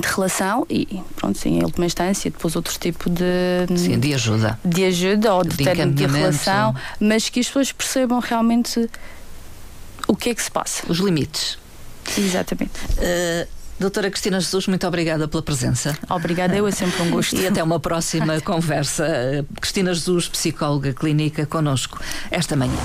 de 0.00 0.06
relação 0.06 0.66
e 0.68 1.02
pronto, 1.16 1.38
sim, 1.38 1.58
em 1.58 1.62
última 1.62 1.86
instância, 1.86 2.30
depois 2.30 2.54
outro 2.54 2.78
tipo 2.78 3.10
de 3.10 3.66
sim, 3.76 3.98
de 3.98 4.14
ajuda. 4.14 4.58
De 4.64 4.84
ajuda 4.84 5.34
ou 5.34 5.42
de, 5.42 5.56
de 5.56 5.64
técnico 5.64 5.92
de 5.92 6.06
relação, 6.06 6.74
mas 6.98 7.28
que 7.28 7.40
as 7.40 7.46
pessoas 7.46 7.72
percebam 7.72 8.18
realmente 8.20 8.88
o 10.06 10.16
que 10.16 10.30
é 10.30 10.34
que 10.34 10.42
se 10.42 10.50
passa. 10.50 10.84
Os 10.88 10.98
limites. 10.98 11.58
Exatamente. 12.16 12.72
Uh, 12.98 13.48
doutora 13.78 14.10
Cristina 14.10 14.40
Jesus, 14.40 14.66
muito 14.66 14.86
obrigada 14.86 15.28
pela 15.28 15.42
presença. 15.42 15.96
Obrigada, 16.08 16.56
eu 16.56 16.66
é 16.66 16.70
sempre 16.70 17.02
um 17.02 17.10
gosto. 17.10 17.36
E 17.36 17.46
até 17.46 17.62
uma 17.62 17.80
próxima 17.80 18.40
conversa. 18.42 19.46
Cristina 19.60 19.94
Jesus, 19.94 20.28
psicóloga 20.28 20.92
clínica, 20.92 21.46
conosco 21.46 22.00
esta 22.30 22.56
manhã. 22.56 22.78